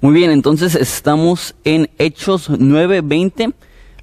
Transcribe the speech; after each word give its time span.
Muy 0.00 0.14
bien, 0.14 0.30
entonces 0.30 0.76
estamos 0.76 1.56
en 1.64 1.90
Hechos 1.98 2.50
9:20. 2.50 3.52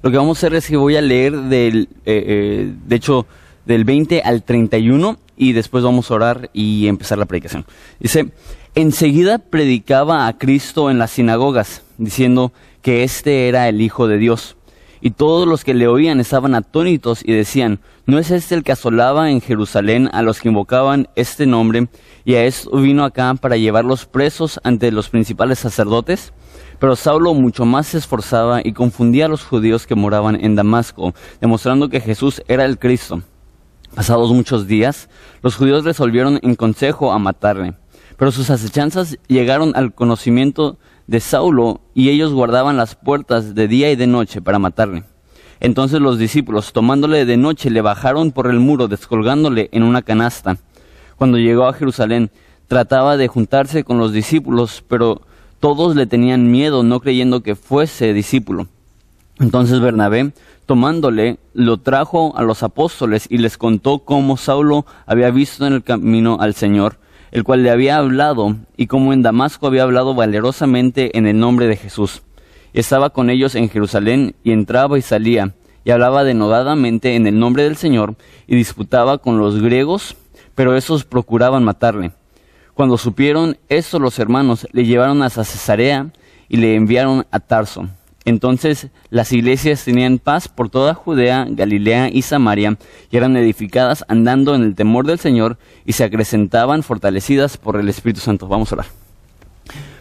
Lo 0.02 0.10
que 0.10 0.18
vamos 0.18 0.36
a 0.36 0.40
hacer 0.40 0.54
es 0.54 0.68
que 0.68 0.76
voy 0.76 0.94
a 0.94 1.00
leer 1.00 1.32
del, 1.34 1.88
eh, 2.04 2.22
eh, 2.26 2.72
de 2.86 2.96
hecho, 2.96 3.24
del 3.64 3.84
20 3.84 4.20
al 4.20 4.42
31 4.42 5.18
y 5.38 5.54
después 5.54 5.82
vamos 5.82 6.10
a 6.10 6.14
orar 6.14 6.50
y 6.52 6.86
empezar 6.88 7.16
la 7.16 7.24
predicación. 7.24 7.64
Dice, 7.98 8.28
enseguida 8.74 9.38
predicaba 9.38 10.26
a 10.26 10.36
Cristo 10.36 10.90
en 10.90 10.98
las 10.98 11.12
sinagogas, 11.12 11.82
diciendo 11.96 12.52
que 12.82 13.02
este 13.02 13.48
era 13.48 13.66
el 13.66 13.80
Hijo 13.80 14.06
de 14.06 14.18
Dios. 14.18 14.56
Y 15.00 15.10
todos 15.10 15.46
los 15.46 15.64
que 15.64 15.74
le 15.74 15.88
oían 15.88 16.20
estaban 16.20 16.54
atónitos 16.54 17.22
y 17.24 17.32
decían, 17.32 17.80
¿no 18.06 18.18
es 18.18 18.30
este 18.30 18.54
el 18.54 18.62
que 18.62 18.72
asolaba 18.72 19.30
en 19.30 19.40
Jerusalén 19.40 20.08
a 20.12 20.22
los 20.22 20.40
que 20.40 20.48
invocaban 20.48 21.08
este 21.16 21.46
nombre 21.46 21.88
y 22.24 22.34
a 22.34 22.44
esto 22.44 22.70
vino 22.76 23.04
acá 23.04 23.34
para 23.34 23.56
llevarlos 23.56 24.06
presos 24.06 24.60
ante 24.64 24.90
los 24.90 25.08
principales 25.08 25.58
sacerdotes? 25.58 26.32
Pero 26.78 26.96
Saulo 26.96 27.34
mucho 27.34 27.64
más 27.64 27.88
se 27.88 27.98
esforzaba 27.98 28.60
y 28.62 28.72
confundía 28.72 29.26
a 29.26 29.28
los 29.28 29.44
judíos 29.44 29.86
que 29.86 29.94
moraban 29.94 30.42
en 30.44 30.56
Damasco, 30.56 31.14
demostrando 31.40 31.88
que 31.88 32.00
Jesús 32.00 32.42
era 32.48 32.64
el 32.64 32.78
Cristo. 32.78 33.22
Pasados 33.94 34.30
muchos 34.32 34.66
días, 34.66 35.08
los 35.42 35.56
judíos 35.56 35.84
resolvieron 35.84 36.38
en 36.42 36.54
consejo 36.54 37.12
a 37.12 37.18
matarle. 37.18 37.74
Pero 38.18 38.32
sus 38.32 38.50
acechanzas 38.50 39.18
llegaron 39.26 39.72
al 39.74 39.94
conocimiento 39.94 40.78
de 41.06 41.20
Saulo 41.20 41.80
y 41.94 42.10
ellos 42.10 42.32
guardaban 42.32 42.76
las 42.76 42.94
puertas 42.94 43.54
de 43.54 43.68
día 43.68 43.90
y 43.90 43.96
de 43.96 44.06
noche 44.06 44.40
para 44.40 44.58
matarle. 44.58 45.04
Entonces 45.60 46.00
los 46.00 46.18
discípulos, 46.18 46.72
tomándole 46.72 47.24
de 47.24 47.36
noche, 47.36 47.70
le 47.70 47.80
bajaron 47.80 48.32
por 48.32 48.48
el 48.48 48.60
muro, 48.60 48.88
descolgándole 48.88 49.68
en 49.72 49.82
una 49.82 50.02
canasta. 50.02 50.58
Cuando 51.16 51.38
llegó 51.38 51.66
a 51.66 51.72
Jerusalén, 51.72 52.30
trataba 52.68 53.16
de 53.16 53.28
juntarse 53.28 53.84
con 53.84 53.98
los 53.98 54.12
discípulos, 54.12 54.84
pero 54.86 55.22
todos 55.60 55.96
le 55.96 56.06
tenían 56.06 56.50
miedo, 56.50 56.82
no 56.82 57.00
creyendo 57.00 57.42
que 57.42 57.54
fuese 57.54 58.12
discípulo. 58.12 58.66
Entonces 59.38 59.80
Bernabé, 59.80 60.32
tomándole, 60.66 61.38
lo 61.54 61.78
trajo 61.78 62.36
a 62.36 62.42
los 62.42 62.62
apóstoles 62.62 63.26
y 63.30 63.38
les 63.38 63.56
contó 63.56 64.00
cómo 64.00 64.36
Saulo 64.36 64.84
había 65.06 65.30
visto 65.30 65.66
en 65.66 65.72
el 65.72 65.82
camino 65.82 66.38
al 66.40 66.54
Señor, 66.54 66.98
el 67.32 67.44
cual 67.44 67.62
le 67.62 67.70
había 67.70 67.96
hablado, 67.96 68.56
y 68.76 68.86
cómo 68.86 69.12
en 69.12 69.22
Damasco 69.22 69.66
había 69.66 69.82
hablado 69.82 70.14
valerosamente 70.14 71.16
en 71.18 71.26
el 71.26 71.38
nombre 71.38 71.66
de 71.66 71.76
Jesús. 71.76 72.22
Estaba 72.72 73.10
con 73.10 73.30
ellos 73.30 73.54
en 73.54 73.68
Jerusalén 73.68 74.34
y 74.44 74.52
entraba 74.52 74.98
y 74.98 75.02
salía, 75.02 75.54
y 75.84 75.90
hablaba 75.90 76.24
denodadamente 76.24 77.16
en 77.16 77.26
el 77.26 77.38
nombre 77.38 77.62
del 77.62 77.76
Señor, 77.76 78.16
y 78.46 78.56
disputaba 78.56 79.18
con 79.18 79.38
los 79.38 79.60
griegos, 79.60 80.16
pero 80.54 80.76
esos 80.76 81.04
procuraban 81.04 81.64
matarle. 81.64 82.12
Cuando 82.74 82.98
supieron 82.98 83.56
esto 83.68 83.98
los 83.98 84.18
hermanos, 84.18 84.66
le 84.72 84.84
llevaron 84.84 85.22
a 85.22 85.30
Cesarea 85.30 86.10
y 86.48 86.58
le 86.58 86.74
enviaron 86.74 87.26
a 87.30 87.40
Tarso. 87.40 87.88
Entonces 88.26 88.88
las 89.08 89.32
iglesias 89.32 89.84
tenían 89.84 90.18
paz 90.18 90.48
por 90.48 90.68
toda 90.68 90.94
Judea, 90.94 91.46
Galilea 91.48 92.10
y 92.12 92.22
Samaria, 92.22 92.76
y 93.08 93.16
eran 93.16 93.36
edificadas 93.36 94.04
andando 94.08 94.56
en 94.56 94.64
el 94.64 94.74
temor 94.74 95.06
del 95.06 95.20
Señor, 95.20 95.58
y 95.86 95.92
se 95.92 96.02
acrecentaban 96.02 96.82
fortalecidas 96.82 97.56
por 97.56 97.76
el 97.76 97.88
Espíritu 97.88 98.20
Santo. 98.20 98.48
Vamos 98.48 98.72
a 98.72 98.74
orar. 98.74 98.86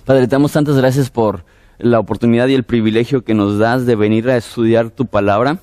Padre, 0.06 0.22
te 0.22 0.32
damos 0.32 0.52
tantas 0.52 0.76
gracias 0.76 1.12
por 1.12 1.46
la 1.78 2.00
oportunidad 2.00 2.48
y 2.48 2.56
el 2.56 2.64
privilegio 2.64 3.24
que 3.24 3.36
nos 3.36 3.60
das 3.60 3.86
de 3.86 3.96
venir 3.96 4.28
a 4.28 4.38
estudiar 4.38 4.90
tu 4.90 5.06
palabra. 5.06 5.60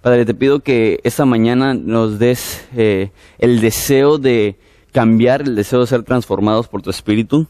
Padre, 0.00 0.24
te 0.24 0.32
pido 0.32 0.60
que 0.60 1.00
esta 1.04 1.26
mañana 1.26 1.74
nos 1.74 2.18
des 2.18 2.66
eh, 2.74 3.10
el 3.38 3.60
deseo 3.60 4.16
de 4.16 4.58
cambiar, 4.90 5.42
el 5.42 5.54
deseo 5.54 5.80
de 5.80 5.86
ser 5.86 6.02
transformados 6.02 6.66
por 6.68 6.80
tu 6.80 6.88
Espíritu. 6.88 7.46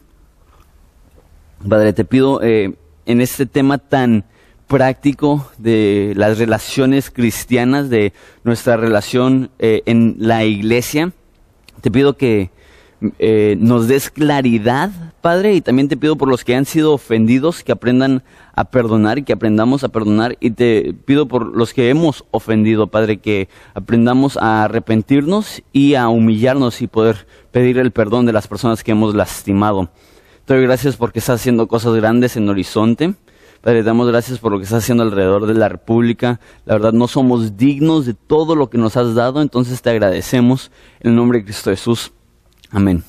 Padre, 1.69 1.93
te 1.93 2.03
pido 2.03 2.41
eh, 2.41 2.73
en 3.05 3.21
este 3.21 3.45
tema 3.45 3.77
tan 3.77 4.25
práctico 4.67 5.49
de 5.57 6.13
las 6.15 6.37
relaciones 6.37 7.09
cristianas, 7.09 7.89
de 7.89 8.13
nuestra 8.43 8.77
relación 8.77 9.49
eh, 9.59 9.81
en 9.85 10.15
la 10.19 10.43
iglesia. 10.45 11.13
Te 11.81 11.89
pido 11.89 12.17
que 12.17 12.51
eh, 13.19 13.55
nos 13.59 13.87
des 13.87 14.09
claridad, 14.09 14.89
Padre, 15.21 15.53
y 15.53 15.61
también 15.61 15.87
te 15.87 15.97
pido 15.97 16.15
por 16.15 16.27
los 16.27 16.43
que 16.43 16.55
han 16.55 16.65
sido 16.65 16.93
ofendidos 16.93 17.63
que 17.63 17.71
aprendan 17.71 18.23
a 18.55 18.65
perdonar 18.65 19.19
y 19.19 19.23
que 19.23 19.33
aprendamos 19.33 19.83
a 19.83 19.89
perdonar. 19.89 20.35
Y 20.39 20.51
te 20.51 20.93
pido 21.05 21.27
por 21.27 21.55
los 21.55 21.73
que 21.73 21.89
hemos 21.89 22.25
ofendido, 22.31 22.87
Padre, 22.87 23.17
que 23.17 23.49
aprendamos 23.73 24.37
a 24.37 24.63
arrepentirnos 24.63 25.61
y 25.71 25.95
a 25.95 26.09
humillarnos 26.09 26.81
y 26.81 26.87
poder 26.87 27.27
pedir 27.51 27.77
el 27.77 27.91
perdón 27.91 28.25
de 28.25 28.33
las 28.33 28.47
personas 28.47 28.83
que 28.83 28.91
hemos 28.91 29.15
lastimado. 29.15 29.89
Te 30.45 30.55
doy 30.55 30.63
gracias 30.63 30.95
porque 30.95 31.19
estás 31.19 31.41
haciendo 31.41 31.67
cosas 31.67 31.93
grandes 31.95 32.35
en 32.35 32.49
Horizonte. 32.49 33.13
Padre, 33.61 33.83
damos 33.83 34.07
gracias 34.07 34.39
por 34.39 34.51
lo 34.51 34.57
que 34.57 34.65
estás 34.65 34.83
haciendo 34.83 35.03
alrededor 35.03 35.47
de 35.47 35.53
la 35.53 35.69
República. 35.69 36.39
La 36.65 36.75
verdad, 36.75 36.93
no 36.93 37.07
somos 37.07 37.57
dignos 37.57 38.05
de 38.05 38.13
todo 38.13 38.55
lo 38.55 38.69
que 38.69 38.77
nos 38.77 38.97
has 38.97 39.15
dado, 39.15 39.41
entonces 39.41 39.81
te 39.81 39.89
agradecemos 39.89 40.71
en 40.99 41.11
el 41.11 41.15
nombre 41.15 41.39
de 41.39 41.45
Cristo 41.45 41.69
Jesús. 41.71 42.11
Amén. 42.71 43.03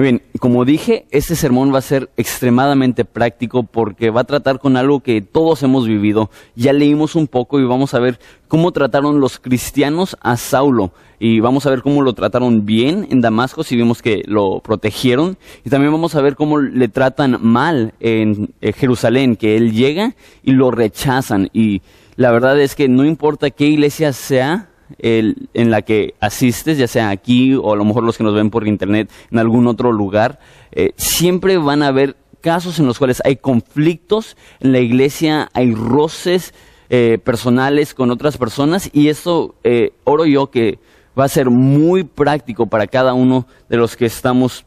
Muy 0.00 0.04
bien, 0.04 0.22
como 0.38 0.64
dije, 0.64 1.04
este 1.10 1.36
sermón 1.36 1.74
va 1.74 1.78
a 1.80 1.82
ser 1.82 2.08
extremadamente 2.16 3.04
práctico 3.04 3.64
porque 3.64 4.08
va 4.08 4.22
a 4.22 4.24
tratar 4.24 4.58
con 4.58 4.78
algo 4.78 5.00
que 5.00 5.20
todos 5.20 5.62
hemos 5.62 5.86
vivido. 5.86 6.30
Ya 6.56 6.72
leímos 6.72 7.16
un 7.16 7.26
poco 7.26 7.60
y 7.60 7.66
vamos 7.66 7.92
a 7.92 7.98
ver 7.98 8.18
cómo 8.48 8.72
trataron 8.72 9.20
los 9.20 9.38
cristianos 9.38 10.16
a 10.22 10.38
Saulo. 10.38 10.94
Y 11.18 11.40
vamos 11.40 11.66
a 11.66 11.70
ver 11.70 11.82
cómo 11.82 12.00
lo 12.00 12.14
trataron 12.14 12.64
bien 12.64 13.08
en 13.10 13.20
Damasco, 13.20 13.62
si 13.62 13.76
vimos 13.76 14.00
que 14.00 14.22
lo 14.24 14.60
protegieron. 14.60 15.36
Y 15.66 15.68
también 15.68 15.92
vamos 15.92 16.14
a 16.14 16.22
ver 16.22 16.34
cómo 16.34 16.56
le 16.56 16.88
tratan 16.88 17.36
mal 17.42 17.92
en 18.00 18.54
eh, 18.62 18.72
Jerusalén, 18.72 19.36
que 19.36 19.58
él 19.58 19.74
llega 19.74 20.14
y 20.42 20.52
lo 20.52 20.70
rechazan. 20.70 21.50
Y 21.52 21.82
la 22.16 22.30
verdad 22.30 22.58
es 22.58 22.74
que 22.74 22.88
no 22.88 23.04
importa 23.04 23.50
qué 23.50 23.66
iglesia 23.66 24.14
sea, 24.14 24.69
en 24.98 25.70
la 25.70 25.82
que 25.82 26.14
asistes, 26.20 26.78
ya 26.78 26.86
sea 26.86 27.10
aquí 27.10 27.54
o 27.54 27.72
a 27.72 27.76
lo 27.76 27.84
mejor 27.84 28.02
los 28.02 28.16
que 28.18 28.24
nos 28.24 28.34
ven 28.34 28.50
por 28.50 28.66
internet 28.66 29.10
en 29.30 29.38
algún 29.38 29.66
otro 29.66 29.92
lugar, 29.92 30.38
eh, 30.72 30.92
siempre 30.96 31.58
van 31.58 31.82
a 31.82 31.88
haber 31.88 32.16
casos 32.40 32.78
en 32.78 32.86
los 32.86 32.98
cuales 32.98 33.22
hay 33.24 33.36
conflictos 33.36 34.36
en 34.60 34.72
la 34.72 34.78
iglesia, 34.78 35.48
hay 35.52 35.74
roces 35.74 36.54
eh, 36.88 37.18
personales 37.22 37.94
con 37.94 38.10
otras 38.10 38.36
personas 38.36 38.90
y 38.92 39.08
eso 39.08 39.54
eh, 39.62 39.92
oro 40.04 40.26
yo 40.26 40.50
que 40.50 40.78
va 41.18 41.24
a 41.24 41.28
ser 41.28 41.50
muy 41.50 42.04
práctico 42.04 42.66
para 42.66 42.86
cada 42.86 43.14
uno 43.14 43.46
de 43.68 43.76
los 43.76 43.96
que 43.96 44.06
estamos 44.06 44.64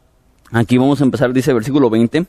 aquí. 0.52 0.78
Vamos 0.78 1.00
a 1.00 1.04
empezar, 1.04 1.32
dice 1.32 1.50
el 1.50 1.56
versículo 1.56 1.90
20. 1.90 2.26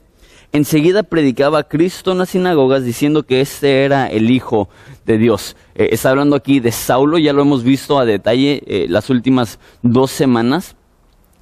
Enseguida 0.52 1.02
predicaba 1.02 1.64
Cristo 1.64 2.12
en 2.12 2.18
las 2.18 2.30
sinagogas 2.30 2.84
diciendo 2.84 3.24
que 3.24 3.40
este 3.40 3.84
era 3.84 4.06
el 4.06 4.30
Hijo 4.30 4.68
de 5.04 5.18
Dios. 5.18 5.56
Eh, 5.74 5.88
está 5.92 6.10
hablando 6.10 6.36
aquí 6.36 6.60
de 6.60 6.72
Saulo, 6.72 7.18
ya 7.18 7.32
lo 7.32 7.42
hemos 7.42 7.62
visto 7.62 7.98
a 7.98 8.04
detalle 8.04 8.62
eh, 8.66 8.86
las 8.88 9.10
últimas 9.10 9.58
dos 9.82 10.10
semanas. 10.10 10.76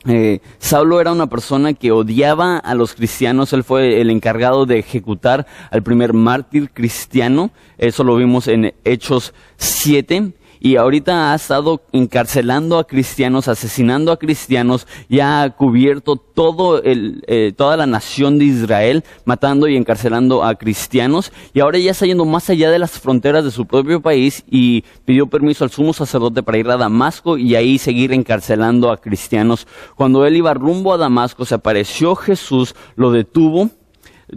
Eh, 0.06 0.40
Saulo 0.58 1.00
era 1.00 1.12
una 1.12 1.28
persona 1.28 1.72
que 1.72 1.90
odiaba 1.90 2.58
a 2.58 2.74
los 2.74 2.94
cristianos, 2.94 3.52
él 3.54 3.64
fue 3.64 4.02
el 4.02 4.10
encargado 4.10 4.66
de 4.66 4.78
ejecutar 4.78 5.46
al 5.70 5.82
primer 5.82 6.12
mártir 6.12 6.70
cristiano, 6.70 7.50
eso 7.78 8.04
lo 8.04 8.16
vimos 8.16 8.46
en 8.48 8.74
Hechos 8.84 9.32
7 9.56 10.34
y 10.64 10.76
ahorita 10.76 11.30
ha 11.30 11.34
estado 11.34 11.82
encarcelando 11.92 12.78
a 12.78 12.86
cristianos, 12.86 13.48
asesinando 13.48 14.10
a 14.10 14.18
cristianos, 14.18 14.86
ya 15.10 15.42
ha 15.42 15.50
cubierto 15.50 16.16
todo 16.16 16.82
el, 16.82 17.22
eh, 17.26 17.52
toda 17.54 17.76
la 17.76 17.84
nación 17.86 18.38
de 18.38 18.46
Israel, 18.46 19.04
matando 19.26 19.68
y 19.68 19.76
encarcelando 19.76 20.42
a 20.42 20.54
cristianos, 20.54 21.32
y 21.52 21.60
ahora 21.60 21.78
ya 21.78 21.90
está 21.90 22.06
yendo 22.06 22.24
más 22.24 22.48
allá 22.48 22.70
de 22.70 22.78
las 22.78 22.98
fronteras 22.98 23.44
de 23.44 23.50
su 23.50 23.66
propio 23.66 24.00
país 24.00 24.42
y 24.50 24.84
pidió 25.04 25.26
permiso 25.26 25.64
al 25.64 25.70
sumo 25.70 25.92
sacerdote 25.92 26.42
para 26.42 26.56
ir 26.56 26.70
a 26.70 26.78
Damasco 26.78 27.36
y 27.36 27.56
ahí 27.56 27.76
seguir 27.76 28.14
encarcelando 28.14 28.90
a 28.90 28.96
cristianos. 28.96 29.66
Cuando 29.96 30.24
él 30.24 30.34
iba 30.34 30.54
rumbo 30.54 30.94
a 30.94 30.96
Damasco, 30.96 31.44
se 31.44 31.56
apareció 31.56 32.16
Jesús, 32.16 32.74
lo 32.96 33.10
detuvo, 33.10 33.68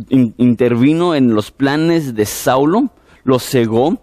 intervino 0.10 1.16
en 1.16 1.34
los 1.34 1.52
planes 1.52 2.16
de 2.16 2.26
Saulo, 2.26 2.90
lo 3.24 3.40
cegó, 3.40 4.02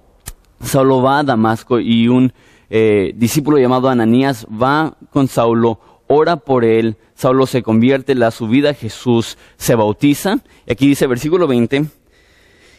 Saulo 0.64 1.02
va 1.02 1.20
a 1.20 1.22
Damasco 1.22 1.78
y 1.78 2.08
un 2.08 2.32
eh, 2.70 3.12
discípulo 3.16 3.58
llamado 3.58 3.88
Ananías 3.88 4.46
va 4.46 4.96
con 5.10 5.28
Saulo, 5.28 5.78
ora 6.06 6.36
por 6.36 6.64
él, 6.64 6.96
Saulo 7.14 7.46
se 7.46 7.62
convierte, 7.62 8.14
la 8.14 8.30
su 8.30 8.48
vida 8.48 8.74
Jesús 8.74 9.38
se 9.56 9.74
bautiza. 9.74 10.38
Y 10.66 10.72
aquí 10.72 10.86
dice 10.86 11.06
versículo 11.06 11.46
20, 11.46 11.84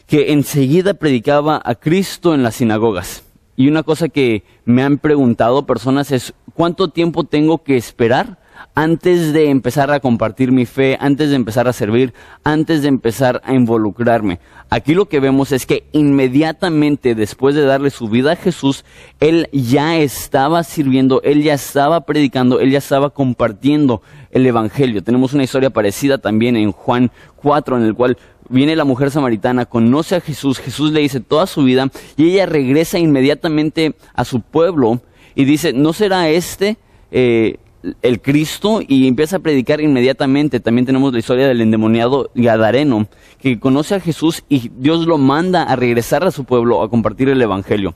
que 0.06 0.32
enseguida 0.32 0.94
predicaba 0.94 1.60
a 1.64 1.74
Cristo 1.74 2.34
en 2.34 2.42
las 2.42 2.56
sinagogas. 2.56 3.24
Y 3.56 3.68
una 3.68 3.82
cosa 3.82 4.08
que 4.08 4.44
me 4.64 4.82
han 4.82 4.98
preguntado 4.98 5.66
personas 5.66 6.12
es, 6.12 6.34
¿cuánto 6.54 6.88
tiempo 6.88 7.24
tengo 7.24 7.62
que 7.62 7.76
esperar 7.76 8.38
antes 8.74 9.32
de 9.32 9.50
empezar 9.50 9.90
a 9.90 10.00
compartir 10.00 10.52
mi 10.52 10.66
fe, 10.66 10.96
antes 11.00 11.30
de 11.30 11.36
empezar 11.36 11.68
a 11.68 11.72
servir, 11.72 12.12
antes 12.44 12.82
de 12.82 12.88
empezar 12.88 13.40
a 13.44 13.54
involucrarme. 13.54 14.38
Aquí 14.70 14.94
lo 14.94 15.08
que 15.08 15.20
vemos 15.20 15.52
es 15.52 15.66
que 15.66 15.84
inmediatamente 15.92 17.14
después 17.14 17.54
de 17.54 17.64
darle 17.64 17.90
su 17.90 18.08
vida 18.08 18.32
a 18.32 18.36
Jesús, 18.36 18.84
Él 19.20 19.48
ya 19.52 19.96
estaba 19.96 20.62
sirviendo, 20.64 21.22
Él 21.22 21.42
ya 21.42 21.54
estaba 21.54 22.02
predicando, 22.02 22.60
Él 22.60 22.70
ya 22.70 22.78
estaba 22.78 23.10
compartiendo 23.10 24.02
el 24.30 24.46
Evangelio. 24.46 25.02
Tenemos 25.02 25.32
una 25.32 25.44
historia 25.44 25.70
parecida 25.70 26.18
también 26.18 26.56
en 26.56 26.72
Juan 26.72 27.10
4, 27.36 27.78
en 27.78 27.84
el 27.84 27.94
cual 27.94 28.18
viene 28.48 28.76
la 28.76 28.84
mujer 28.84 29.10
samaritana, 29.10 29.66
conoce 29.66 30.16
a 30.16 30.20
Jesús, 30.20 30.58
Jesús 30.58 30.92
le 30.92 31.00
dice 31.00 31.20
toda 31.20 31.46
su 31.46 31.64
vida 31.64 31.88
y 32.16 32.30
ella 32.30 32.46
regresa 32.46 32.98
inmediatamente 32.98 33.94
a 34.14 34.24
su 34.24 34.40
pueblo 34.40 35.00
y 35.34 35.44
dice, 35.44 35.72
¿no 35.72 35.92
será 35.92 36.28
este 36.28 36.76
eh, 37.10 37.56
el 38.02 38.20
Cristo? 38.20 38.80
Y 38.86 39.06
empieza 39.06 39.36
a 39.36 39.40
predicar 39.40 39.80
inmediatamente. 39.80 40.60
También 40.60 40.86
tenemos 40.86 41.12
la 41.12 41.18
historia 41.18 41.48
del 41.48 41.60
endemoniado 41.60 42.30
Gadareno, 42.34 43.06
que 43.40 43.58
conoce 43.58 43.94
a 43.94 44.00
Jesús 44.00 44.42
y 44.48 44.70
Dios 44.76 45.06
lo 45.06 45.18
manda 45.18 45.62
a 45.62 45.76
regresar 45.76 46.24
a 46.24 46.30
su 46.30 46.44
pueblo 46.44 46.82
a 46.82 46.90
compartir 46.90 47.28
el 47.28 47.40
Evangelio. 47.40 47.94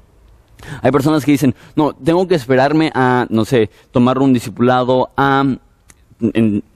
Hay 0.82 0.92
personas 0.92 1.24
que 1.24 1.32
dicen, 1.32 1.54
no, 1.74 1.92
tengo 1.94 2.28
que 2.28 2.34
esperarme 2.34 2.90
a, 2.94 3.26
no 3.30 3.44
sé, 3.44 3.70
tomar 3.90 4.18
un 4.18 4.32
discipulado, 4.32 5.10
a 5.16 5.44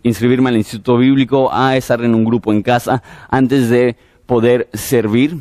inscribirme 0.03 0.49
al 0.49 0.57
instituto 0.57 0.97
bíblico, 0.97 1.53
a 1.53 1.77
estar 1.77 2.03
en 2.03 2.15
un 2.15 2.25
grupo 2.25 2.53
en 2.53 2.63
casa, 2.63 3.03
antes 3.29 3.69
de 3.69 3.97
poder 4.27 4.69
servir. 4.73 5.37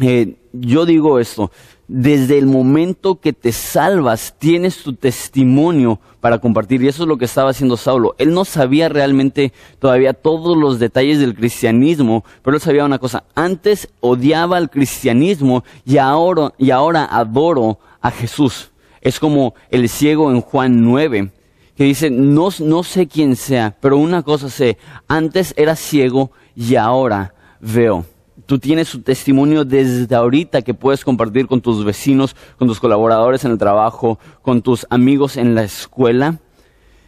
Eh, 0.00 0.36
yo 0.52 0.86
digo 0.86 1.18
esto, 1.18 1.50
desde 1.88 2.38
el 2.38 2.46
momento 2.46 3.20
que 3.20 3.32
te 3.32 3.50
salvas, 3.50 4.34
tienes 4.38 4.82
tu 4.82 4.94
testimonio 4.94 5.98
para 6.20 6.38
compartir. 6.38 6.82
Y 6.82 6.88
eso 6.88 7.02
es 7.02 7.08
lo 7.08 7.18
que 7.18 7.24
estaba 7.24 7.50
haciendo 7.50 7.76
Saulo. 7.76 8.14
Él 8.18 8.32
no 8.32 8.44
sabía 8.44 8.88
realmente 8.88 9.52
todavía 9.78 10.12
todos 10.12 10.56
los 10.56 10.78
detalles 10.78 11.18
del 11.18 11.34
cristianismo, 11.34 12.24
pero 12.42 12.56
él 12.56 12.62
sabía 12.62 12.84
una 12.84 12.98
cosa. 13.00 13.24
Antes 13.34 13.88
odiaba 14.00 14.58
el 14.58 14.70
cristianismo 14.70 15.64
y 15.84 15.98
ahora, 15.98 16.52
y 16.58 16.70
ahora 16.70 17.08
adoro 17.10 17.78
a 18.00 18.10
Jesús. 18.10 18.70
Es 19.00 19.18
como 19.18 19.54
el 19.70 19.88
ciego 19.88 20.30
en 20.30 20.42
Juan 20.42 20.84
9, 20.84 21.32
que 21.74 21.84
dice, 21.84 22.10
no, 22.10 22.50
no 22.60 22.82
sé 22.82 23.08
quién 23.08 23.34
sea, 23.34 23.76
pero 23.80 23.96
una 23.96 24.22
cosa 24.22 24.48
sé, 24.50 24.76
antes 25.08 25.54
era 25.56 25.74
ciego 25.74 26.30
y 26.54 26.76
ahora 26.76 27.34
veo 27.60 28.04
tú 28.50 28.58
tienes 28.58 28.88
su 28.88 29.02
testimonio 29.02 29.64
desde 29.64 30.12
ahorita 30.12 30.62
que 30.62 30.74
puedes 30.74 31.04
compartir 31.04 31.46
con 31.46 31.60
tus 31.60 31.84
vecinos, 31.84 32.34
con 32.58 32.66
tus 32.66 32.80
colaboradores 32.80 33.44
en 33.44 33.52
el 33.52 33.58
trabajo, 33.58 34.18
con 34.42 34.60
tus 34.60 34.88
amigos 34.90 35.36
en 35.36 35.54
la 35.54 35.62
escuela. 35.62 36.40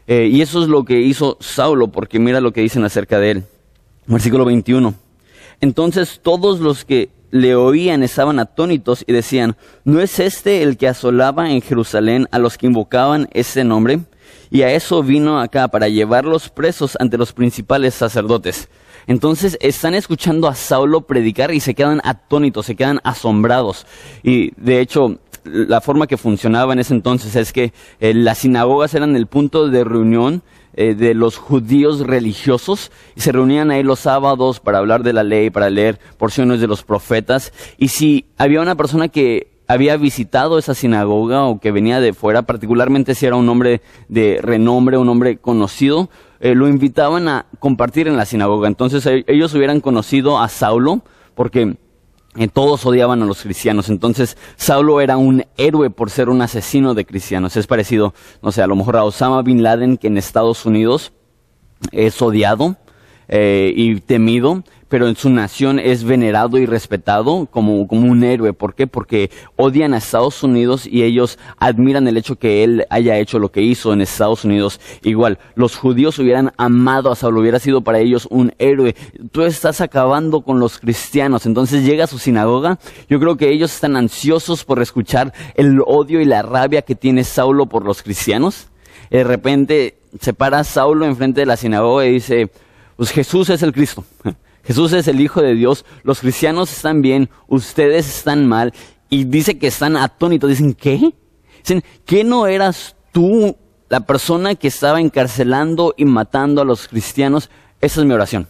Eh, 0.06 0.28
y 0.30 0.40
eso 0.40 0.62
es 0.62 0.68
lo 0.68 0.84
que 0.84 1.00
hizo 1.00 1.38
Saulo, 1.40 1.88
porque 1.88 2.20
mira 2.20 2.40
lo 2.40 2.52
que 2.52 2.60
dicen 2.60 2.84
acerca 2.84 3.18
de 3.18 3.30
él. 3.32 3.44
Versículo 4.06 4.44
21. 4.44 4.94
Entonces 5.60 6.20
todos 6.22 6.60
los 6.60 6.84
que 6.84 7.10
le 7.32 7.56
oían 7.56 8.04
estaban 8.04 8.38
atónitos 8.38 9.02
y 9.04 9.12
decían, 9.12 9.56
¿no 9.82 10.00
es 10.00 10.20
este 10.20 10.62
el 10.62 10.76
que 10.76 10.86
asolaba 10.86 11.50
en 11.50 11.60
Jerusalén 11.60 12.28
a 12.30 12.38
los 12.38 12.56
que 12.56 12.68
invocaban 12.68 13.28
ese 13.32 13.64
nombre? 13.64 13.98
Y 14.48 14.62
a 14.62 14.70
eso 14.70 15.02
vino 15.02 15.40
acá 15.40 15.66
para 15.66 15.88
llevarlos 15.88 16.50
presos 16.50 16.96
ante 17.00 17.18
los 17.18 17.32
principales 17.32 17.94
sacerdotes. 17.94 18.68
Entonces 19.06 19.58
están 19.60 19.94
escuchando 19.94 20.49
a 20.49 20.54
Saulo 20.54 21.02
predicar 21.02 21.52
y 21.52 21.60
se 21.60 21.75
quedan 21.75 22.00
atónitos, 22.04 22.66
se 22.66 22.76
quedan 22.76 23.00
asombrados. 23.04 23.87
Y 24.22 24.52
de 24.56 24.81
hecho, 24.81 25.19
la 25.44 25.81
forma 25.81 26.06
que 26.06 26.16
funcionaba 26.16 26.72
en 26.72 26.78
ese 26.78 26.94
entonces 26.94 27.34
es 27.37 27.52
que 27.52 27.72
eh, 28.00 28.14
las 28.14 28.38
sinagogas 28.38 28.94
eran 28.94 29.16
el 29.16 29.26
punto 29.26 29.69
de 29.69 29.84
reunión 29.84 30.43
eh, 30.75 30.94
de 30.94 31.14
los 31.14 31.37
judíos 31.37 32.00
religiosos 32.00 32.93
y 33.14 33.20
se 33.20 33.32
reunían 33.32 33.70
ahí 33.70 33.82
los 33.82 34.00
sábados 34.00 34.60
para 34.60 34.78
hablar 34.78 35.02
de 35.02 35.12
la 35.12 35.22
ley, 35.22 35.50
para 35.50 35.69
leer 35.69 35.99
porciones 36.16 36.60
de 36.60 36.66
los 36.66 36.82
profetas. 36.82 37.52
Y 37.76 37.88
si 37.88 38.26
había 38.38 38.62
una 38.62 38.76
persona 38.76 39.08
que 39.08 39.52
había 39.69 39.96
visitado 39.96 40.58
esa 40.58 40.75
sinagoga 40.75 41.44
o 41.44 41.60
que 41.60 41.72
venía 41.72 42.00
de 42.00 42.12
fuera, 42.12 42.43
particularmente 42.43 43.14
si 43.14 43.26
era 43.26 43.37
un 43.37 43.49
hombre 43.49 43.82
de 44.08 44.38
renombre, 44.43 44.96
un 44.96 45.08
hombre 45.08 45.38
conocido, 45.38 46.08
eh, 46.42 46.56
lo 46.56 46.66
invitaban 46.68 47.28
a 47.28 47.46
compartir 47.60 48.08
en 48.08 48.16
la 48.16 48.26
sinagoga. 48.26 48.66
Entonces 48.66 49.06
e, 49.06 49.24
ellos 49.28 49.54
hubieran 49.54 49.80
conocido 49.80 50.40
a 50.40 50.48
Saulo 50.48 51.02
porque 51.36 51.76
eh, 52.36 52.48
todos 52.48 52.84
odiaban 52.84 53.22
a 53.22 53.26
los 53.26 53.42
cristianos. 53.42 53.88
Entonces 53.88 54.36
Saulo 54.56 55.00
era 55.00 55.16
un 55.16 55.44
héroe 55.56 55.88
por 55.90 56.10
ser 56.10 56.28
un 56.28 56.42
asesino 56.42 56.94
de 56.94 57.06
cristianos. 57.06 57.56
Es 57.56 57.68
parecido, 57.68 58.12
no 58.42 58.50
sé, 58.50 58.60
a 58.60 58.66
lo 58.66 58.74
mejor 58.74 58.96
a 58.96 59.04
Osama 59.04 59.40
Bin 59.42 59.62
Laden 59.62 59.96
que 59.96 60.08
en 60.08 60.18
Estados 60.18 60.66
Unidos 60.66 61.12
es 61.92 62.20
odiado 62.20 62.76
eh, 63.28 63.72
y 63.76 64.00
temido, 64.00 64.64
pero 64.92 65.08
en 65.08 65.16
su 65.16 65.30
nación 65.30 65.78
es 65.78 66.04
venerado 66.04 66.58
y 66.58 66.66
respetado 66.66 67.46
como, 67.50 67.88
como 67.88 68.12
un 68.12 68.22
héroe. 68.24 68.52
¿Por 68.52 68.74
qué? 68.74 68.86
Porque 68.86 69.30
odian 69.56 69.94
a 69.94 69.96
Estados 69.96 70.42
Unidos 70.42 70.86
y 70.86 71.02
ellos 71.02 71.38
admiran 71.56 72.06
el 72.08 72.18
hecho 72.18 72.36
que 72.36 72.62
él 72.62 72.84
haya 72.90 73.16
hecho 73.16 73.38
lo 73.38 73.50
que 73.50 73.62
hizo 73.62 73.94
en 73.94 74.02
Estados 74.02 74.44
Unidos. 74.44 74.80
Igual, 75.02 75.38
los 75.54 75.76
judíos 75.76 76.18
hubieran 76.18 76.52
amado 76.58 77.10
a 77.10 77.16
Saulo, 77.16 77.40
hubiera 77.40 77.58
sido 77.58 77.80
para 77.80 78.00
ellos 78.00 78.28
un 78.30 78.52
héroe. 78.58 78.94
Tú 79.30 79.44
estás 79.44 79.80
acabando 79.80 80.42
con 80.42 80.60
los 80.60 80.78
cristianos. 80.78 81.46
Entonces 81.46 81.86
llega 81.86 82.04
a 82.04 82.06
su 82.06 82.18
sinagoga. 82.18 82.78
Yo 83.08 83.18
creo 83.18 83.38
que 83.38 83.50
ellos 83.50 83.72
están 83.72 83.96
ansiosos 83.96 84.62
por 84.62 84.82
escuchar 84.82 85.32
el 85.54 85.80
odio 85.86 86.20
y 86.20 86.26
la 86.26 86.42
rabia 86.42 86.82
que 86.82 86.96
tiene 86.96 87.24
Saulo 87.24 87.64
por 87.64 87.86
los 87.86 88.02
cristianos. 88.02 88.68
De 89.10 89.24
repente 89.24 89.96
se 90.20 90.34
para 90.34 90.62
Saulo 90.64 91.06
enfrente 91.06 91.40
de 91.40 91.46
la 91.46 91.56
sinagoga 91.56 92.04
y 92.04 92.12
dice, 92.12 92.50
pues 92.94 93.10
Jesús 93.10 93.48
es 93.48 93.62
el 93.62 93.72
Cristo. 93.72 94.04
Jesús 94.64 94.93
es 94.93 95.09
el 95.09 95.20
Hijo 95.20 95.43
de 95.43 95.55
Dios, 95.55 95.85
los 96.03 96.20
cristianos 96.20 96.73
están 96.73 97.03
bien, 97.03 97.29
ustedes 97.49 98.09
están 98.09 98.47
mal, 98.47 98.73
y 99.11 99.25
dice 99.25 99.59
que 99.59 99.67
están 99.67 99.97
atónitos, 99.97 100.49
dicen, 100.49 100.75
¿qué? 100.75 101.14
Dicen, 101.59 101.85
¿qué 102.06 102.25
no 102.25 102.47
eras 102.47 102.97
tú 103.12 103.56
la 103.88 104.00
persona 104.00 104.55
que 104.55 104.69
estaba 104.69 105.00
encarcelando 105.00 105.94
y 105.97 106.05
matando 106.05 106.62
a 106.62 106.64
los 106.64 106.88
cristianos? 106.88 107.50
Esa 107.81 108.00
es 108.00 108.06
mi 108.06 108.14
oración. 108.14 108.49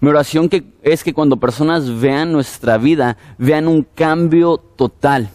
Mi 0.00 0.08
oración 0.08 0.48
que 0.48 0.64
es 0.82 1.04
que 1.04 1.12
cuando 1.12 1.36
personas 1.36 2.00
vean 2.00 2.32
nuestra 2.32 2.78
vida, 2.78 3.18
vean 3.38 3.68
un 3.68 3.82
cambio 3.82 4.56
total, 4.56 5.28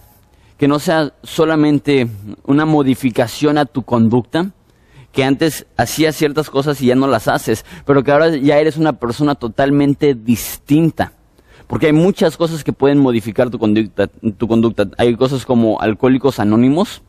que 0.58 0.68
no 0.68 0.80
sea 0.80 1.14
solamente 1.24 2.08
una 2.46 2.66
modificación 2.66 3.58
a 3.58 3.66
tu 3.66 3.84
conducta, 3.84 4.52
que 5.18 5.24
antes 5.24 5.66
hacías 5.78 6.16
ciertas 6.16 6.48
cosas 6.52 6.80
y 6.80 6.86
ya 6.86 6.96
no 6.96 7.08
las 7.08 7.28
haces, 7.28 7.66
pero 7.88 8.04
que 8.04 8.12
ahora 8.12 8.38
ya 8.38 8.60
eres 8.60 8.78
una 8.78 8.94
persona 8.94 9.34
totalmente 9.34 10.14
distinta. 10.14 11.14
Porque 11.66 11.88
hay 11.88 11.92
muchas 11.92 12.38
cosas 12.38 12.64
que 12.64 12.72
pueden 12.72 13.00
modificar 13.00 13.50
tu 13.50 13.58
conducta. 13.58 14.06
Tu 14.06 14.48
conducta. 14.48 14.84
Hay 15.00 15.16
cosas 15.16 15.44
como 15.44 15.82
alcohólicos 15.82 16.40
anónimos 16.40 17.02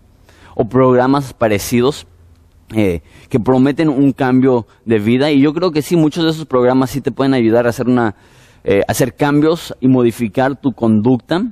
o 0.54 0.70
programas 0.70 1.34
parecidos 1.34 2.06
eh, 2.74 3.02
que 3.28 3.40
prometen 3.40 3.90
un 3.90 4.12
cambio 4.12 4.66
de 4.86 5.00
vida. 5.00 5.30
Y 5.30 5.42
yo 5.42 5.52
creo 5.52 5.70
que 5.70 5.82
sí, 5.82 5.94
muchos 5.94 6.24
de 6.24 6.30
esos 6.30 6.46
programas 6.46 6.88
sí 6.88 7.02
te 7.02 7.12
pueden 7.12 7.34
ayudar 7.34 7.66
a 7.66 7.68
hacer, 7.68 7.88
una, 7.88 8.14
eh, 8.64 8.80
hacer 8.88 9.16
cambios 9.16 9.76
y 9.80 9.88
modificar 9.88 10.58
tu 10.58 10.72
conducta. 10.72 11.42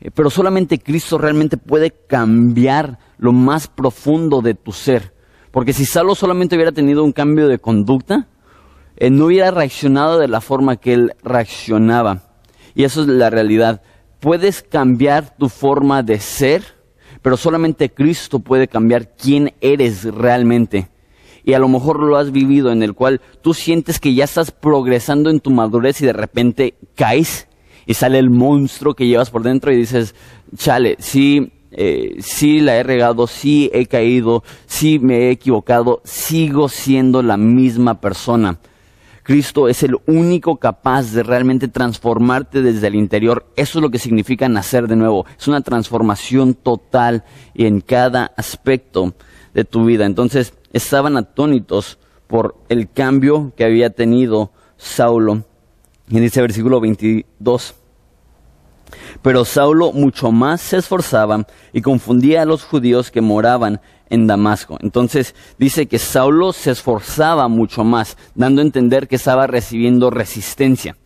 Eh, 0.00 0.10
pero 0.10 0.30
solamente 0.30 0.78
Cristo 0.78 1.18
realmente 1.18 1.58
puede 1.58 1.90
cambiar 1.90 2.98
lo 3.18 3.34
más 3.34 3.68
profundo 3.68 4.40
de 4.40 4.54
tu 4.54 4.72
ser. 4.72 5.17
Porque 5.58 5.72
si 5.72 5.86
Saulo 5.86 6.14
solamente 6.14 6.54
hubiera 6.54 6.70
tenido 6.70 7.02
un 7.02 7.10
cambio 7.10 7.48
de 7.48 7.58
conducta, 7.58 8.28
eh, 8.96 9.10
no 9.10 9.24
hubiera 9.24 9.50
reaccionado 9.50 10.20
de 10.20 10.28
la 10.28 10.40
forma 10.40 10.76
que 10.76 10.94
él 10.94 11.14
reaccionaba. 11.24 12.22
Y 12.76 12.84
eso 12.84 13.02
es 13.02 13.08
la 13.08 13.28
realidad. 13.28 13.82
Puedes 14.20 14.62
cambiar 14.62 15.36
tu 15.36 15.48
forma 15.48 16.04
de 16.04 16.20
ser, 16.20 16.62
pero 17.22 17.36
solamente 17.36 17.90
Cristo 17.90 18.38
puede 18.38 18.68
cambiar 18.68 19.16
quién 19.16 19.52
eres 19.60 20.04
realmente. 20.04 20.90
Y 21.42 21.54
a 21.54 21.58
lo 21.58 21.66
mejor 21.66 22.04
lo 22.04 22.18
has 22.18 22.30
vivido 22.30 22.70
en 22.70 22.84
el 22.84 22.94
cual 22.94 23.20
tú 23.42 23.52
sientes 23.52 23.98
que 23.98 24.14
ya 24.14 24.26
estás 24.26 24.52
progresando 24.52 25.28
en 25.28 25.40
tu 25.40 25.50
madurez 25.50 26.00
y 26.00 26.06
de 26.06 26.12
repente 26.12 26.74
caes 26.94 27.48
y 27.84 27.94
sale 27.94 28.20
el 28.20 28.30
monstruo 28.30 28.94
que 28.94 29.08
llevas 29.08 29.30
por 29.30 29.42
dentro 29.42 29.72
y 29.72 29.76
dices, 29.76 30.14
chale, 30.56 30.94
sí, 31.00 31.50
eh, 31.70 32.16
sí 32.20 32.60
la 32.60 32.76
he 32.76 32.82
regado, 32.82 33.26
sí 33.26 33.70
he 33.72 33.86
caído, 33.86 34.42
sí 34.66 34.98
me 34.98 35.26
he 35.26 35.30
equivocado, 35.30 36.00
sigo 36.04 36.68
siendo 36.68 37.22
la 37.22 37.36
misma 37.36 38.00
persona. 38.00 38.58
Cristo 39.22 39.68
es 39.68 39.82
el 39.82 39.94
único 40.06 40.56
capaz 40.56 41.12
de 41.12 41.22
realmente 41.22 41.68
transformarte 41.68 42.62
desde 42.62 42.86
el 42.86 42.94
interior. 42.94 43.46
Eso 43.56 43.78
es 43.78 43.82
lo 43.82 43.90
que 43.90 43.98
significa 43.98 44.48
nacer 44.48 44.88
de 44.88 44.96
nuevo. 44.96 45.26
Es 45.38 45.46
una 45.48 45.60
transformación 45.60 46.54
total 46.54 47.24
en 47.54 47.82
cada 47.82 48.32
aspecto 48.38 49.12
de 49.52 49.64
tu 49.64 49.84
vida. 49.84 50.06
Entonces, 50.06 50.54
estaban 50.72 51.18
atónitos 51.18 51.98
por 52.26 52.56
el 52.70 52.90
cambio 52.90 53.52
que 53.54 53.64
había 53.64 53.90
tenido 53.90 54.50
Saulo. 54.78 55.44
En 56.10 56.22
ese 56.22 56.40
versículo 56.40 56.80
22. 56.80 57.74
Pero 59.22 59.44
Saulo 59.44 59.92
mucho 59.92 60.32
más 60.32 60.60
se 60.60 60.78
esforzaba 60.78 61.46
y 61.72 61.82
confundía 61.82 62.42
a 62.42 62.46
los 62.46 62.64
judíos 62.64 63.10
que 63.10 63.20
moraban 63.20 63.80
en 64.10 64.26
Damasco. 64.26 64.78
Entonces 64.80 65.34
dice 65.58 65.86
que 65.86 65.98
Saulo 65.98 66.52
se 66.52 66.70
esforzaba 66.70 67.48
mucho 67.48 67.84
más, 67.84 68.16
dando 68.34 68.60
a 68.60 68.64
entender 68.64 69.08
que 69.08 69.16
estaba 69.16 69.46
recibiendo 69.46 70.10
resistencia. 70.10 70.96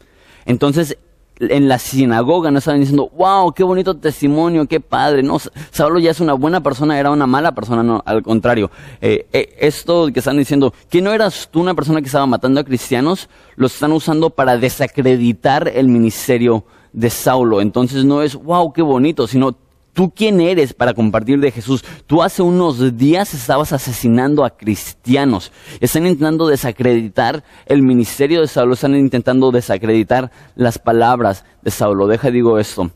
Entonces 0.45 0.99
en 1.41 1.69
la 1.69 1.79
sinagoga 1.79 2.51
no 2.51 2.59
estaban 2.59 2.81
diciendo, 2.81 3.11
wow, 3.17 3.53
qué 3.53 3.65
bonito 3.65 3.97
testimonio, 3.97 4.67
qué 4.67 4.81
padre. 4.81 5.23
No, 5.23 5.39
Saulo 5.71 5.99
ya 5.99 6.11
es 6.11 6.21
una 6.21 6.35
buena 6.35 6.63
persona, 6.63 6.99
era 6.99 7.11
una 7.11 7.27
mala 7.27 7.53
persona, 7.53 7.83
no, 7.83 8.03
al 8.05 8.23
contrario. 8.23 8.71
Eh, 9.01 9.27
eh, 9.33 9.57
esto 9.59 10.09
que 10.13 10.21
están 10.21 10.37
diciendo, 10.37 10.73
que 10.89 11.03
no 11.03 11.13
eras 11.13 11.49
tú 11.51 11.61
una 11.61 11.75
persona 11.75 12.01
que 12.01 12.07
estaba 12.07 12.27
matando 12.27 12.61
a 12.61 12.65
cristianos, 12.65 13.29
lo 13.57 13.67
están 13.67 13.93
usando 13.93 14.31
para 14.31 14.57
desacreditar 14.57 15.69
el 15.69 15.89
ministerio 15.89 16.65
de 16.93 17.11
Saulo. 17.11 17.61
Entonces 17.61 18.05
no 18.05 18.23
es, 18.23 18.35
wow, 18.35 18.73
qué 18.73 18.83
bonito, 18.83 19.27
sino 19.27 19.57
¿Tú 19.93 20.11
quién 20.11 20.41
eres 20.41 20.73
para 20.73 20.95
compartir 20.95 21.39
de 21.39 21.51
Jesús? 21.51 21.85
Tú 22.07 22.23
hace 22.23 22.41
unos 22.41 22.97
días 22.97 23.35
estabas 23.35 23.75
asesinando 23.75 24.43
a 24.43 24.57
cristianos. 24.57 25.53
Están 25.81 26.07
intentando 26.07 26.47
desacreditar 26.47 27.45
el 27.67 27.83
ministerio 27.83 28.41
de 28.41 28.49
Saulo, 28.49 28.73
están 28.73 28.97
intentando 28.97 29.51
desacreditar 29.51 30.31
las 30.55 30.79
palabras 30.79 31.45
de 31.61 31.71
Saulo. 31.71 32.07
Deja 32.07 32.31
digo 32.31 32.59
esto. 32.59 32.91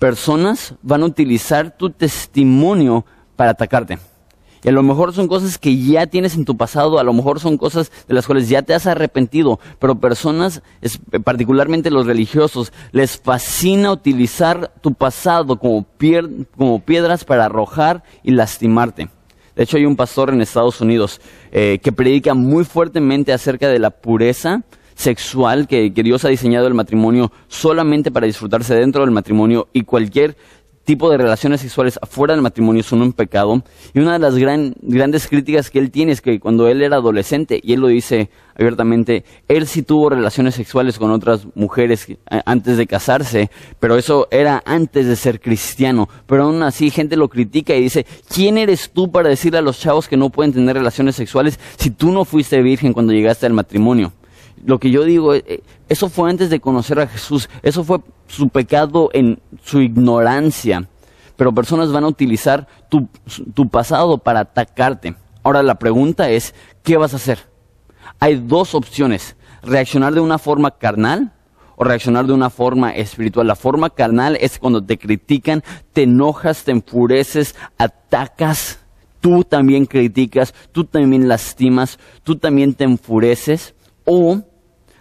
Personas 0.00 0.74
van 0.82 1.02
a 1.02 1.06
utilizar 1.06 1.76
tu 1.76 1.90
testimonio 1.90 3.04
para 3.36 3.52
atacarte. 3.52 3.98
Y 4.62 4.68
a 4.68 4.72
lo 4.72 4.82
mejor 4.82 5.14
son 5.14 5.26
cosas 5.26 5.58
que 5.58 5.76
ya 5.78 6.06
tienes 6.06 6.34
en 6.34 6.44
tu 6.44 6.56
pasado, 6.56 6.98
a 6.98 7.04
lo 7.04 7.12
mejor 7.12 7.40
son 7.40 7.56
cosas 7.56 7.90
de 8.06 8.14
las 8.14 8.26
cuales 8.26 8.48
ya 8.48 8.62
te 8.62 8.74
has 8.74 8.86
arrepentido, 8.86 9.58
pero 9.78 9.98
personas, 9.98 10.62
particularmente 11.24 11.90
los 11.90 12.06
religiosos, 12.06 12.72
les 12.92 13.18
fascina 13.18 13.92
utilizar 13.92 14.72
tu 14.80 14.92
pasado 14.92 15.58
como, 15.58 15.86
piedras 16.84 17.24
para 17.24 17.46
arrojar 17.46 18.02
y 18.22 18.32
lastimarte. 18.32 19.08
De 19.56 19.64
hecho, 19.64 19.76
hay 19.76 19.86
un 19.86 19.96
pastor 19.96 20.30
en 20.30 20.40
Estados 20.40 20.80
Unidos 20.80 21.20
eh, 21.52 21.80
que 21.82 21.92
predica 21.92 22.34
muy 22.34 22.64
fuertemente 22.64 23.32
acerca 23.32 23.68
de 23.68 23.78
la 23.78 23.90
pureza 23.90 24.62
sexual 24.94 25.66
que 25.66 25.90
Dios 25.90 26.24
ha 26.26 26.28
diseñado 26.28 26.66
el 26.66 26.74
matrimonio 26.74 27.32
solamente 27.48 28.10
para 28.10 28.26
disfrutarse 28.26 28.74
dentro 28.74 29.02
del 29.02 29.10
matrimonio 29.10 29.68
y 29.72 29.82
cualquier 29.82 30.36
tipo 30.90 31.08
de 31.08 31.18
relaciones 31.18 31.60
sexuales 31.60 32.00
afuera 32.02 32.34
del 32.34 32.42
matrimonio 32.42 32.82
son 32.82 33.00
un 33.00 33.12
pecado. 33.12 33.62
Y 33.94 34.00
una 34.00 34.14
de 34.14 34.18
las 34.18 34.34
grandes 34.34 35.28
críticas 35.28 35.70
que 35.70 35.78
él 35.78 35.92
tiene 35.92 36.10
es 36.10 36.20
que 36.20 36.40
cuando 36.40 36.66
él 36.66 36.82
era 36.82 36.96
adolescente, 36.96 37.60
y 37.62 37.74
él 37.74 37.80
lo 37.80 37.86
dice 37.86 38.28
abiertamente, 38.56 39.22
él 39.46 39.68
sí 39.68 39.82
tuvo 39.82 40.10
relaciones 40.10 40.56
sexuales 40.56 40.98
con 40.98 41.12
otras 41.12 41.46
mujeres 41.54 42.08
eh, 42.08 42.16
antes 42.44 42.76
de 42.76 42.88
casarse, 42.88 43.52
pero 43.78 43.96
eso 43.96 44.26
era 44.32 44.64
antes 44.66 45.06
de 45.06 45.14
ser 45.14 45.38
cristiano. 45.38 46.08
Pero 46.26 46.42
aún 46.42 46.60
así 46.64 46.90
gente 46.90 47.14
lo 47.14 47.28
critica 47.28 47.72
y 47.76 47.82
dice, 47.82 48.04
¿quién 48.28 48.58
eres 48.58 48.90
tú 48.90 49.12
para 49.12 49.28
decirle 49.28 49.58
a 49.58 49.62
los 49.62 49.78
chavos 49.78 50.08
que 50.08 50.16
no 50.16 50.30
pueden 50.30 50.52
tener 50.52 50.74
relaciones 50.74 51.14
sexuales 51.14 51.60
si 51.78 51.90
tú 51.90 52.10
no 52.10 52.24
fuiste 52.24 52.60
virgen 52.62 52.92
cuando 52.92 53.12
llegaste 53.12 53.46
al 53.46 53.52
matrimonio? 53.52 54.12
Lo 54.64 54.78
que 54.78 54.90
yo 54.90 55.04
digo, 55.04 55.34
eh, 55.34 55.62
eso 55.88 56.08
fue 56.08 56.30
antes 56.30 56.50
de 56.50 56.60
conocer 56.60 57.00
a 57.00 57.06
Jesús, 57.06 57.48
eso 57.62 57.84
fue 57.84 58.00
su 58.26 58.48
pecado 58.48 59.10
en 59.12 59.40
su 59.62 59.80
ignorancia, 59.80 60.88
pero 61.36 61.54
personas 61.54 61.92
van 61.92 62.04
a 62.04 62.08
utilizar 62.08 62.66
tu, 62.88 63.08
tu 63.54 63.68
pasado 63.68 64.18
para 64.18 64.40
atacarte. 64.40 65.14
Ahora 65.42 65.62
la 65.62 65.76
pregunta 65.76 66.30
es, 66.30 66.54
¿qué 66.82 66.96
vas 66.96 67.12
a 67.14 67.16
hacer? 67.16 67.38
Hay 68.18 68.36
dos 68.36 68.74
opciones, 68.74 69.36
reaccionar 69.62 70.12
de 70.12 70.20
una 70.20 70.38
forma 70.38 70.72
carnal 70.72 71.32
o 71.76 71.84
reaccionar 71.84 72.26
de 72.26 72.34
una 72.34 72.50
forma 72.50 72.90
espiritual. 72.90 73.46
La 73.46 73.56
forma 73.56 73.88
carnal 73.88 74.36
es 74.38 74.58
cuando 74.58 74.84
te 74.84 74.98
critican, 74.98 75.62
te 75.94 76.02
enojas, 76.02 76.64
te 76.64 76.72
enfureces, 76.72 77.54
atacas, 77.78 78.80
tú 79.20 79.44
también 79.44 79.86
criticas, 79.86 80.52
tú 80.72 80.84
también 80.84 81.26
lastimas, 81.26 81.98
tú 82.22 82.36
también 82.36 82.74
te 82.74 82.84
enfureces. 82.84 83.74
O 84.04 84.42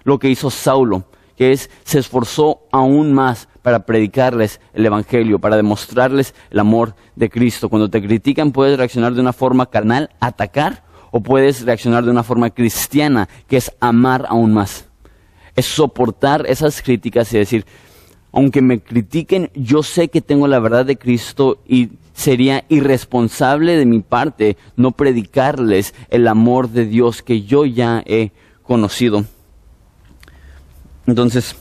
lo 0.09 0.19
que 0.19 0.29
hizo 0.29 0.49
Saulo, 0.49 1.05
que 1.37 1.51
es 1.51 1.69
se 1.83 1.99
esforzó 1.99 2.61
aún 2.71 3.13
más 3.13 3.47
para 3.61 3.85
predicarles 3.85 4.59
el 4.73 4.85
Evangelio, 4.85 5.39
para 5.39 5.55
demostrarles 5.55 6.33
el 6.49 6.59
amor 6.59 6.95
de 7.15 7.29
Cristo. 7.29 7.69
Cuando 7.69 7.89
te 7.89 8.01
critican 8.01 8.51
puedes 8.51 8.77
reaccionar 8.77 9.13
de 9.13 9.21
una 9.21 9.33
forma 9.33 9.67
carnal, 9.67 10.09
atacar, 10.19 10.83
o 11.11 11.21
puedes 11.21 11.61
reaccionar 11.61 12.03
de 12.03 12.11
una 12.11 12.23
forma 12.23 12.49
cristiana, 12.49 13.29
que 13.47 13.57
es 13.57 13.71
amar 13.79 14.25
aún 14.29 14.53
más. 14.53 14.85
Es 15.55 15.65
soportar 15.65 16.45
esas 16.47 16.81
críticas 16.81 17.31
y 17.33 17.37
decir, 17.37 17.65
aunque 18.31 18.61
me 18.61 18.79
critiquen, 18.79 19.49
yo 19.53 19.83
sé 19.83 20.07
que 20.09 20.21
tengo 20.21 20.47
la 20.47 20.59
verdad 20.59 20.85
de 20.85 20.97
Cristo 20.97 21.61
y 21.67 21.89
sería 22.13 22.65
irresponsable 22.69 23.75
de 23.75 23.85
mi 23.85 23.99
parte 23.99 24.57
no 24.75 24.91
predicarles 24.91 25.93
el 26.09 26.27
amor 26.27 26.69
de 26.69 26.85
Dios 26.85 27.21
que 27.21 27.43
yo 27.43 27.65
ya 27.65 28.03
he 28.05 28.31
conocido. 28.63 29.25
Entonces, 31.09 31.55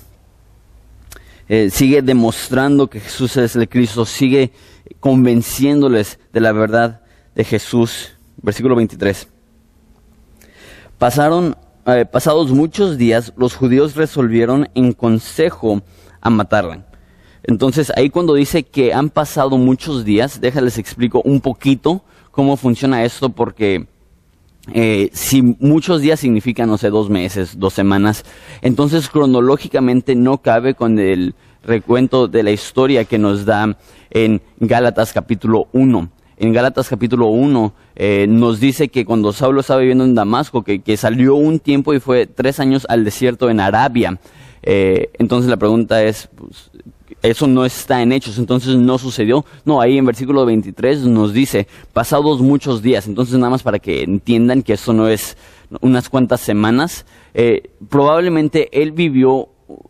eh, 1.48 1.70
sigue 1.70 2.02
demostrando 2.02 2.88
que 2.88 3.00
Jesús 3.00 3.36
es 3.38 3.56
el 3.56 3.68
Cristo, 3.68 4.04
sigue 4.04 4.52
convenciéndoles 5.00 6.18
de 6.32 6.40
la 6.40 6.52
verdad 6.52 7.00
de 7.34 7.44
Jesús. 7.44 8.12
Versículo 8.42 8.76
23. 8.76 9.28
Pasaron, 10.98 11.56
eh, 11.86 12.04
pasados 12.04 12.50
muchos 12.50 12.98
días, 12.98 13.32
los 13.36 13.54
judíos 13.54 13.94
resolvieron 13.96 14.68
en 14.74 14.92
consejo 14.92 15.82
a 16.20 16.28
matarla. 16.28 16.86
Entonces, 17.44 17.90
ahí 17.96 18.10
cuando 18.10 18.34
dice 18.34 18.64
que 18.64 18.92
han 18.92 19.08
pasado 19.08 19.56
muchos 19.56 20.04
días, 20.04 20.40
déjales 20.40 20.76
explico 20.76 21.22
un 21.24 21.40
poquito 21.40 22.02
cómo 22.30 22.56
funciona 22.56 23.04
esto, 23.04 23.30
porque 23.30 23.86
eh, 24.74 25.10
si 25.12 25.42
muchos 25.42 26.00
días 26.00 26.20
significan, 26.20 26.68
no 26.68 26.78
sé, 26.78 26.90
dos 26.90 27.10
meses, 27.10 27.58
dos 27.58 27.74
semanas, 27.74 28.24
entonces 28.62 29.08
cronológicamente 29.08 30.14
no 30.14 30.38
cabe 30.38 30.74
con 30.74 30.98
el 30.98 31.34
recuento 31.62 32.28
de 32.28 32.42
la 32.42 32.50
historia 32.50 33.04
que 33.04 33.18
nos 33.18 33.44
da 33.44 33.76
en 34.10 34.40
Gálatas 34.58 35.12
capítulo 35.12 35.68
1. 35.72 36.10
En 36.40 36.52
Gálatas 36.52 36.88
capítulo 36.88 37.26
1 37.28 37.72
eh, 37.96 38.26
nos 38.28 38.60
dice 38.60 38.88
que 38.88 39.04
cuando 39.04 39.32
Saulo 39.32 39.60
estaba 39.60 39.80
viviendo 39.80 40.04
en 40.04 40.14
Damasco, 40.14 40.62
que, 40.62 40.80
que, 40.80 40.96
salió 40.96 41.34
un 41.34 41.58
tiempo 41.58 41.94
y 41.94 42.00
fue 42.00 42.26
tres 42.26 42.60
años 42.60 42.86
al 42.88 43.04
desierto 43.04 43.50
en 43.50 43.58
Arabia. 43.58 44.18
Eh, 44.62 45.10
entonces 45.18 45.50
la 45.50 45.56
pregunta 45.56 46.02
es, 46.04 46.28
pues, 46.34 46.70
eso 47.22 47.46
no 47.46 47.64
está 47.64 48.02
en 48.02 48.12
hechos, 48.12 48.38
entonces 48.38 48.76
no 48.76 48.98
sucedió. 48.98 49.44
No, 49.64 49.80
ahí 49.80 49.98
en 49.98 50.06
versículo 50.06 50.46
23 50.46 51.00
nos 51.06 51.32
dice, 51.32 51.66
pasados 51.92 52.40
muchos 52.40 52.82
días, 52.82 53.06
entonces 53.06 53.38
nada 53.38 53.50
más 53.50 53.62
para 53.62 53.78
que 53.78 54.02
entiendan 54.02 54.62
que 54.62 54.74
eso 54.74 54.92
no 54.92 55.08
es 55.08 55.36
unas 55.80 56.08
cuantas 56.08 56.40
semanas, 56.40 57.04
eh, 57.34 57.70
probablemente 57.88 58.68
él 58.80 58.92
vivió 58.92 59.48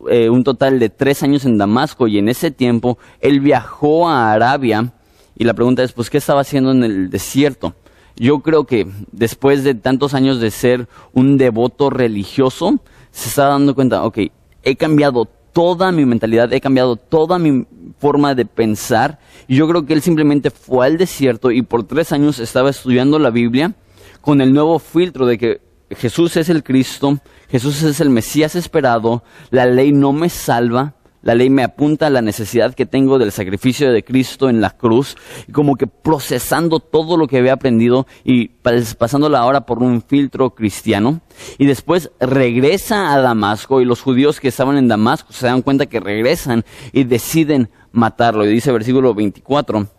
eh, 0.09 0.29
un 0.29 0.43
total 0.43 0.79
de 0.79 0.89
tres 0.89 1.23
años 1.23 1.45
en 1.45 1.57
Damasco 1.57 2.07
y 2.07 2.17
en 2.17 2.27
ese 2.27 2.51
tiempo 2.51 2.97
él 3.21 3.39
viajó 3.39 4.09
a 4.09 4.33
Arabia 4.33 4.91
y 5.37 5.45
la 5.45 5.53
pregunta 5.53 5.83
es, 5.83 5.93
pues, 5.93 6.09
¿qué 6.09 6.17
estaba 6.17 6.41
haciendo 6.41 6.71
en 6.71 6.83
el 6.83 7.09
desierto? 7.09 7.73
Yo 8.17 8.39
creo 8.39 8.65
que 8.65 8.85
después 9.13 9.63
de 9.63 9.73
tantos 9.73 10.13
años 10.13 10.41
de 10.41 10.51
ser 10.51 10.89
un 11.13 11.37
devoto 11.37 11.89
religioso, 11.89 12.81
se 13.11 13.29
está 13.29 13.45
dando 13.45 13.73
cuenta, 13.73 14.03
ok, 14.03 14.17
he 14.63 14.75
cambiado 14.75 15.29
toda 15.53 15.91
mi 15.91 16.05
mentalidad, 16.05 16.51
he 16.53 16.61
cambiado 16.61 16.95
toda 16.95 17.39
mi 17.39 17.65
forma 17.99 18.35
de 18.35 18.45
pensar. 18.45 19.19
Y 19.47 19.55
yo 19.55 19.67
creo 19.67 19.85
que 19.85 19.93
él 19.93 20.01
simplemente 20.01 20.51
fue 20.51 20.85
al 20.85 20.97
desierto 20.97 21.51
y 21.51 21.61
por 21.61 21.83
tres 21.83 22.11
años 22.11 22.39
estaba 22.39 22.69
estudiando 22.69 23.19
la 23.19 23.29
Biblia 23.29 23.73
con 24.21 24.41
el 24.41 24.53
nuevo 24.53 24.79
filtro 24.79 25.25
de 25.25 25.37
que 25.37 25.61
Jesús 25.91 26.37
es 26.37 26.49
el 26.49 26.63
Cristo, 26.63 27.19
Jesús 27.49 27.81
es 27.81 27.99
el 27.99 28.09
Mesías 28.09 28.55
esperado, 28.55 29.23
la 29.49 29.65
ley 29.65 29.91
no 29.91 30.13
me 30.13 30.29
salva, 30.29 30.93
la 31.21 31.35
ley 31.35 31.49
me 31.49 31.63
apunta 31.63 32.07
a 32.07 32.09
la 32.09 32.21
necesidad 32.21 32.73
que 32.73 32.85
tengo 32.85 33.19
del 33.19 33.31
sacrificio 33.31 33.91
de 33.91 34.03
Cristo 34.03 34.49
en 34.49 34.61
la 34.61 34.71
cruz, 34.71 35.15
y 35.47 35.51
como 35.51 35.75
que 35.75 35.87
procesando 35.87 36.79
todo 36.79 37.17
lo 37.17 37.27
que 37.27 37.37
había 37.37 37.53
aprendido 37.53 38.07
y 38.23 38.49
pasándola 38.97 39.39
ahora 39.39 39.61
por 39.61 39.83
un 39.83 40.01
filtro 40.01 40.51
cristiano. 40.51 41.21
Y 41.57 41.65
después 41.65 42.11
regresa 42.19 43.13
a 43.13 43.21
Damasco 43.21 43.81
y 43.81 43.85
los 43.85 44.01
judíos 44.01 44.39
que 44.39 44.47
estaban 44.47 44.77
en 44.77 44.87
Damasco 44.87 45.33
se 45.33 45.47
dan 45.47 45.61
cuenta 45.61 45.85
que 45.85 45.99
regresan 45.99 46.63
y 46.93 47.03
deciden 47.03 47.69
matarlo. 47.91 48.45
Y 48.45 48.49
dice 48.53 48.71
versículo 48.71 49.13
24 49.13 49.98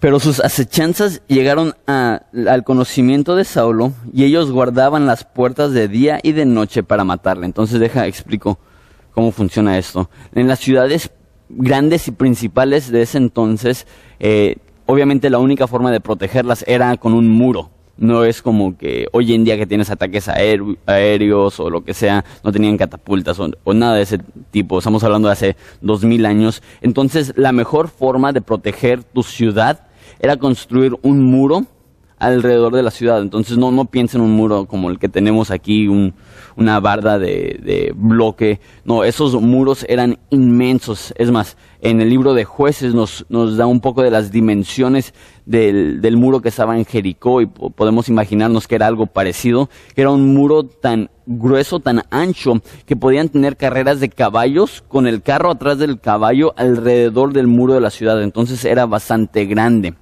pero 0.00 0.18
sus 0.18 0.40
acechanzas 0.40 1.22
llegaron 1.28 1.74
al 1.86 2.64
conocimiento 2.64 3.36
de 3.36 3.44
Saulo 3.44 3.92
y 4.12 4.24
ellos 4.24 4.50
guardaban 4.50 5.06
las 5.06 5.24
puertas 5.24 5.72
de 5.72 5.88
día 5.88 6.18
y 6.22 6.32
de 6.32 6.46
noche 6.46 6.82
para 6.82 7.04
matarle. 7.04 7.44
Entonces 7.44 7.78
deja, 7.78 8.06
explico 8.06 8.58
cómo 9.12 9.30
funciona 9.30 9.76
esto. 9.76 10.08
En 10.34 10.48
las 10.48 10.58
ciudades 10.58 11.10
grandes 11.50 12.08
y 12.08 12.12
principales 12.12 12.90
de 12.90 13.02
ese 13.02 13.18
entonces, 13.18 13.86
eh, 14.20 14.56
obviamente 14.86 15.28
la 15.28 15.38
única 15.38 15.66
forma 15.66 15.92
de 15.92 16.00
protegerlas 16.00 16.64
era 16.66 16.96
con 16.96 17.12
un 17.12 17.28
muro. 17.28 17.70
No 17.98 18.24
es 18.24 18.40
como 18.40 18.78
que 18.78 19.06
hoy 19.12 19.34
en 19.34 19.44
día 19.44 19.58
que 19.58 19.66
tienes 19.66 19.90
ataques 19.90 20.26
aéreos 20.28 21.60
o 21.60 21.68
lo 21.68 21.84
que 21.84 21.92
sea, 21.92 22.24
no 22.42 22.50
tenían 22.50 22.78
catapultas 22.78 23.38
o, 23.38 23.50
o, 23.64 23.74
nada 23.74 23.96
de 23.96 24.02
ese 24.02 24.18
tipo. 24.50 24.78
Estamos 24.78 25.04
hablando 25.04 25.28
de 25.28 25.32
hace 25.32 25.56
dos 25.82 26.02
mil 26.02 26.24
años. 26.24 26.62
Entonces, 26.80 27.34
la 27.36 27.52
mejor 27.52 27.88
forma 27.88 28.32
de 28.32 28.40
proteger 28.40 29.04
tu 29.04 29.22
ciudad 29.22 29.89
era 30.20 30.36
construir 30.36 30.96
un 31.02 31.24
muro 31.24 31.66
alrededor 32.20 32.74
de 32.74 32.82
la 32.82 32.92
ciudad. 32.92 33.20
Entonces 33.22 33.58
no, 33.58 33.72
no 33.72 33.86
piensen 33.86 34.20
en 34.20 34.26
un 34.26 34.36
muro 34.36 34.66
como 34.66 34.90
el 34.90 34.98
que 34.98 35.08
tenemos 35.08 35.50
aquí, 35.50 35.88
una 35.88 36.78
barda 36.78 37.18
de, 37.18 37.92
bloque. 37.96 38.60
No, 38.84 39.02
esos 39.02 39.40
muros 39.40 39.84
eran 39.88 40.18
inmensos. 40.28 41.12
Es 41.16 41.30
más, 41.30 41.56
en 41.80 42.00
el 42.00 42.10
libro 42.10 42.34
de 42.34 42.44
jueces 42.44 42.94
nos, 42.94 43.24
nos 43.30 43.56
da 43.56 43.66
un 43.66 43.80
poco 43.80 44.02
de 44.02 44.10
las 44.10 44.30
dimensiones 44.30 45.14
del, 45.46 46.02
del 46.02 46.16
muro 46.18 46.42
que 46.42 46.50
estaba 46.50 46.76
en 46.76 46.84
Jericó 46.84 47.40
y 47.40 47.46
podemos 47.46 48.08
imaginarnos 48.08 48.68
que 48.68 48.74
era 48.74 48.86
algo 48.86 49.06
parecido. 49.06 49.70
Era 49.96 50.10
un 50.10 50.34
muro 50.34 50.64
tan 50.64 51.10
grueso, 51.24 51.80
tan 51.80 52.02
ancho, 52.10 52.60
que 52.84 52.96
podían 52.96 53.30
tener 53.30 53.56
carreras 53.56 53.98
de 53.98 54.10
caballos 54.10 54.84
con 54.88 55.06
el 55.06 55.22
carro 55.22 55.50
atrás 55.50 55.78
del 55.78 55.98
caballo 56.00 56.52
alrededor 56.58 57.32
del 57.32 57.46
muro 57.46 57.72
de 57.72 57.80
la 57.80 57.90
ciudad. 57.90 58.22
Entonces 58.22 58.66
era 58.66 58.84
bastante 58.84 59.46
grande. 59.46 59.94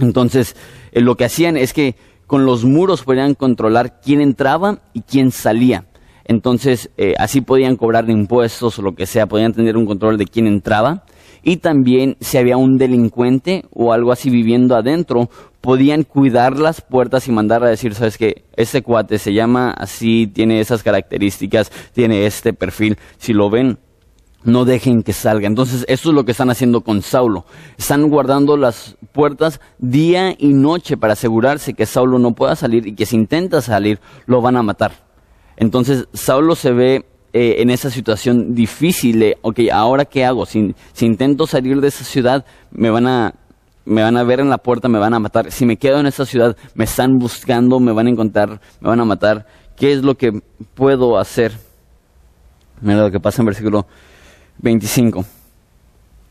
Entonces, 0.00 0.56
eh, 0.92 1.00
lo 1.00 1.16
que 1.16 1.24
hacían 1.24 1.56
es 1.56 1.72
que 1.72 1.96
con 2.26 2.44
los 2.44 2.64
muros 2.64 3.02
podían 3.02 3.34
controlar 3.34 4.00
quién 4.00 4.20
entraba 4.20 4.80
y 4.92 5.02
quién 5.02 5.30
salía. 5.30 5.86
Entonces, 6.24 6.90
eh, 6.96 7.14
así 7.18 7.40
podían 7.40 7.76
cobrar 7.76 8.10
impuestos 8.10 8.78
o 8.78 8.82
lo 8.82 8.94
que 8.94 9.06
sea, 9.06 9.26
podían 9.26 9.52
tener 9.52 9.76
un 9.76 9.86
control 9.86 10.18
de 10.18 10.26
quién 10.26 10.46
entraba. 10.46 11.04
Y 11.44 11.58
también, 11.58 12.16
si 12.20 12.38
había 12.38 12.56
un 12.56 12.76
delincuente 12.76 13.64
o 13.72 13.92
algo 13.92 14.10
así 14.10 14.30
viviendo 14.30 14.74
adentro, 14.74 15.30
podían 15.60 16.02
cuidar 16.02 16.58
las 16.58 16.80
puertas 16.80 17.28
y 17.28 17.32
mandar 17.32 17.62
a 17.62 17.68
decir, 17.68 17.94
sabes 17.94 18.18
que 18.18 18.42
este 18.56 18.82
cuate 18.82 19.18
se 19.18 19.32
llama 19.32 19.70
así, 19.70 20.26
tiene 20.26 20.58
esas 20.58 20.82
características, 20.82 21.70
tiene 21.92 22.26
este 22.26 22.52
perfil. 22.52 22.98
Si 23.18 23.32
lo 23.32 23.48
ven, 23.48 23.78
no 24.46 24.64
dejen 24.64 25.02
que 25.02 25.12
salga. 25.12 25.46
Entonces, 25.46 25.84
eso 25.88 26.08
es 26.08 26.14
lo 26.14 26.24
que 26.24 26.30
están 26.30 26.50
haciendo 26.50 26.80
con 26.80 27.02
Saulo. 27.02 27.44
Están 27.76 28.08
guardando 28.08 28.56
las 28.56 28.96
puertas 29.12 29.60
día 29.78 30.34
y 30.38 30.54
noche 30.54 30.96
para 30.96 31.12
asegurarse 31.12 31.74
que 31.74 31.84
Saulo 31.84 32.18
no 32.18 32.32
pueda 32.32 32.56
salir 32.56 32.86
y 32.86 32.94
que 32.94 33.06
si 33.06 33.16
intenta 33.16 33.60
salir, 33.60 34.00
lo 34.26 34.40
van 34.40 34.56
a 34.56 34.62
matar. 34.62 34.92
Entonces, 35.56 36.06
Saulo 36.12 36.54
se 36.54 36.70
ve 36.72 37.04
eh, 37.32 37.56
en 37.58 37.70
esa 37.70 37.90
situación 37.90 38.54
difícil 38.54 39.18
de, 39.18 39.36
ok, 39.42 39.60
¿ahora 39.72 40.04
qué 40.04 40.24
hago? 40.24 40.46
Si, 40.46 40.74
si 40.92 41.06
intento 41.06 41.46
salir 41.46 41.80
de 41.80 41.88
esa 41.88 42.04
ciudad, 42.04 42.46
me 42.70 42.90
van 42.90 43.06
a 43.06 43.34
me 43.84 44.02
van 44.02 44.16
a 44.16 44.24
ver 44.24 44.40
en 44.40 44.50
la 44.50 44.58
puerta, 44.58 44.88
me 44.88 44.98
van 44.98 45.14
a 45.14 45.20
matar. 45.20 45.52
Si 45.52 45.64
me 45.64 45.76
quedo 45.76 46.00
en 46.00 46.06
esa 46.06 46.26
ciudad, 46.26 46.56
me 46.74 46.82
están 46.82 47.18
buscando, 47.18 47.78
me 47.78 47.92
van 47.92 48.08
a 48.08 48.10
encontrar, 48.10 48.60
me 48.80 48.88
van 48.88 48.98
a 48.98 49.04
matar. 49.04 49.46
¿Qué 49.76 49.92
es 49.92 50.02
lo 50.02 50.16
que 50.16 50.32
puedo 50.74 51.18
hacer? 51.18 51.52
Mira 52.80 53.02
lo 53.02 53.10
que 53.12 53.20
pasa 53.20 53.42
en 53.42 53.46
versículo 53.46 53.86
25. 54.58 55.24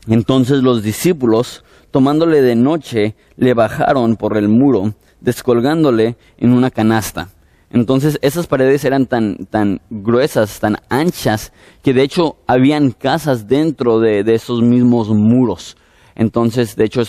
Entonces 0.08 0.62
los 0.62 0.82
discípulos, 0.82 1.64
tomándole 1.90 2.42
de 2.42 2.54
noche, 2.54 3.16
le 3.36 3.54
bajaron 3.54 4.16
por 4.16 4.36
el 4.36 4.48
muro, 4.48 4.94
descolgándole 5.20 6.16
en 6.38 6.52
una 6.52 6.70
canasta. 6.70 7.28
Entonces 7.70 8.18
esas 8.22 8.46
paredes 8.46 8.84
eran 8.84 9.06
tan, 9.06 9.46
tan 9.50 9.80
gruesas, 9.90 10.60
tan 10.60 10.76
anchas, 10.88 11.52
que 11.82 11.92
de 11.92 12.02
hecho 12.02 12.36
habían 12.46 12.92
casas 12.92 13.48
dentro 13.48 13.98
de, 13.98 14.20
esos 14.32 14.62
mismos 14.62 15.08
muros. 15.08 15.76
Entonces, 16.16 16.76
de 16.76 16.84
hecho, 16.84 17.02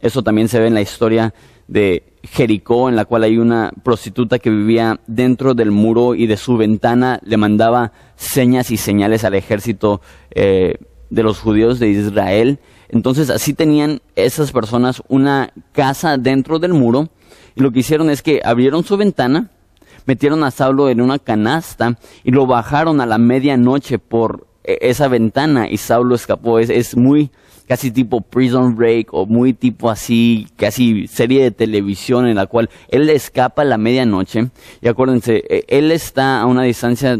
eso 0.00 0.22
también 0.22 0.48
se 0.48 0.58
ve 0.58 0.66
en 0.66 0.74
la 0.74 0.80
historia 0.80 1.32
de 1.68 2.02
Jericó, 2.24 2.88
en 2.88 2.96
la 2.96 3.04
cual 3.04 3.22
hay 3.22 3.38
una 3.38 3.72
prostituta 3.82 4.38
que 4.38 4.50
vivía 4.50 5.00
dentro 5.06 5.54
del 5.54 5.70
muro 5.70 6.14
y 6.14 6.26
de 6.26 6.36
su 6.36 6.56
ventana 6.56 7.20
le 7.22 7.36
mandaba 7.36 7.92
señas 8.16 8.70
y 8.70 8.76
señales 8.76 9.24
al 9.24 9.34
ejército 9.34 10.00
eh, 10.32 10.78
de 11.10 11.22
los 11.22 11.38
judíos 11.38 11.78
de 11.78 11.90
Israel. 11.90 12.58
Entonces 12.88 13.30
así 13.30 13.54
tenían 13.54 14.00
esas 14.16 14.50
personas 14.50 15.02
una 15.08 15.52
casa 15.72 16.16
dentro 16.16 16.58
del 16.58 16.74
muro 16.74 17.10
y 17.54 17.60
lo 17.60 17.70
que 17.70 17.80
hicieron 17.80 18.10
es 18.10 18.22
que 18.22 18.40
abrieron 18.44 18.82
su 18.82 18.96
ventana, 18.96 19.50
metieron 20.06 20.42
a 20.42 20.50
Saulo 20.50 20.88
en 20.88 21.00
una 21.00 21.18
canasta 21.18 21.98
y 22.24 22.30
lo 22.30 22.46
bajaron 22.46 23.00
a 23.00 23.06
la 23.06 23.18
medianoche 23.18 23.98
por 23.98 24.46
e, 24.64 24.78
esa 24.80 25.06
ventana 25.08 25.68
y 25.68 25.76
Saulo 25.76 26.14
escapó. 26.14 26.58
Es, 26.58 26.70
es 26.70 26.96
muy 26.96 27.30
casi 27.68 27.90
tipo 27.90 28.22
Prison 28.22 28.74
Break 28.74 29.12
o 29.12 29.26
muy 29.26 29.52
tipo 29.52 29.90
así, 29.90 30.48
casi 30.56 31.06
serie 31.06 31.42
de 31.42 31.50
televisión 31.50 32.26
en 32.26 32.36
la 32.36 32.46
cual 32.46 32.70
él 32.88 33.08
escapa 33.10 33.62
a 33.62 33.64
la 33.66 33.76
medianoche. 33.76 34.48
Y 34.80 34.88
acuérdense, 34.88 35.44
e, 35.48 35.64
él 35.68 35.92
está 35.92 36.40
a 36.40 36.46
una 36.46 36.62
distancia 36.62 37.18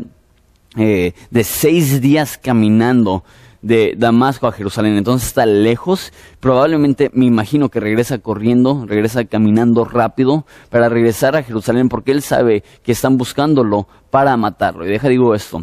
eh, 0.77 1.13
de 1.31 1.45
seis 1.45 2.01
días 2.01 2.39
caminando 2.39 3.25
de 3.61 3.95
Damasco 3.97 4.47
a 4.47 4.53
Jerusalén. 4.53 4.97
Entonces 4.97 5.29
está 5.29 5.45
lejos. 5.45 6.13
Probablemente 6.41 7.11
me 7.13 7.27
imagino 7.27 7.69
que 7.69 7.81
regresa 7.81 8.19
corriendo, 8.19 8.87
regresa 8.87 9.27
caminando 9.27 9.85
rápido 9.85 10.47
para 10.71 10.89
regresar 10.89 11.37
a 11.37 11.43
Jerusalén 11.43 11.91
porque 11.91 12.13
él 12.13 12.23
sabe 12.23 12.65
que 12.83 12.93
están 12.93 13.19
buscándolo 13.19 13.87
para 14.11 14.37
matarlo. 14.39 14.87
Y 14.87 14.89
deja 14.89 15.09
digo 15.09 15.35
esto. 15.35 15.63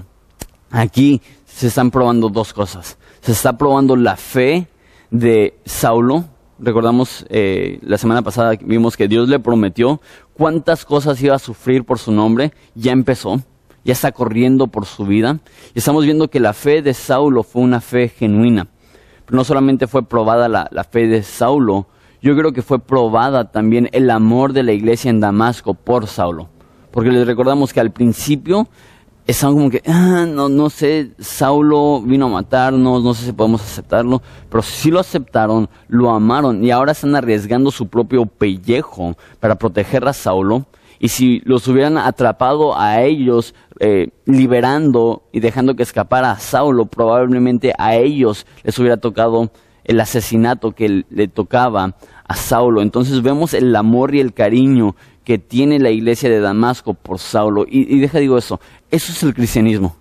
Aquí 0.70 1.22
se 1.46 1.68
están 1.68 1.90
probando 1.90 2.30
dos 2.30 2.54
cosas. 2.54 2.98
Se 3.22 3.32
está 3.32 3.58
probando 3.58 3.96
la 3.96 4.16
fe 4.16 4.68
de 5.20 5.58
Saulo. 5.66 6.26
Recordamos 6.60 7.26
eh, 7.30 7.80
la 7.82 7.98
semana 7.98 8.22
pasada 8.22 8.54
vimos 8.62 8.96
que 8.96 9.08
Dios 9.08 9.28
le 9.30 9.40
prometió 9.40 10.02
cuántas 10.34 10.86
cosas 10.86 11.22
iba 11.22 11.36
a 11.36 11.40
sufrir 11.40 11.86
por 11.86 12.00
su 12.00 12.12
nombre. 12.12 12.54
Ya 12.76 12.92
empezó, 12.92 13.42
ya 13.84 13.94
está 13.94 14.12
corriendo 14.12 14.68
por 14.68 14.86
su 14.86 15.06
vida. 15.06 15.40
Y 15.74 15.80
estamos 15.80 16.06
viendo 16.06 16.30
que 16.30 16.40
la 16.40 16.54
fe 16.54 16.82
de 16.82 16.94
Saulo 16.94 17.44
fue 17.44 17.62
una 17.62 17.82
fe 17.82 18.10
genuina. 18.10 18.68
Pero 19.26 19.38
no 19.38 19.44
solamente 19.44 19.88
fue 19.88 20.08
probada 20.08 20.48
la, 20.48 20.68
la 20.72 20.84
fe 20.84 21.08
de 21.08 21.24
Saulo, 21.24 21.88
yo 22.22 22.36
creo 22.36 22.54
que 22.54 22.62
fue 22.62 22.80
probada 22.80 23.52
también 23.52 23.90
el 23.92 24.10
amor 24.10 24.54
de 24.54 24.64
la 24.64 24.72
iglesia 24.72 25.10
en 25.10 25.20
Damasco 25.20 25.74
por 25.74 26.08
Saulo. 26.08 26.50
Porque 26.92 27.12
les 27.12 27.28
recordamos 27.28 27.74
que 27.74 27.80
al 27.80 27.92
principio 27.92 28.68
estaban 29.26 29.56
como 29.56 29.70
que, 29.70 29.82
ah, 29.88 30.26
no, 30.28 30.50
no 30.50 30.70
sé, 30.70 31.12
Saulo 31.20 32.02
vino 32.02 32.28
a 32.28 32.30
matarnos, 32.30 33.04
no 33.04 33.14
sé 33.14 33.26
si 33.26 33.32
podemos 33.32 33.62
aceptarlo, 33.62 34.22
pero 34.50 34.62
sí 34.62 34.92
lo 34.92 35.00
aceptaron, 35.00 35.70
lo 35.88 36.12
amaron 36.12 36.64
y 36.64 36.72
ahora 36.72 36.92
están 36.92 37.16
arriesgando 37.16 37.72
su 37.72 37.88
propio 37.88 38.26
pellejo 38.26 39.16
para 39.40 39.56
proteger 39.56 40.08
a 40.08 40.14
Saulo. 40.14 40.66
Y 40.98 41.10
si 41.10 41.42
los 41.44 41.68
hubieran 41.68 41.98
atrapado 41.98 42.78
a 42.78 43.02
ellos, 43.02 43.54
eh, 43.80 44.10
liberando 44.26 45.24
y 45.34 45.42
dejando 45.42 45.76
que 45.76 45.84
escapara 45.84 46.32
a 46.32 46.40
Saulo, 46.40 46.86
probablemente 46.86 47.74
a 47.78 47.96
ellos 47.96 48.46
les 48.64 48.80
hubiera 48.80 48.98
tocado 48.98 49.52
el 49.84 50.00
asesinato 50.00 50.72
que 50.72 51.04
le 51.10 51.28
tocaba 51.28 51.96
a 52.28 52.36
Saulo. 52.36 52.82
Entonces 52.82 53.22
vemos 53.22 53.54
el 53.54 53.76
amor 53.76 54.16
y 54.16 54.22
el 54.22 54.34
cariño 54.34 54.96
que 55.26 55.38
tiene 55.38 55.80
la 55.80 55.90
iglesia 55.90 56.30
de 56.30 56.40
Damasco 56.40 56.94
por 56.94 57.20
Saulo. 57.20 57.66
Y, 57.68 57.94
y 57.94 58.00
deja 58.00 58.20
digo 58.20 58.38
eso, 58.38 58.60
eso 58.92 59.12
es 59.12 59.24
el 59.24 59.34
cristianismo. 59.34 59.96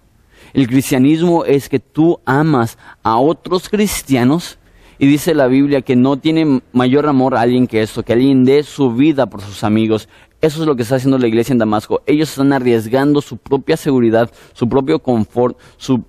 El 0.53 0.69
cristianismo 0.69 1.45
es 1.45 1.69
que 1.69 1.81
tú 1.81 2.21
amas 2.25 2.79
a 3.03 3.17
otros 3.19 3.69
cristianos 3.69 4.59
y 4.99 5.07
dice 5.07 5.35
la 5.35 5.49
Biblia 5.49 5.83
que 5.83 5.97
no 5.97 6.17
tiene 6.17 6.63
mayor 6.73 7.09
amor 7.09 7.35
a 7.35 7.41
alguien 7.41 7.67
que 7.67 7.83
esto, 7.83 8.05
que 8.05 8.13
alguien 8.13 8.45
dé 8.45 8.63
su 8.63 8.93
vida 8.93 9.27
por 9.27 9.41
sus 9.41 9.65
amigos. 9.65 10.09
Eso 10.41 10.61
es 10.61 10.67
lo 10.67 10.77
que 10.77 10.83
está 10.83 10.97
haciendo 10.97 11.19
la 11.19 11.27
iglesia 11.27 11.53
en 11.53 11.59
Damasco. 11.59 12.03
Ellos 12.07 12.31
están 12.31 12.53
arriesgando 12.53 13.21
su 13.21 13.37
propia 13.37 13.77
seguridad, 13.77 14.31
su 14.53 14.69
propio 14.69 15.01
confort, 15.01 15.59
su 15.77 16.05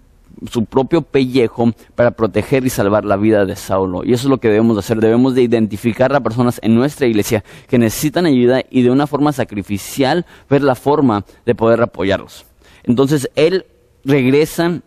su 0.51 0.65
propio 0.65 1.01
pellejo 1.01 1.71
para 1.95 2.11
proteger 2.11 2.65
y 2.65 2.69
salvar 2.69 3.05
la 3.05 3.15
vida 3.15 3.45
de 3.45 3.55
Saulo. 3.55 4.03
Y 4.03 4.13
eso 4.13 4.27
es 4.27 4.29
lo 4.29 4.37
que 4.37 4.49
debemos 4.49 4.75
de 4.75 4.79
hacer. 4.79 4.99
Debemos 4.99 5.35
de 5.35 5.41
identificar 5.41 6.13
a 6.13 6.19
personas 6.19 6.59
en 6.61 6.75
nuestra 6.75 7.07
iglesia 7.07 7.43
que 7.67 7.77
necesitan 7.77 8.25
ayuda 8.25 8.61
y 8.69 8.81
de 8.81 8.91
una 8.91 9.07
forma 9.07 9.31
sacrificial 9.31 10.25
ver 10.49 10.61
la 10.61 10.75
forma 10.75 11.25
de 11.45 11.55
poder 11.55 11.81
apoyarlos. 11.81 12.45
Entonces 12.85 13.29
él 13.35 13.65
regresa 14.03 14.81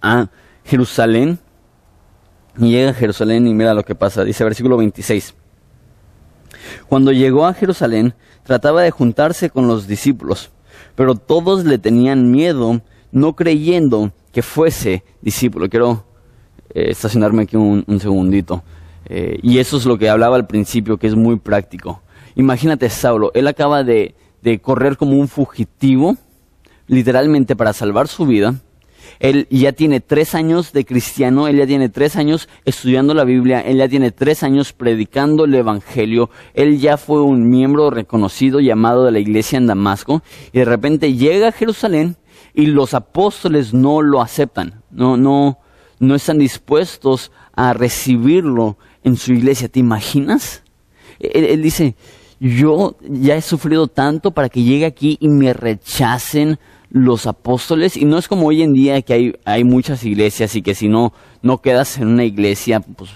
a 0.00 0.28
Jerusalén 0.64 1.38
y 2.56 2.70
llega 2.70 2.90
a 2.90 2.94
Jerusalén 2.94 3.46
y 3.46 3.54
mira 3.54 3.74
lo 3.74 3.84
que 3.84 3.94
pasa. 3.94 4.24
Dice 4.24 4.44
versículo 4.44 4.76
26. 4.76 5.34
Cuando 6.88 7.12
llegó 7.12 7.46
a 7.46 7.54
Jerusalén 7.54 8.14
trataba 8.44 8.82
de 8.82 8.90
juntarse 8.90 9.50
con 9.50 9.66
los 9.66 9.86
discípulos, 9.86 10.50
pero 10.94 11.14
todos 11.14 11.64
le 11.64 11.78
tenían 11.78 12.30
miedo, 12.30 12.80
no 13.10 13.34
creyendo 13.34 14.12
que 14.32 14.42
fuese 14.42 15.02
discípulo. 15.20 15.68
Quiero 15.68 16.04
eh, 16.74 16.90
estacionarme 16.90 17.42
aquí 17.42 17.56
un, 17.56 17.84
segundito. 18.00 18.62
Eh, 19.06 19.38
y 19.42 19.58
eso 19.58 19.76
es 19.76 19.86
lo 19.86 19.98
que 19.98 20.08
hablaba 20.08 20.36
al 20.36 20.46
principio, 20.46 20.98
que 20.98 21.08
es 21.08 21.14
muy 21.14 21.36
práctico. 21.36 22.02
Imagínate 22.36 22.88
Saulo, 22.90 23.30
él 23.34 23.46
acaba 23.46 23.84
de, 23.84 24.14
de 24.42 24.60
correr 24.60 24.96
como 24.96 25.12
un 25.12 25.28
fugitivo, 25.28 26.16
literalmente 26.86 27.56
para 27.56 27.72
salvar 27.72 28.08
su 28.08 28.26
vida. 28.26 28.54
Él 29.20 29.46
ya 29.50 29.72
tiene 29.72 30.00
tres 30.00 30.34
años 30.34 30.72
de 30.72 30.84
cristiano, 30.84 31.46
él 31.46 31.56
ya 31.56 31.66
tiene 31.66 31.88
tres 31.88 32.16
años 32.16 32.48
estudiando 32.64 33.14
la 33.14 33.24
Biblia, 33.24 33.60
él 33.60 33.76
ya 33.76 33.88
tiene 33.88 34.10
tres 34.10 34.42
años 34.42 34.72
predicando 34.72 35.44
el 35.44 35.54
Evangelio, 35.54 36.30
él 36.54 36.80
ya 36.80 36.96
fue 36.96 37.22
un 37.22 37.48
miembro 37.48 37.90
reconocido 37.90 38.60
llamado 38.60 39.04
de 39.04 39.12
la 39.12 39.20
iglesia 39.20 39.56
en 39.56 39.66
Damasco, 39.66 40.22
y 40.52 40.58
de 40.58 40.64
repente 40.64 41.14
llega 41.14 41.48
a 41.48 41.52
Jerusalén 41.52 42.16
y 42.54 42.66
los 42.66 42.94
apóstoles 42.94 43.72
no 43.72 44.02
lo 44.02 44.20
aceptan, 44.20 44.82
no, 44.90 45.16
no, 45.16 45.58
no 46.00 46.14
están 46.14 46.38
dispuestos 46.38 47.30
a 47.52 47.72
recibirlo 47.72 48.78
en 49.04 49.16
su 49.16 49.32
iglesia. 49.32 49.68
¿Te 49.68 49.80
imaginas? 49.80 50.62
Él, 51.20 51.62
dice, 51.62 51.94
yo 52.40 52.96
ya 53.02 53.36
he 53.36 53.42
sufrido 53.42 53.86
tanto 53.86 54.32
para 54.32 54.48
que 54.48 54.62
llegue 54.62 54.86
aquí 54.86 55.16
y 55.20 55.28
me 55.28 55.52
rechacen 55.52 56.58
los 56.90 57.26
apóstoles. 57.26 57.96
Y 57.96 58.04
no 58.04 58.18
es 58.18 58.28
como 58.28 58.46
hoy 58.46 58.62
en 58.62 58.72
día 58.72 59.02
que 59.02 59.14
hay, 59.14 59.34
hay 59.44 59.64
muchas 59.64 60.04
iglesias 60.04 60.54
y 60.54 60.62
que 60.62 60.74
si 60.74 60.88
no, 60.88 61.12
no 61.42 61.58
quedas 61.58 61.98
en 61.98 62.08
una 62.08 62.24
iglesia, 62.24 62.80
pues 62.80 63.10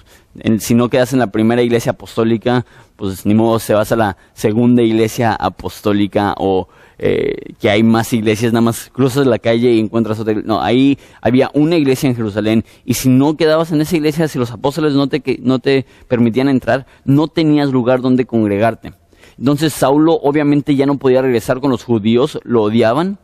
si 0.58 0.74
no 0.74 0.88
quedas 0.88 1.12
en 1.12 1.18
la 1.18 1.28
primera 1.28 1.62
iglesia 1.62 1.92
apostólica, 1.92 2.66
pues 2.96 3.24
ni 3.24 3.34
modo 3.34 3.58
se 3.58 3.74
vas 3.74 3.92
a 3.92 3.96
la 3.96 4.16
segunda 4.34 4.82
iglesia 4.82 5.32
apostólica 5.32 6.34
o 6.38 6.68
eh, 6.98 7.54
que 7.60 7.70
hay 7.70 7.84
más 7.84 8.12
iglesias, 8.12 8.52
nada 8.52 8.62
más 8.62 8.90
cruzas 8.92 9.26
la 9.26 9.38
calle 9.38 9.72
y 9.72 9.78
encuentras 9.78 10.18
otra. 10.18 10.34
No, 10.34 10.60
ahí 10.60 10.98
había 11.20 11.50
una 11.54 11.76
iglesia 11.76 12.08
en 12.08 12.16
Jerusalén 12.16 12.64
y 12.84 12.94
si 12.94 13.08
no 13.08 13.36
quedabas 13.36 13.70
en 13.70 13.80
esa 13.80 13.96
iglesia, 13.96 14.26
si 14.26 14.38
los 14.38 14.50
apóstoles 14.50 14.94
no 14.94 15.06
te, 15.06 15.22
no 15.42 15.60
te 15.60 15.86
permitían 16.08 16.48
entrar, 16.48 16.86
no 17.04 17.28
tenías 17.28 17.70
lugar 17.70 18.00
donde 18.00 18.26
congregarte. 18.26 18.92
Entonces 19.38 19.72
Saulo 19.72 20.14
obviamente 20.14 20.74
ya 20.74 20.86
no 20.86 20.98
podía 20.98 21.22
regresar 21.22 21.60
con 21.60 21.70
los 21.70 21.84
judíos, 21.84 22.40
lo 22.42 22.62
odiaban 22.62 23.18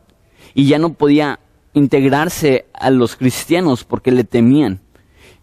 y 0.53 0.67
ya 0.67 0.79
no 0.79 0.93
podía 0.93 1.39
integrarse 1.73 2.65
a 2.73 2.89
los 2.89 3.15
cristianos 3.15 3.83
porque 3.83 4.11
le 4.11 4.23
temían. 4.23 4.79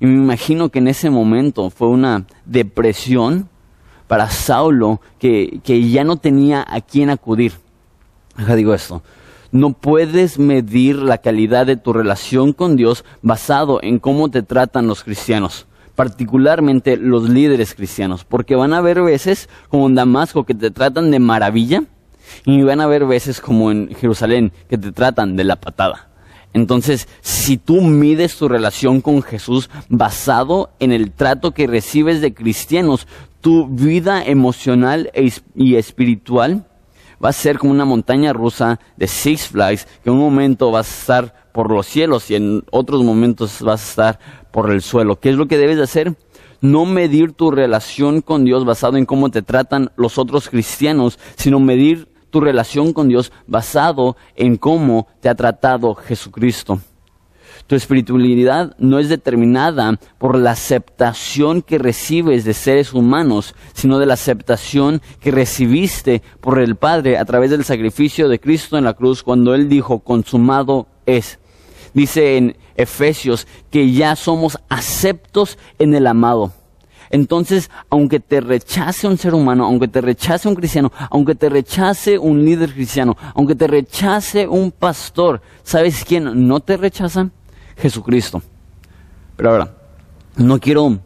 Y 0.00 0.06
me 0.06 0.14
imagino 0.14 0.70
que 0.70 0.78
en 0.78 0.88
ese 0.88 1.11
momento 1.11 1.70
fue 1.70 1.88
una 1.88 2.26
depresión 2.46 3.48
para 4.08 4.30
Saulo 4.30 5.00
que, 5.18 5.61
que 5.62 5.88
ya 5.90 6.04
no 6.04 6.16
tenía 6.16 6.64
a 6.66 6.80
quién 6.80 7.11
acudir. 7.11 7.52
Deja 8.37 8.56
digo 8.56 8.74
esto. 8.74 9.02
No 9.52 9.74
puedes 9.74 10.38
medir 10.38 10.96
la 10.96 11.18
calidad 11.18 11.66
de 11.66 11.76
tu 11.76 11.92
relación 11.92 12.54
con 12.54 12.76
Dios 12.76 13.04
basado 13.20 13.80
en 13.82 13.98
cómo 13.98 14.30
te 14.30 14.42
tratan 14.42 14.87
los 14.87 15.04
cristianos, 15.04 15.66
particularmente 15.94 16.96
los 16.96 17.28
líderes 17.28 17.74
cristianos, 17.74 18.24
porque 18.24 18.57
van 18.57 18.72
a 18.72 18.78
haber 18.78 19.02
veces 19.02 19.48
como 19.68 19.87
en 19.87 19.94
Damasco 19.94 20.44
que 20.44 20.55
te 20.55 20.70
tratan 20.70 21.11
de 21.11 21.18
maravilla 21.18 21.85
y 22.44 22.62
van 22.62 22.81
a 22.81 22.85
haber 22.85 23.07
veces 23.07 23.40
como 23.40 23.70
en 23.70 23.94
Jerusalén 23.94 24.52
que 24.68 24.78
te 24.78 24.92
tratan 24.92 25.37
de 25.37 25.44
la 25.44 25.57
patada. 25.57 26.09
Entonces, 26.55 27.09
si 27.22 27.57
tú 27.57 27.81
mides 27.81 28.37
tu 28.37 28.48
relación 28.48 29.00
con 29.00 29.22
Jesús 29.22 29.70
basado 29.88 30.70
en 30.81 30.92
el 30.92 31.11
trato 31.11 31.52
que 31.52 31.66
recibes 31.66 32.20
de 32.20 32.35
cristianos, 32.35 33.07
tu 33.40 33.68
vida 33.68 34.22
emocional 34.24 35.11
e 35.14 35.33
y 35.55 35.76
espiritual 35.76 36.66
va 37.22 37.31
a 37.31 37.33
ser 37.33 37.59
como 37.59 37.72
una 37.72 37.85
montaña 37.85 38.33
rusa 38.33 38.81
de 38.96 39.07
Six 39.07 39.48
Flags, 39.48 39.87
que 40.02 40.11
en 40.11 40.16
un 40.16 40.20
momento 40.20 40.70
vas 40.70 40.88
a 40.88 41.00
estar 41.00 41.42
por 41.52 41.70
los 41.70 41.87
cielos 41.87 42.31
y 42.31 42.35
en 42.35 42.64
otros 42.70 43.02
momentos 43.02 43.62
vas 43.62 43.81
a 43.81 43.90
estar 43.90 44.18
por 44.52 44.70
el 44.70 44.82
suelo. 44.82 45.18
¿Qué 45.18 45.30
es 45.30 45.36
lo 45.36 45.48
que 45.48 45.58
debes 45.58 45.76
de 45.76 45.84
hacer? 45.84 46.14
No 46.60 46.84
medir 46.86 47.32
tu 47.32 47.50
relación 47.50 48.20
con 48.20 48.44
Dios 48.44 48.64
basado 48.64 48.96
en 48.96 49.06
cómo 49.06 49.30
te 49.30 49.42
tratan 49.42 49.90
los 49.96 50.18
otros 50.18 50.48
cristianos, 50.48 51.18
sino 51.36 51.58
medir 51.58 52.08
tu 52.30 52.40
relación 52.40 52.92
con 52.92 53.08
Dios 53.08 53.32
basado 53.46 54.16
en 54.36 54.56
cómo 54.56 55.08
te 55.20 55.28
ha 55.28 55.34
tratado 55.34 55.94
Jesucristo. 55.94 56.80
Tu 57.66 57.76
espiritualidad 57.76 58.74
no 58.78 58.98
es 58.98 59.08
determinada 59.08 59.98
por 60.18 60.36
la 60.36 60.50
aceptación 60.50 61.62
que 61.62 61.78
recibes 61.78 62.44
de 62.44 62.54
seres 62.54 62.92
humanos, 62.92 63.54
sino 63.72 63.98
de 63.98 64.06
la 64.06 64.14
aceptación 64.14 65.00
que 65.20 65.30
recibiste 65.30 66.22
por 66.40 66.58
el 66.58 66.76
Padre 66.76 67.18
a 67.18 67.24
través 67.24 67.50
del 67.50 67.64
sacrificio 67.64 68.28
de 68.28 68.40
Cristo 68.40 68.78
en 68.78 68.84
la 68.84 68.94
cruz 68.94 69.22
cuando 69.22 69.54
Él 69.54 69.68
dijo, 69.68 70.00
consumado 70.00 70.88
es. 71.06 71.38
Dice 71.94 72.37
en 72.37 72.57
Efesios 72.76 73.46
que 73.70 73.92
ya 73.92 74.16
somos 74.16 74.59
aceptos 74.68 75.59
en 75.78 75.94
el 75.94 76.07
amado. 76.07 76.52
Entonces, 77.12 77.70
aunque 77.90 78.20
te 78.20 78.40
rechace 78.40 79.07
un 79.07 79.18
ser 79.18 79.35
humano, 79.35 79.66
aunque 79.66 79.87
te 79.87 80.00
rechace 80.00 80.48
un 80.48 80.55
cristiano, 80.55 80.90
aunque 81.11 81.35
te 81.35 81.50
rechace 81.50 82.18
un 82.18 82.42
líder 82.42 82.72
cristiano, 82.72 83.18
aunque 83.35 83.55
te 83.55 83.66
rechace 83.66 84.48
un 84.48 84.70
pastor, 84.70 85.42
¿sabes 85.62 86.07
quién 86.07 86.48
no 86.48 86.61
te 86.61 86.78
rechaza? 86.78 87.28
Jesucristo. 87.76 88.42
Pero 89.37 89.50
ahora, 89.50 89.74
no 90.37 90.59
quiero 90.59 91.00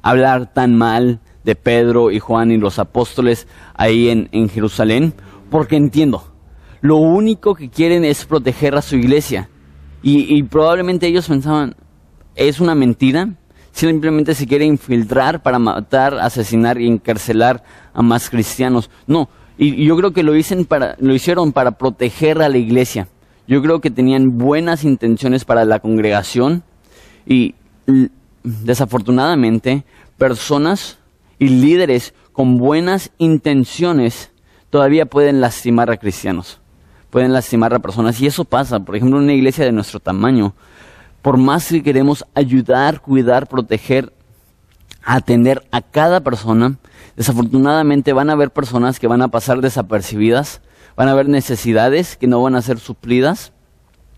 hablar 0.00 0.50
tan 0.54 0.78
mal 0.78 1.20
de 1.44 1.54
Pedro 1.54 2.10
y 2.10 2.20
Juan 2.20 2.50
y 2.52 2.56
los 2.56 2.78
apóstoles 2.78 3.46
ahí 3.74 4.08
en, 4.08 4.48
Jerusalén, 4.48 5.12
porque 5.50 5.76
entiendo, 5.76 6.24
lo 6.80 6.96
único 6.96 7.54
que 7.54 7.68
quieren 7.68 8.06
es 8.06 8.24
proteger 8.24 8.76
a 8.76 8.82
su 8.82 8.96
iglesia. 8.96 9.49
Y, 10.02 10.36
y 10.36 10.42
probablemente 10.44 11.06
ellos 11.06 11.28
pensaban, 11.28 11.74
es 12.34 12.60
una 12.60 12.74
mentira, 12.74 13.34
simplemente 13.72 14.34
se 14.34 14.46
quiere 14.46 14.64
infiltrar 14.64 15.42
para 15.42 15.58
matar, 15.58 16.14
asesinar 16.14 16.80
y 16.80 16.86
encarcelar 16.86 17.62
a 17.92 18.02
más 18.02 18.30
cristianos. 18.30 18.90
No, 19.06 19.28
y, 19.58 19.84
yo 19.84 19.96
creo 19.96 20.12
que 20.12 20.22
lo, 20.22 20.32
para, 20.66 20.96
lo 20.98 21.14
hicieron 21.14 21.52
para 21.52 21.72
proteger 21.72 22.40
a 22.42 22.48
la 22.48 22.58
iglesia. 22.58 23.08
Yo 23.46 23.62
creo 23.62 23.80
que 23.80 23.90
tenían 23.90 24.38
buenas 24.38 24.84
intenciones 24.84 25.44
para 25.44 25.64
la 25.64 25.80
congregación 25.80 26.62
y 27.26 27.54
desafortunadamente 28.42 29.84
personas 30.16 30.98
y 31.38 31.48
líderes 31.48 32.14
con 32.32 32.56
buenas 32.56 33.10
intenciones 33.18 34.30
todavía 34.70 35.06
pueden 35.06 35.40
lastimar 35.40 35.90
a 35.90 35.96
cristianos, 35.96 36.60
pueden 37.10 37.32
lastimar 37.32 37.74
a 37.74 37.78
personas 37.80 38.20
y 38.20 38.26
eso 38.26 38.44
pasa, 38.44 38.80
por 38.80 38.96
ejemplo, 38.96 39.18
en 39.18 39.24
una 39.24 39.34
iglesia 39.34 39.64
de 39.64 39.72
nuestro 39.72 40.00
tamaño 40.00 40.54
por 41.22 41.36
más 41.36 41.68
que 41.68 41.82
queremos 41.82 42.24
ayudar, 42.34 43.00
cuidar, 43.00 43.46
proteger, 43.46 44.12
atender 45.02 45.62
a 45.70 45.82
cada 45.82 46.20
persona, 46.20 46.78
desafortunadamente 47.16 48.12
van 48.12 48.30
a 48.30 48.34
haber 48.34 48.50
personas 48.50 48.98
que 48.98 49.06
van 49.06 49.22
a 49.22 49.28
pasar 49.28 49.60
desapercibidas, 49.60 50.62
van 50.96 51.08
a 51.08 51.12
haber 51.12 51.28
necesidades 51.28 52.16
que 52.16 52.26
no 52.26 52.42
van 52.42 52.54
a 52.54 52.62
ser 52.62 52.78
suplidas, 52.78 53.52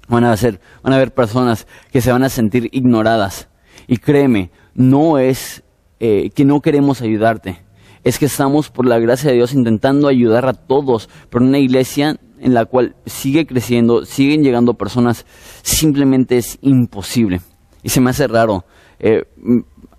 van 0.09 0.25
a, 0.25 0.37
ser, 0.37 0.61
van 0.83 0.93
a 0.93 0.97
haber 0.97 1.13
personas 1.13 1.67
que 1.91 2.01
se 2.01 2.13
van 2.13 2.23
a 2.23 2.29
sentir 2.29 2.69
ignoradas. 2.73 3.49
Y 3.87 3.97
créeme, 3.97 4.51
no 4.75 5.19
es 5.19 5.63
eh, 6.01 6.31
que 6.35 6.45
no 6.45 6.61
queremos 6.61 7.01
ayudarte, 7.03 7.63
es 8.05 8.19
que 8.19 8.27
estamos 8.27 8.69
por 8.69 8.87
la 8.87 8.99
gracia 8.99 9.31
de 9.31 9.37
Dios 9.37 9.55
intentando 9.55 10.09
ayudar 10.09 10.47
a 10.47 10.55
todos, 10.55 11.09
pero 11.31 11.45
una 11.45 11.59
iglesia 11.59 12.17
en 12.43 12.55
la 12.55 12.65
cual 12.65 12.97
sigue 13.07 13.47
creciendo, 13.47 14.05
siguen 14.05 14.43
llegando 14.43 14.75
personas, 14.75 15.25
simplemente 15.63 16.37
es 16.37 16.59
imposible. 16.61 17.41
Y 17.83 17.89
se 17.89 18.01
me 18.01 18.11
hace 18.11 18.27
raro. 18.27 18.65
Eh, 18.99 19.25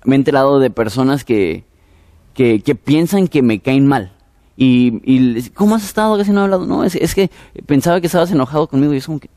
me 0.04 0.16
he 0.16 0.18
enterado 0.18 0.60
de 0.60 0.70
personas 0.70 1.24
que, 1.24 1.64
que, 2.34 2.60
piensan 2.76 3.30
que 3.30 3.42
me 3.42 3.60
caen 3.60 3.88
mal. 3.88 4.12
Y, 4.58 5.02
y, 5.06 5.50
¿cómo 5.52 5.76
has 5.76 5.86
estado? 5.86 6.18
Casi 6.18 6.32
no 6.32 6.42
he 6.42 6.44
hablado. 6.44 6.66
No, 6.66 6.84
es, 6.84 6.96
es, 6.96 7.16
que 7.16 7.32
pensaba 7.66 8.02
que 8.02 8.08
estabas 8.08 8.32
enojado 8.32 8.68
conmigo 8.68 8.94
y 8.94 8.98
es 8.98 9.06
como 9.06 9.22
que, 9.22 9.30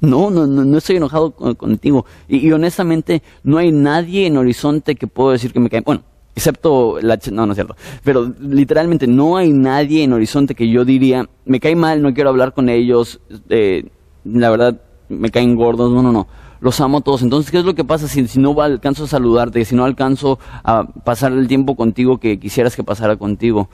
no, 0.00 0.30
no, 0.30 0.46
no, 0.46 0.64
no 0.64 0.78
estoy 0.78 0.96
enojado 0.96 1.30
contigo. 1.30 2.06
Y, 2.28 2.38
y, 2.38 2.52
honestamente, 2.52 3.22
no 3.44 3.58
hay 3.58 3.70
nadie 3.70 4.26
en 4.26 4.36
Horizonte 4.36 4.96
que 4.96 5.06
puedo 5.06 5.30
decir 5.30 5.52
que 5.52 5.60
me 5.60 5.70
cae. 5.70 5.80
Bueno, 5.82 6.02
excepto 6.36 6.98
la... 7.00 7.18
No, 7.32 7.46
no 7.46 7.52
es 7.52 7.56
cierto. 7.56 7.74
Pero 8.04 8.32
literalmente 8.40 9.08
no 9.08 9.36
hay 9.36 9.52
nadie 9.52 10.04
en 10.04 10.12
Horizonte 10.12 10.54
que 10.54 10.68
yo 10.68 10.84
diría, 10.84 11.28
me 11.46 11.58
cae 11.58 11.74
mal, 11.74 12.02
no 12.02 12.14
quiero 12.14 12.30
hablar 12.30 12.52
con 12.52 12.68
ellos, 12.68 13.20
eh, 13.48 13.88
la 14.24 14.50
verdad, 14.50 14.80
me 15.08 15.30
caen 15.30 15.56
gordos, 15.56 15.90
no, 15.92 16.02
no, 16.02 16.12
no. 16.12 16.28
Los 16.60 16.80
amo 16.80 16.98
a 16.98 17.00
todos. 17.00 17.22
Entonces, 17.22 17.50
¿qué 17.50 17.58
es 17.58 17.64
lo 17.64 17.74
que 17.74 17.84
pasa 17.84 18.06
si, 18.06 18.28
si 18.28 18.38
no 18.38 18.60
alcanzo 18.60 19.04
a 19.04 19.08
saludarte, 19.08 19.64
si 19.64 19.74
no 19.74 19.84
alcanzo 19.84 20.38
a 20.62 20.84
pasar 20.84 21.32
el 21.32 21.48
tiempo 21.48 21.74
contigo 21.74 22.18
que 22.18 22.38
quisieras 22.38 22.76
que 22.76 22.84
pasara 22.84 23.16
contigo? 23.16 23.68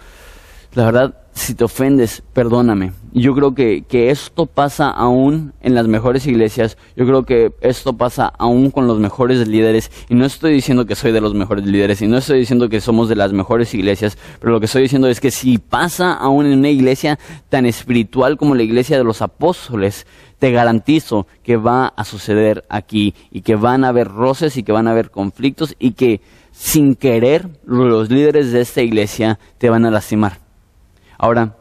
La 0.74 0.84
verdad, 0.84 1.14
si 1.34 1.54
te 1.54 1.64
ofendes, 1.64 2.22
perdóname. 2.32 2.92
Yo 3.12 3.34
creo 3.34 3.54
que, 3.54 3.84
que, 3.88 4.10
esto 4.10 4.46
pasa 4.46 4.90
aún 4.90 5.54
en 5.60 5.74
las 5.74 5.88
mejores 5.88 6.26
iglesias, 6.26 6.76
yo 6.94 7.06
creo 7.06 7.24
que 7.24 7.52
esto 7.60 7.94
pasa 7.94 8.32
aún 8.38 8.70
con 8.70 8.86
los 8.86 8.98
mejores 8.98 9.48
líderes, 9.48 9.90
y 10.08 10.14
no 10.14 10.26
estoy 10.26 10.52
diciendo 10.52 10.86
que 10.86 10.94
soy 10.94 11.12
de 11.12 11.20
los 11.20 11.34
mejores 11.34 11.66
líderes, 11.66 12.02
y 12.02 12.06
no 12.06 12.18
estoy 12.18 12.40
diciendo 12.40 12.68
que 12.68 12.80
somos 12.80 13.08
de 13.08 13.16
las 13.16 13.32
mejores 13.32 13.72
iglesias, 13.74 14.18
pero 14.40 14.52
lo 14.52 14.60
que 14.60 14.66
estoy 14.66 14.82
diciendo 14.82 15.08
es 15.08 15.20
que 15.20 15.30
si 15.30 15.58
pasa 15.58 16.12
aún 16.12 16.46
en 16.46 16.58
una 16.58 16.70
iglesia 16.70 17.18
tan 17.48 17.66
espiritual 17.66 18.36
como 18.36 18.54
la 18.54 18.62
iglesia 18.62 18.98
de 18.98 19.04
los 19.04 19.22
apóstoles, 19.22 20.06
te 20.38 20.50
garantizo 20.50 21.26
que 21.42 21.56
va 21.56 21.86
a 21.86 22.04
suceder 22.04 22.64
aquí, 22.68 23.14
y 23.30 23.40
que 23.40 23.56
van 23.56 23.84
a 23.84 23.88
haber 23.88 24.08
roces, 24.08 24.56
y 24.56 24.62
que 24.62 24.72
van 24.72 24.86
a 24.86 24.92
haber 24.92 25.10
conflictos, 25.10 25.76
y 25.78 25.92
que 25.92 26.20
sin 26.50 26.94
querer 26.94 27.48
los 27.64 28.10
líderes 28.10 28.52
de 28.52 28.60
esta 28.60 28.82
iglesia 28.82 29.38
te 29.58 29.70
van 29.70 29.86
a 29.86 29.90
lastimar. 29.90 30.41
Ahora, 31.22 31.54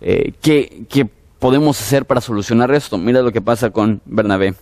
eh, 0.00 0.32
¿qué, 0.42 0.84
¿qué 0.88 1.08
podemos 1.38 1.80
hacer 1.80 2.06
para 2.06 2.20
solucionar 2.20 2.72
esto? 2.72 2.98
Mira 2.98 3.22
lo 3.22 3.30
que 3.30 3.40
pasa 3.40 3.70
con 3.70 4.00
Bernabé. 4.04 4.56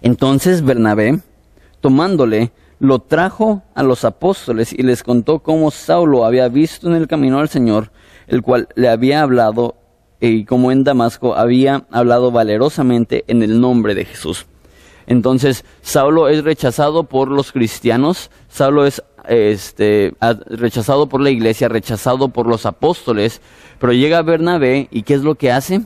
Entonces 0.00 0.64
Bernabé, 0.64 1.20
tomándole, 1.82 2.52
lo 2.78 3.00
trajo 3.00 3.62
a 3.74 3.82
los 3.82 4.06
apóstoles 4.06 4.72
y 4.72 4.82
les 4.82 5.02
contó 5.02 5.40
cómo 5.40 5.70
Saulo 5.70 6.24
había 6.24 6.48
visto 6.48 6.88
en 6.88 6.94
el 6.94 7.06
camino 7.06 7.38
al 7.38 7.50
Señor, 7.50 7.90
el 8.28 8.40
cual 8.40 8.68
le 8.74 8.88
había 8.88 9.20
hablado 9.20 9.76
y 10.18 10.46
como 10.46 10.72
en 10.72 10.84
Damasco 10.84 11.34
había 11.34 11.84
hablado 11.90 12.30
valerosamente 12.30 13.24
en 13.28 13.42
el 13.42 13.60
nombre 13.60 13.94
de 13.94 14.06
Jesús. 14.06 14.46
Entonces, 15.06 15.66
Saulo 15.82 16.28
es 16.28 16.42
rechazado 16.42 17.04
por 17.04 17.30
los 17.30 17.52
cristianos, 17.52 18.30
Saulo 18.48 18.86
es 18.86 19.02
este, 19.28 20.14
rechazado 20.46 21.08
por 21.08 21.20
la 21.20 21.30
iglesia, 21.30 21.68
rechazado 21.68 22.28
por 22.28 22.46
los 22.46 22.66
apóstoles, 22.66 23.40
pero 23.78 23.92
llega 23.92 24.22
Bernabé 24.22 24.88
y 24.90 25.02
¿qué 25.02 25.14
es 25.14 25.22
lo 25.22 25.34
que 25.34 25.52
hace? 25.52 25.82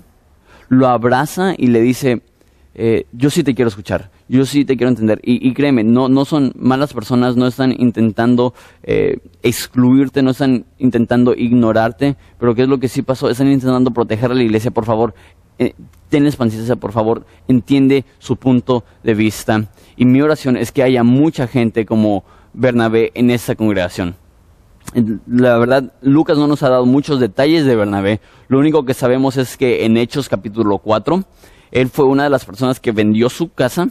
Lo 0.68 0.88
abraza 0.88 1.54
y 1.56 1.68
le 1.68 1.80
dice, 1.80 2.22
eh, 2.74 3.06
yo 3.12 3.30
sí 3.30 3.42
te 3.42 3.54
quiero 3.54 3.68
escuchar, 3.68 4.10
yo 4.28 4.46
sí 4.46 4.64
te 4.64 4.76
quiero 4.76 4.90
entender. 4.90 5.20
Y, 5.22 5.52
créeme, 5.54 5.82
no, 5.82 6.08
no 6.08 6.24
son 6.24 6.52
malas 6.56 6.94
personas, 6.94 7.36
no 7.36 7.46
están 7.46 7.74
intentando 7.76 8.54
eh, 8.82 9.18
excluirte, 9.42 10.22
no 10.22 10.30
están 10.30 10.64
intentando 10.78 11.34
ignorarte, 11.34 12.16
pero 12.38 12.54
¿qué 12.54 12.62
es 12.62 12.68
lo 12.68 12.78
que 12.78 12.88
sí 12.88 13.02
pasó? 13.02 13.28
Están 13.28 13.50
intentando 13.50 13.90
proteger 13.90 14.30
a 14.30 14.34
la 14.34 14.42
iglesia, 14.42 14.70
por 14.70 14.84
favor. 14.84 15.14
Eh, 15.58 15.74
tenles 16.08 16.36
por 16.36 16.92
favor, 16.92 17.26
entiende 17.46 18.04
su 18.18 18.36
punto 18.36 18.84
de 19.02 19.14
vista. 19.14 19.70
Y 19.96 20.06
mi 20.06 20.22
oración 20.22 20.56
es 20.56 20.72
que 20.72 20.82
haya 20.82 21.02
mucha 21.02 21.46
gente 21.46 21.84
como 21.84 22.24
Bernabé 22.52 23.12
en 23.14 23.30
esta 23.30 23.54
congregación. 23.54 24.16
La 25.26 25.56
verdad, 25.58 25.92
Lucas 26.02 26.36
no 26.36 26.46
nos 26.46 26.62
ha 26.62 26.68
dado 26.68 26.86
muchos 26.86 27.20
detalles 27.20 27.64
de 27.64 27.76
Bernabé. 27.76 28.20
Lo 28.48 28.58
único 28.58 28.84
que 28.84 28.94
sabemos 28.94 29.36
es 29.36 29.56
que 29.56 29.84
en 29.84 29.96
Hechos 29.96 30.28
capítulo 30.28 30.78
4, 30.78 31.22
él 31.70 31.88
fue 31.88 32.06
una 32.06 32.24
de 32.24 32.30
las 32.30 32.44
personas 32.44 32.80
que 32.80 32.92
vendió 32.92 33.28
su 33.28 33.52
casa 33.52 33.90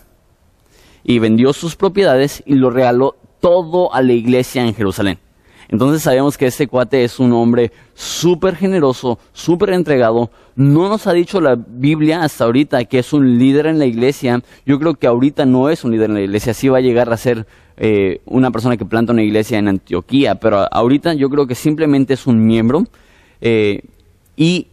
y 1.03 1.19
vendió 1.19 1.53
sus 1.53 1.75
propiedades 1.75 2.43
y 2.45 2.55
lo 2.55 2.69
regaló 2.69 3.15
todo 3.39 3.93
a 3.93 4.01
la 4.01 4.13
iglesia 4.13 4.65
en 4.65 4.75
Jerusalén. 4.75 5.19
Entonces 5.69 6.01
sabemos 6.01 6.35
que 6.35 6.47
este 6.47 6.67
cuate 6.67 7.03
es 7.03 7.19
un 7.19 7.31
hombre 7.31 7.71
súper 7.93 8.55
generoso, 8.55 9.19
súper 9.33 9.69
entregado. 9.69 10.31
No 10.55 10.89
nos 10.89 11.05
ha 11.05 11.13
dicho 11.13 11.39
la 11.39 11.55
Biblia 11.55 12.23
hasta 12.23 12.45
ahorita 12.45 12.83
que 12.85 12.97
es 12.99 13.13
un 13.13 13.37
líder 13.37 13.67
en 13.67 13.77
la 13.77 13.85
iglesia. 13.85 14.41
Yo 14.65 14.79
creo 14.79 14.95
que 14.95 15.05
ahorita 15.05 15.45
no 15.45 15.69
es 15.69 15.83
un 15.83 15.91
líder 15.91 16.09
en 16.09 16.15
la 16.15 16.21
iglesia. 16.21 16.55
Sí 16.55 16.69
va 16.69 16.79
a 16.79 16.81
llegar 16.81 17.13
a 17.13 17.17
ser 17.17 17.45
eh, 17.79 18.19
una 18.25 18.51
persona 18.51 18.75
que 18.75 18.85
planta 18.85 19.13
una 19.13 19.23
iglesia 19.23 19.57
en 19.57 19.69
Antioquía. 19.69 20.35
Pero 20.35 20.67
ahorita 20.71 21.13
yo 21.13 21.29
creo 21.29 21.47
que 21.47 21.55
simplemente 21.55 22.13
es 22.13 22.27
un 22.27 22.45
miembro. 22.45 22.83
Eh, 23.41 23.81
y 24.35 24.67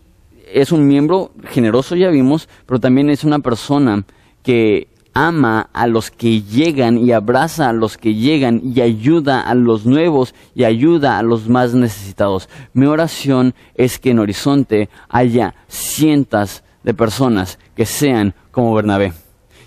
es 0.52 0.72
un 0.72 0.86
miembro 0.86 1.32
generoso, 1.44 1.96
ya 1.96 2.10
vimos, 2.10 2.48
pero 2.66 2.80
también 2.80 3.10
es 3.10 3.24
una 3.24 3.38
persona 3.38 4.04
que 4.42 4.88
ama 5.14 5.70
a 5.72 5.86
los 5.86 6.10
que 6.10 6.42
llegan 6.42 6.98
y 6.98 7.12
abraza 7.12 7.70
a 7.70 7.72
los 7.72 7.96
que 7.96 8.14
llegan 8.14 8.60
y 8.62 8.80
ayuda 8.80 9.40
a 9.40 9.54
los 9.54 9.86
nuevos 9.86 10.34
y 10.54 10.64
ayuda 10.64 11.18
a 11.18 11.22
los 11.22 11.48
más 11.48 11.74
necesitados. 11.74 12.48
Mi 12.74 12.86
oración 12.86 13.54
es 13.76 13.98
que 13.98 14.10
en 14.10 14.18
Horizonte 14.18 14.90
haya 15.08 15.54
cientos 15.68 16.62
de 16.82 16.92
personas 16.92 17.58
que 17.74 17.86
sean 17.86 18.34
como 18.50 18.74
Bernabé 18.74 19.12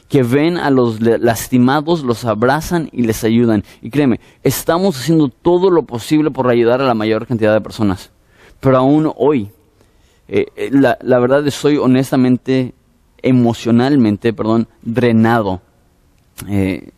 que 0.10 0.24
ven 0.24 0.58
a 0.58 0.72
los 0.72 1.00
lastimados, 1.00 2.04
los 2.04 2.26
abrazan 2.26 2.90
y 2.92 3.04
les 3.04 3.24
ayudan. 3.24 3.64
Y 3.82 3.92
créeme, 3.92 4.20
estamos 4.44 5.00
haciendo 5.00 5.30
todo 5.30 5.70
lo 5.70 5.84
posible 5.84 6.32
por 6.32 6.50
ayudar 6.50 6.82
a 6.82 6.86
la 6.86 6.96
mayor 6.96 7.28
cantidad 7.28 7.54
de 7.54 7.62
personas. 7.62 8.12
Pero 8.60 8.78
aún 8.78 9.14
hoy, 9.16 9.52
eh, 10.28 10.48
eh, 10.56 10.72
la, 10.72 11.20
verdad 11.20 11.46
es 11.46 11.54
soy 11.54 11.78
honestamente 11.78 12.74
emocionalmente, 13.22 14.34
perdón, 14.34 14.68
drenado. 14.82 15.62
Eh, 16.48 16.90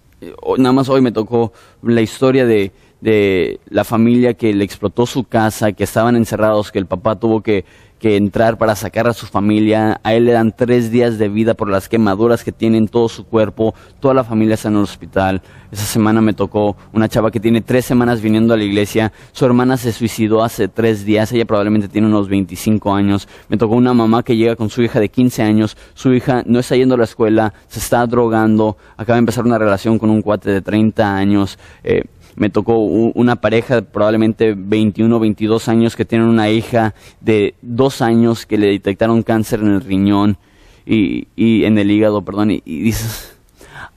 nada 0.58 0.71
más 0.71 0.88
hoy 0.88 1.02
me 1.02 1.12
tocó 1.12 1.52
la 1.82 2.02
historia 2.02 2.45
de, 2.45 2.71
de 3.02 3.60
la 3.69 3.84
familia 3.84 4.36
que 4.36 4.54
le 4.54 4.63
explotó 4.63 5.06
su 5.06 5.26
casa, 5.26 5.74
que 5.74 5.84
estaban 5.84 6.15
encerrados, 6.15 6.71
que 6.71 6.80
el 6.80 6.86
papá 6.86 7.19
tuvo 7.19 7.41
que 7.41 7.65
que 8.02 8.18
entrar 8.18 8.58
para 8.58 8.76
sacar 8.76 9.08
a 9.08 9.14
su 9.14 9.28
familia. 9.28 10.02
A 10.04 10.16
él 10.16 10.26
le 10.26 10.32
dan 10.32 10.54
tres 10.58 10.90
días 10.90 11.20
de 11.20 11.30
vida 11.30 11.54
por 11.54 11.70
las 11.70 11.88
quemaduras 11.88 12.44
que 12.44 12.52
tiene 12.52 12.80
en 12.80 12.88
todo 12.88 13.08
su 13.08 13.26
cuerpo. 13.26 13.76
Toda 14.00 14.16
la 14.16 14.24
familia 14.24 14.56
está 14.56 14.70
en 14.70 14.78
el 14.78 14.82
hospital. 14.82 15.44
Esa 15.72 15.86
semana 15.86 16.20
me 16.20 16.34
tocó 16.34 16.76
una 16.94 17.08
chava 17.08 17.30
que 17.30 17.40
tiene 17.40 17.62
tres 17.62 17.86
semanas 17.86 18.20
viniendo 18.20 18.56
a 18.56 18.58
la 18.58 18.64
iglesia. 18.64 19.14
Su 19.34 19.46
hermana 19.46 19.78
se 19.78 19.92
suicidó 19.92 20.44
hace 20.44 20.68
tres 20.68 21.06
días. 21.06 21.32
Ella 21.32 21.46
probablemente 21.46 21.88
tiene 21.88 22.08
unos 22.08 22.28
25 22.28 22.92
años. 22.92 23.28
Me 23.50 23.58
tocó 23.58 23.76
una 23.76 23.94
mamá 23.94 24.24
que 24.24 24.36
llega 24.36 24.56
con 24.56 24.72
su 24.72 24.82
hija 24.82 25.00
de 25.00 25.10
15 25.10 25.44
años. 25.44 25.78
Su 25.94 26.12
hija 26.12 26.42
no 26.48 26.58
está 26.58 26.76
yendo 26.76 26.96
a 26.96 26.98
la 26.98 27.04
escuela, 27.04 27.54
se 27.68 27.78
está 27.78 28.08
drogando. 28.08 28.78
Acaba 28.98 29.18
de 29.18 29.20
empezar 29.20 29.46
una 29.46 29.60
relación 29.60 30.00
con 30.00 30.10
un 30.10 30.24
cuate 30.24 30.50
de 30.50 30.62
30 30.64 31.16
años. 31.16 31.60
Eh, 31.84 32.02
me 32.36 32.50
tocó 32.50 32.78
una 32.80 33.38
pareja 33.38 33.82
probablemente 33.82 34.54
21 34.58 35.15
o 35.15 35.20
22 35.20 35.67
años 35.67 35.96
que 35.96 36.06
tienen 36.06 36.28
una 36.28 36.50
hija 36.50 36.94
de 37.20 37.56
dos 37.62 38.02
años 38.02 38.46
que 38.46 38.58
le 38.58 38.67
detectaron 38.67 39.24
cáncer 39.24 39.60
en 39.60 39.74
el 39.74 39.82
riñón 39.82 40.38
y, 40.86 41.28
en 41.63 41.78
el 41.78 41.91
hígado, 41.91 42.24
perdón, 42.24 42.52
y, 42.52 42.62
dices, 42.65 43.36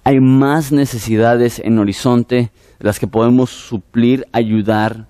hay 0.05 0.21
más 0.21 0.73
necesidades 0.73 1.61
en 1.65 1.79
Horizonte 1.79 2.51
las 2.79 2.99
que 2.99 3.07
podemos 3.07 3.51
suplir, 3.51 4.27
ayudar 4.33 5.09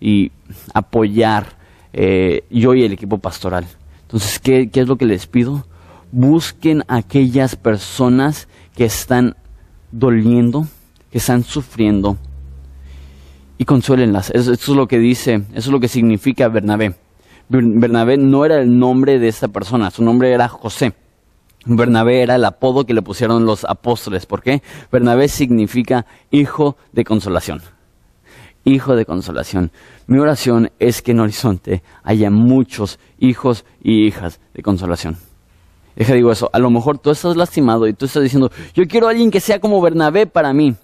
y 0.00 0.32
apoyar 0.74 1.56
eh, 1.92 2.44
yo 2.50 2.74
y 2.74 2.84
el 2.84 2.92
equipo 2.92 3.18
pastoral. 3.18 3.66
Entonces, 4.02 4.38
¿qué, 4.38 4.68
¿qué 4.70 4.80
es 4.80 4.88
lo 4.88 4.96
que 4.96 5.06
les 5.06 5.26
pido? 5.26 5.66
Busquen 6.12 6.84
a 6.88 6.96
aquellas 6.96 7.56
personas 7.56 8.48
que 8.74 8.84
están 8.84 9.36
doliendo, 9.90 10.66
que 11.10 11.18
están 11.18 11.42
sufriendo, 11.42 12.18
y 13.58 13.64
consuélenlas. 13.64 14.30
Eso, 14.30 14.52
es 14.52 14.68
lo 14.68 14.86
que 14.86 14.98
dice, 14.98 15.42
eso 15.50 15.58
es 15.58 15.66
lo 15.68 15.80
que 15.80 15.88
significa 15.88 16.48
Bernabé. 16.48 16.94
Bernabé 17.48 18.16
no 18.16 18.44
era 18.44 18.60
el 18.60 18.78
nombre 18.78 19.18
de 19.18 19.28
esta 19.28 19.48
persona, 19.48 19.90
su 19.90 20.04
nombre 20.04 20.32
era 20.32 20.48
José. 20.48 20.94
Bernabé 21.66 22.22
era 22.22 22.36
el 22.36 22.44
apodo 22.44 22.86
que 22.86 22.94
le 22.94 23.02
pusieron 23.02 23.44
los 23.44 23.64
apóstoles. 23.64 24.26
¿Por 24.26 24.42
qué? 24.42 24.62
Bernabé 24.92 25.28
significa 25.28 26.06
hijo 26.30 26.76
de 26.92 27.04
consolación. 27.04 27.62
Hijo 28.64 28.96
de 28.96 29.04
consolación. 29.04 29.70
Mi 30.06 30.18
oración 30.18 30.70
es 30.78 31.02
que 31.02 31.12
en 31.12 31.20
Horizonte 31.20 31.82
haya 32.04 32.30
muchos 32.30 32.98
hijos 33.18 33.64
y 33.82 34.06
hijas 34.06 34.40
de 34.54 34.62
consolación. 34.62 35.16
Deja 35.96 36.14
digo 36.14 36.30
eso, 36.30 36.48
a 36.52 36.60
lo 36.60 36.70
mejor 36.70 36.98
tú 36.98 37.10
estás 37.10 37.36
lastimado 37.36 37.88
y 37.88 37.92
tú 37.92 38.06
estás 38.06 38.22
diciendo, 38.22 38.52
yo 38.72 38.86
quiero 38.86 39.08
a 39.08 39.10
alguien 39.10 39.32
que 39.32 39.40
sea 39.40 39.58
como 39.58 39.80
Bernabé 39.80 40.26
para 40.26 40.52
mí. 40.52 40.76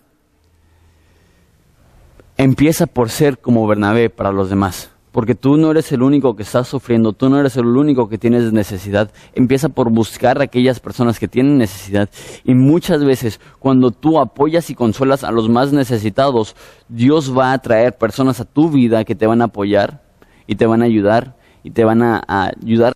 Empieza 2.36 2.86
por 2.86 3.10
ser 3.10 3.38
como 3.38 3.66
Bernabé 3.66 4.10
para 4.10 4.32
los 4.32 4.50
demás. 4.50 4.90
Porque 5.12 5.36
tú 5.36 5.56
no 5.56 5.70
eres 5.70 5.92
el 5.92 6.02
único 6.02 6.34
que 6.34 6.42
estás 6.42 6.66
sufriendo, 6.66 7.12
tú 7.12 7.28
no 7.28 7.38
eres 7.38 7.56
el 7.56 7.66
único 7.66 8.08
que 8.08 8.18
tienes 8.18 8.52
necesidad. 8.52 9.12
Empieza 9.32 9.68
por 9.68 9.88
buscar 9.90 10.40
a 10.40 10.44
aquellas 10.44 10.80
personas 10.80 11.20
que 11.20 11.28
tienen 11.28 11.56
necesidad. 11.56 12.10
Y 12.42 12.54
muchas 12.54 13.04
veces, 13.04 13.38
cuando 13.60 13.92
tú 13.92 14.18
apoyas 14.18 14.70
y 14.70 14.74
consuelas 14.74 15.22
a 15.22 15.30
los 15.30 15.48
más 15.48 15.72
necesitados, 15.72 16.56
Dios 16.88 17.36
va 17.36 17.52
a 17.52 17.58
traer 17.58 17.96
personas 17.96 18.40
a 18.40 18.44
tu 18.44 18.68
vida 18.68 19.04
que 19.04 19.14
te 19.14 19.28
van 19.28 19.40
a 19.40 19.44
apoyar 19.44 20.02
y 20.48 20.56
te 20.56 20.66
van 20.66 20.82
a 20.82 20.86
ayudar 20.86 21.36
y 21.62 21.70
te 21.70 21.84
van 21.84 22.02
a, 22.02 22.20
a 22.26 22.50
ayudar. 22.60 22.94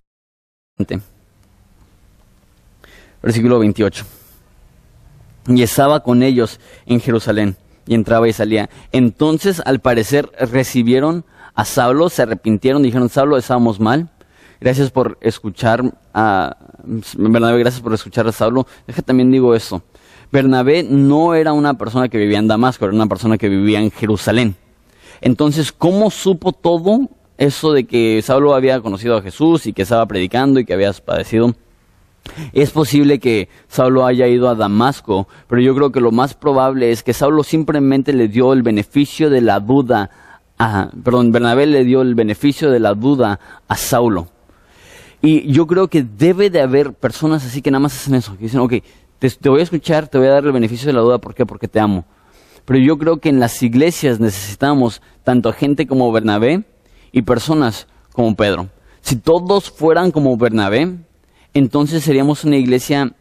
Versículo 3.23 3.59
28. 3.59 4.05
Y 5.47 5.63
estaba 5.63 6.03
con 6.03 6.21
ellos 6.21 6.59
en 6.85 6.99
Jerusalén 6.99 7.55
y 7.89 7.95
entraba 7.95 8.27
y 8.27 8.33
salía. 8.33 8.69
Entonces, 8.91 9.63
al 9.65 9.79
parecer, 9.79 10.29
recibieron 10.39 11.25
a 11.55 11.65
Saulo, 11.65 12.09
se 12.09 12.21
arrepintieron, 12.21 12.83
dijeron, 12.83 13.09
Saulo, 13.09 13.35
estábamos 13.35 13.79
mal. 13.79 14.09
Gracias 14.61 14.91
por 14.91 15.17
escuchar 15.21 15.91
a 16.13 16.55
Bernabé, 17.17 17.57
gracias 17.57 17.81
por 17.81 17.91
escuchar 17.95 18.27
a 18.27 18.31
Saulo. 18.31 18.67
Deja 18.85 19.01
también 19.01 19.31
digo 19.31 19.55
esto. 19.55 19.81
Bernabé 20.31 20.83
no 20.83 21.33
era 21.33 21.51
una 21.51 21.73
persona 21.73 22.09
que 22.09 22.19
vivía 22.19 22.37
en 22.37 22.47
Damasco, 22.47 22.85
era 22.85 22.93
una 22.93 23.07
persona 23.07 23.39
que 23.39 23.49
vivía 23.49 23.79
en 23.79 23.89
Jerusalén. 23.89 24.55
Entonces, 25.19 25.71
¿cómo 25.71 26.11
supo 26.11 26.51
todo 26.51 27.09
eso 27.39 27.73
de 27.73 27.85
que 27.85 28.21
Saulo 28.21 28.53
había 28.53 28.81
conocido 28.81 29.17
a 29.17 29.23
Jesús 29.23 29.65
y 29.65 29.73
que 29.73 29.81
estaba 29.81 30.05
predicando 30.05 30.59
y 30.59 30.65
que 30.65 30.75
había 30.75 30.93
padecido? 30.93 31.55
Es 32.53 32.71
posible 32.71 33.19
que 33.19 33.49
Saulo 33.67 34.05
haya 34.05 34.27
ido 34.27 34.49
a 34.49 34.55
Damasco, 34.55 35.27
pero 35.47 35.61
yo 35.61 35.75
creo 35.75 35.91
que 35.91 36.01
lo 36.01 36.11
más 36.11 36.33
probable 36.33 36.91
es 36.91 37.03
que 37.03 37.13
Saulo 37.13 37.43
simplemente 37.43 38.13
le 38.13 38.27
dio 38.27 38.53
el 38.53 38.63
beneficio 38.63 39.29
de 39.29 39.41
la 39.41 39.59
duda 39.59 40.09
a, 40.57 40.89
perdón, 41.03 41.31
Bernabé 41.31 41.65
le 41.65 41.85
dio 41.85 42.01
el 42.01 42.15
beneficio 42.15 42.69
de 42.69 42.79
la 42.79 42.93
duda 42.93 43.39
a 43.67 43.75
Saulo. 43.75 44.27
Y 45.21 45.51
yo 45.51 45.67
creo 45.67 45.87
que 45.87 46.03
debe 46.03 46.49
de 46.49 46.61
haber 46.61 46.93
personas 46.93 47.45
así 47.45 47.61
que 47.61 47.71
nada 47.71 47.81
más 47.81 47.95
hacen 47.95 48.15
eso, 48.15 48.37
que 48.37 48.43
dicen, 48.43 48.59
ok, 48.59 48.73
te, 49.19 49.49
voy 49.49 49.59
a 49.59 49.63
escuchar, 49.63 50.07
te 50.07 50.17
voy 50.17 50.27
a 50.27 50.31
dar 50.31 50.45
el 50.45 50.51
beneficio 50.51 50.87
de 50.87 50.93
la 50.93 51.01
duda, 51.01 51.17
¿por 51.17 51.35
qué? 51.35 51.45
Porque 51.45 51.67
te 51.67 51.79
amo. 51.79 52.05
Pero 52.65 52.79
yo 52.79 52.97
creo 52.97 53.17
que 53.17 53.29
en 53.29 53.39
las 53.39 53.61
iglesias 53.63 54.19
necesitamos 54.19 55.01
tanto 55.23 55.51
gente 55.51 55.87
como 55.87 56.11
Bernabé 56.11 56.63
y 57.11 57.23
personas 57.23 57.87
como 58.13 58.35
Pedro. 58.35 58.69
Si 59.01 59.15
todos 59.15 59.71
fueran 59.71 60.11
como 60.11 60.37
Bernabé, 60.37 60.97
entonces 61.53 62.03
seríamos 62.03 62.43
una 62.43 62.57
iglesia 62.57 63.13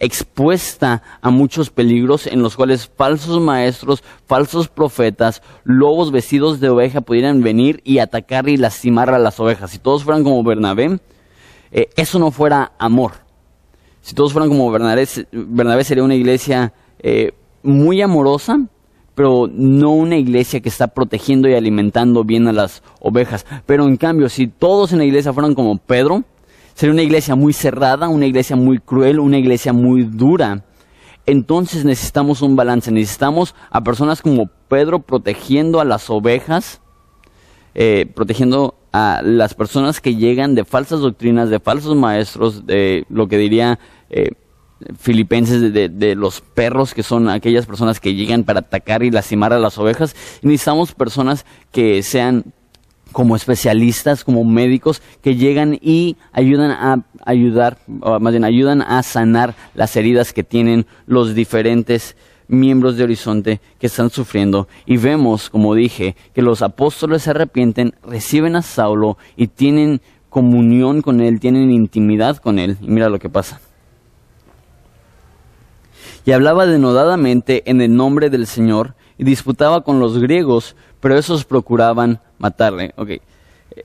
expuesta 0.00 1.02
a 1.22 1.30
muchos 1.30 1.70
peligros 1.70 2.26
en 2.26 2.42
los 2.42 2.56
cuales 2.56 2.90
falsos 2.94 3.40
maestros, 3.40 4.02
falsos 4.26 4.68
profetas, 4.68 5.42
lobos 5.64 6.10
vestidos 6.10 6.60
de 6.60 6.68
oveja 6.68 7.00
pudieran 7.00 7.42
venir 7.42 7.80
y 7.84 7.98
atacar 7.98 8.48
y 8.48 8.56
lastimar 8.56 9.10
a 9.10 9.18
las 9.18 9.38
ovejas. 9.40 9.70
Si 9.70 9.78
todos 9.78 10.04
fueran 10.04 10.24
como 10.24 10.42
Bernabé, 10.42 10.98
eh, 11.72 11.88
eso 11.96 12.18
no 12.18 12.30
fuera 12.30 12.72
amor. 12.78 13.12
Si 14.00 14.14
todos 14.14 14.32
fueran 14.32 14.50
como 14.50 14.70
Bernabé, 14.70 15.06
Bernabé 15.32 15.84
sería 15.84 16.04
una 16.04 16.14
iglesia 16.14 16.72
eh, 16.98 17.32
muy 17.62 18.02
amorosa, 18.02 18.60
pero 19.14 19.48
no 19.50 19.92
una 19.92 20.16
iglesia 20.16 20.60
que 20.60 20.68
está 20.68 20.88
protegiendo 20.88 21.48
y 21.48 21.54
alimentando 21.54 22.24
bien 22.24 22.48
a 22.48 22.52
las 22.52 22.82
ovejas. 23.00 23.46
Pero 23.64 23.84
en 23.84 23.96
cambio, 23.96 24.28
si 24.28 24.48
todos 24.48 24.92
en 24.92 24.98
la 24.98 25.04
iglesia 25.04 25.32
fueran 25.32 25.54
como 25.54 25.78
Pedro, 25.78 26.24
sería 26.74 26.92
una 26.92 27.02
iglesia 27.02 27.34
muy 27.34 27.52
cerrada, 27.52 28.08
una 28.08 28.26
iglesia 28.26 28.56
muy 28.56 28.78
cruel, 28.78 29.20
una 29.20 29.38
iglesia 29.38 29.72
muy 29.72 30.02
dura. 30.02 30.64
Entonces 31.26 31.84
necesitamos 31.84 32.42
un 32.42 32.54
balance, 32.54 32.90
necesitamos 32.90 33.54
a 33.70 33.82
personas 33.82 34.20
como 34.20 34.50
Pedro 34.68 35.00
protegiendo 35.00 35.80
a 35.80 35.84
las 35.84 36.10
ovejas, 36.10 36.80
eh, 37.74 38.06
protegiendo 38.14 38.74
a 38.92 39.22
las 39.24 39.54
personas 39.54 40.00
que 40.00 40.16
llegan 40.16 40.54
de 40.54 40.64
falsas 40.64 41.00
doctrinas, 41.00 41.48
de 41.48 41.60
falsos 41.60 41.96
maestros, 41.96 42.66
de 42.66 43.06
lo 43.08 43.26
que 43.26 43.38
diría 43.38 43.78
eh, 44.10 44.30
Filipenses, 44.98 45.72
de, 45.72 45.88
de, 45.88 46.14
los 46.14 46.42
perros, 46.42 46.92
que 46.92 47.02
son 47.02 47.28
aquellas 47.30 47.64
personas 47.64 48.00
que 48.00 48.14
llegan 48.14 48.44
para 48.44 48.60
atacar 48.60 49.02
y 49.02 49.10
lastimar 49.10 49.52
a 49.52 49.58
las 49.58 49.78
ovejas. 49.78 50.14
Necesitamos 50.42 50.92
personas 50.92 51.46
que 51.72 52.02
sean 52.02 52.52
como 53.14 53.36
especialistas, 53.36 54.24
como 54.24 54.44
médicos, 54.44 55.00
que 55.22 55.36
llegan 55.36 55.78
y 55.80 56.16
ayudan 56.32 56.72
a 56.72 57.02
ayudar, 57.24 57.78
más 57.86 58.32
bien 58.32 58.44
ayudan 58.44 58.82
a 58.82 59.02
sanar 59.02 59.54
las 59.74 59.96
heridas 59.96 60.34
que 60.34 60.44
tienen 60.44 60.84
los 61.06 61.34
diferentes 61.34 62.16
miembros 62.48 62.96
de 62.96 63.04
Horizonte 63.04 63.60
que 63.78 63.86
están 63.86 64.10
sufriendo. 64.10 64.68
Y 64.84 64.98
vemos, 64.98 65.48
como 65.48 65.74
dije, 65.74 66.16
que 66.34 66.42
los 66.42 66.60
apóstoles 66.60 67.22
se 67.22 67.30
arrepienten, 67.30 67.94
reciben 68.02 68.56
a 68.56 68.62
Saulo 68.62 69.16
y 69.36 69.46
tienen 69.46 70.02
comunión 70.28 71.00
con 71.00 71.20
él, 71.20 71.40
tienen 71.40 71.70
intimidad 71.70 72.38
con 72.38 72.58
él. 72.58 72.76
Y 72.82 72.88
mira 72.88 73.08
lo 73.08 73.18
que 73.18 73.30
pasa. 73.30 73.60
Y 76.26 76.32
hablaba 76.32 76.66
denodadamente 76.66 77.62
en 77.70 77.80
el 77.80 77.94
nombre 77.94 78.28
del 78.28 78.46
Señor 78.46 78.94
y 79.18 79.24
disputaba 79.24 79.82
con 79.82 80.00
los 80.00 80.18
griegos, 80.18 80.74
pero 81.00 81.16
esos 81.16 81.44
procuraban 81.44 82.20
matarle. 82.44 82.92
Okay. 82.96 83.20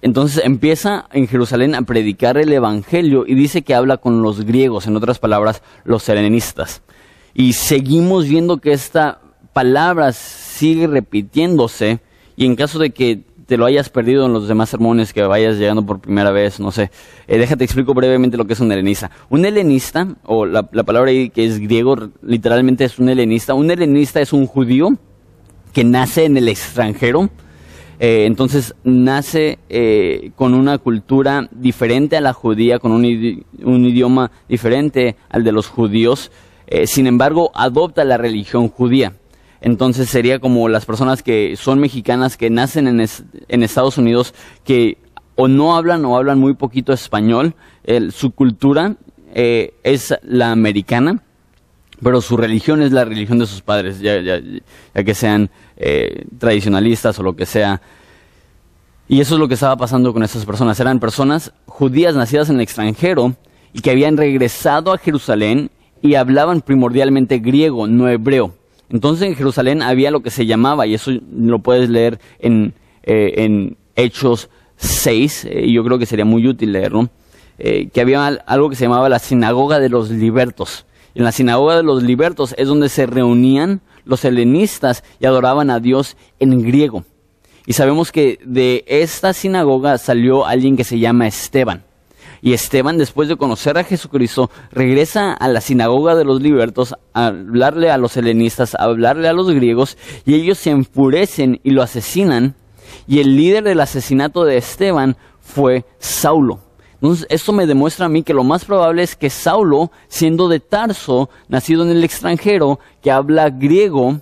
Entonces 0.02 0.44
empieza 0.44 1.08
en 1.14 1.28
Jerusalén 1.28 1.74
a 1.76 1.82
predicar 1.82 2.38
el 2.38 2.52
Evangelio 2.52 3.24
y 3.26 3.34
dice 3.34 3.62
que 3.62 3.74
habla 3.74 3.98
con 3.98 4.22
los 4.22 4.46
griegos, 4.46 4.86
en 4.86 4.96
otras 4.96 5.18
palabras, 5.18 5.64
los 5.86 6.08
helenistas. 6.10 6.82
Y 7.34 7.54
seguimos 7.54 8.28
viendo 8.28 8.58
que 8.58 8.74
esta 8.74 9.22
palabra 9.54 10.12
sigue 10.12 10.88
repitiéndose 10.88 12.00
y 12.36 12.46
en 12.46 12.56
caso 12.56 12.80
de 12.80 12.92
que 12.92 13.24
te 13.48 13.58
lo 13.58 13.66
hayas 13.66 13.90
perdido 13.90 14.28
en 14.28 14.34
los 14.34 14.48
demás 14.48 14.70
sermones 14.70 15.12
que 15.12 15.24
vayas 15.24 15.58
llegando 15.58 15.84
por 15.84 16.00
primera 16.00 16.30
vez, 16.30 16.60
no 16.60 16.72
sé, 16.72 16.92
eh, 17.28 17.38
déjate 17.40 17.64
explico 17.64 17.96
brevemente 17.96 18.38
lo 18.38 18.46
que 18.46 18.54
es 18.54 18.60
un 18.60 18.72
helenista. 18.72 19.10
Un 19.30 19.44
helenista, 19.44 20.08
o 20.24 20.46
la, 20.46 20.70
la 20.72 20.84
palabra 20.84 21.12
que 21.34 21.46
es 21.46 21.60
griego, 21.60 21.96
literalmente 22.22 22.84
es 22.86 23.00
un 23.00 23.10
helenista. 23.10 23.56
Un 23.56 23.72
helenista 23.72 24.22
es 24.22 24.34
un 24.34 24.46
judío 24.46 24.90
que 25.74 25.84
nace 25.84 26.26
en 26.26 26.38
el 26.38 26.48
extranjero, 26.48 27.30
eh, 28.00 28.26
entonces 28.26 28.76
nace 28.86 29.60
eh, 29.68 30.32
con 30.38 30.54
una 30.54 30.78
cultura 30.78 31.50
diferente 31.52 32.16
a 32.16 32.22
la 32.22 32.32
judía, 32.32 32.80
con 32.80 32.94
un, 32.94 33.04
idioma 33.06 34.32
diferente 34.48 35.18
al 35.30 35.44
de 35.44 35.52
los 35.52 35.68
judíos, 35.68 36.32
eh, 36.68 36.88
sin 36.88 37.08
embargo 37.08 37.52
adopta 37.54 38.06
la 38.06 38.18
religión 38.18 38.70
judía. 38.70 39.14
Entonces 39.60 40.10
sería 40.10 40.40
como 40.40 40.70
las 40.70 40.86
personas 40.86 41.22
que 41.22 41.58
son 41.58 41.80
mexicanas, 41.80 42.38
que 42.38 42.50
nacen 42.50 42.88
en, 42.88 43.06
en 43.50 43.64
Estados 43.64 43.98
Unidos, 43.98 44.34
que 44.64 44.98
o 45.36 45.50
no 45.50 45.76
hablan 45.76 46.06
o 46.06 46.16
hablan 46.16 46.40
muy 46.40 46.54
poquito 46.54 46.94
español, 46.94 47.56
su 48.12 48.32
cultura 48.32 48.96
es 49.34 50.14
la 50.24 50.52
americana, 50.52 51.24
pero 52.02 52.22
su 52.22 52.38
religión 52.38 52.82
es 52.82 52.92
la 52.92 53.06
religión 53.06 53.40
de 53.40 53.46
sus 53.46 53.62
padres, 53.62 54.00
ya, 54.00 54.20
ya, 54.22 54.40
ya 54.40 55.04
que 55.04 55.14
sean 55.14 55.50
eh, 55.82 56.26
tradicionalistas 56.38 57.18
o 57.20 57.24
lo 57.24 57.38
que 57.38 57.46
sea. 57.46 57.82
Y 59.08 59.22
eso 59.22 59.36
es 59.36 59.40
lo 59.40 59.48
que 59.48 59.54
estaba 59.54 59.78
pasando 59.78 60.12
con 60.12 60.24
estas 60.24 60.46
personas. 60.46 60.78
Eran 60.82 61.00
personas 61.00 61.54
judías 61.68 62.16
nacidas 62.16 62.50
en 62.50 62.58
el 62.58 62.62
extranjero 62.62 63.34
y 63.72 63.80
que 63.80 63.92
habían 63.92 64.18
regresado 64.18 64.92
a 64.92 64.98
Jerusalén 64.98 65.72
y 66.02 66.16
hablaban 66.16 66.60
primordialmente 66.60 67.40
griego, 67.40 67.88
no 67.88 68.10
hebreo. 68.10 68.54
Entonces 68.90 69.30
en 69.30 69.36
Jerusalén 69.36 69.82
había 69.82 70.12
lo 70.12 70.20
que 70.22 70.32
se 70.32 70.46
llamaba, 70.46 70.86
y 70.86 70.96
eso 70.96 71.12
lo 71.32 71.60
puedes 71.60 71.90
leer 71.90 72.20
en, 72.40 72.74
eh, 73.04 73.36
en 73.38 73.78
Hechos 73.96 74.50
6, 74.76 75.46
eh, 75.46 75.66
y 75.66 75.74
yo 75.74 75.84
creo 75.86 75.98
que 75.98 76.06
sería 76.06 76.26
muy 76.26 76.46
útil 76.46 76.74
leerlo, 76.74 77.10
que 77.58 78.02
había 78.02 78.26
algo 78.26 78.70
que 78.70 78.76
se 78.78 78.86
llamaba 78.86 79.10
la 79.10 79.20
sinagoga 79.20 79.80
de 79.80 79.90
los 79.90 80.10
libertos. 80.10 80.86
En 81.14 81.24
la 81.24 81.32
sinagoga 81.32 81.76
de 81.76 81.84
los 81.84 82.04
libertos 82.04 82.56
es 82.58 82.68
donde 82.68 82.88
se 82.88 83.06
reunían 83.06 83.82
los 84.10 84.26
helenistas 84.26 85.04
y 85.20 85.26
adoraban 85.26 85.70
a 85.70 85.80
Dios 85.80 86.18
en 86.40 86.62
griego. 86.62 87.06
Y 87.66 87.74
sabemos 87.74 88.12
que 88.12 88.40
de 88.44 88.84
esta 88.88 89.32
sinagoga 89.32 89.98
salió 90.00 90.46
alguien 90.46 90.76
que 90.76 90.84
se 90.84 91.00
llama 91.00 91.28
Esteban. 91.28 91.84
Y 92.42 92.54
Esteban, 92.54 92.98
después 92.98 93.30
de 93.30 93.36
conocer 93.36 93.78
a 93.78 93.84
Jesucristo, 93.84 94.50
regresa 94.72 95.34
a 95.34 95.48
la 95.50 95.62
sinagoga 95.62 96.16
de 96.16 96.26
los 96.26 96.42
libertos 96.42 96.96
a 97.14 97.28
hablarle 97.28 97.92
a 97.92 97.98
los 97.98 98.18
helenistas, 98.18 98.76
a 98.76 98.86
hablarle 98.86 99.28
a 99.28 99.34
los 99.34 99.52
griegos, 99.52 99.98
y 100.26 100.36
ellos 100.36 100.58
se 100.58 100.72
enfurecen 100.72 101.60
y 101.64 101.72
lo 101.72 101.84
asesinan. 101.84 102.56
Y 103.08 103.20
el 103.20 103.36
líder 103.36 103.64
del 103.64 103.82
asesinato 103.82 104.46
de 104.46 104.58
Esteban 104.58 105.18
fue 105.40 105.86
Saulo. 106.00 106.69
Entonces, 107.02 107.26
esto 107.30 107.54
me 107.54 107.66
demuestra 107.66 108.08
a 108.08 108.10
mí 108.10 108.24
que 108.24 108.34
lo 108.34 108.44
más 108.44 108.66
probable 108.66 109.04
es 109.04 109.16
que 109.16 109.30
Saulo, 109.30 109.90
siendo 110.10 110.50
de 110.50 110.60
Tarso, 110.60 111.30
nacido 111.48 111.84
en 111.84 111.92
el 111.92 112.04
extranjero, 112.04 112.80
que 113.02 113.10
habla 113.10 113.50
griego, 113.50 114.20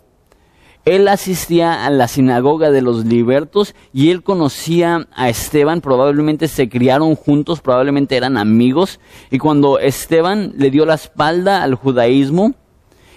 él 0.86 1.08
asistía 1.10 1.86
a 1.86 1.90
la 1.90 2.08
sinagoga 2.08 2.72
de 2.72 2.82
los 2.82 3.04
libertos 3.04 3.76
y 3.94 4.10
él 4.10 4.24
conocía 4.24 5.08
a 5.14 5.28
Esteban, 5.28 5.82
probablemente 5.82 6.48
se 6.48 6.70
criaron 6.70 7.16
juntos, 7.16 7.60
probablemente 7.60 8.16
eran 8.16 8.38
amigos, 8.38 9.00
y 9.30 9.38
cuando 9.38 9.80
Esteban 9.80 10.54
le 10.56 10.70
dio 10.70 10.86
la 10.86 10.94
espalda 10.94 11.64
al 11.64 11.76
judaísmo 11.76 12.54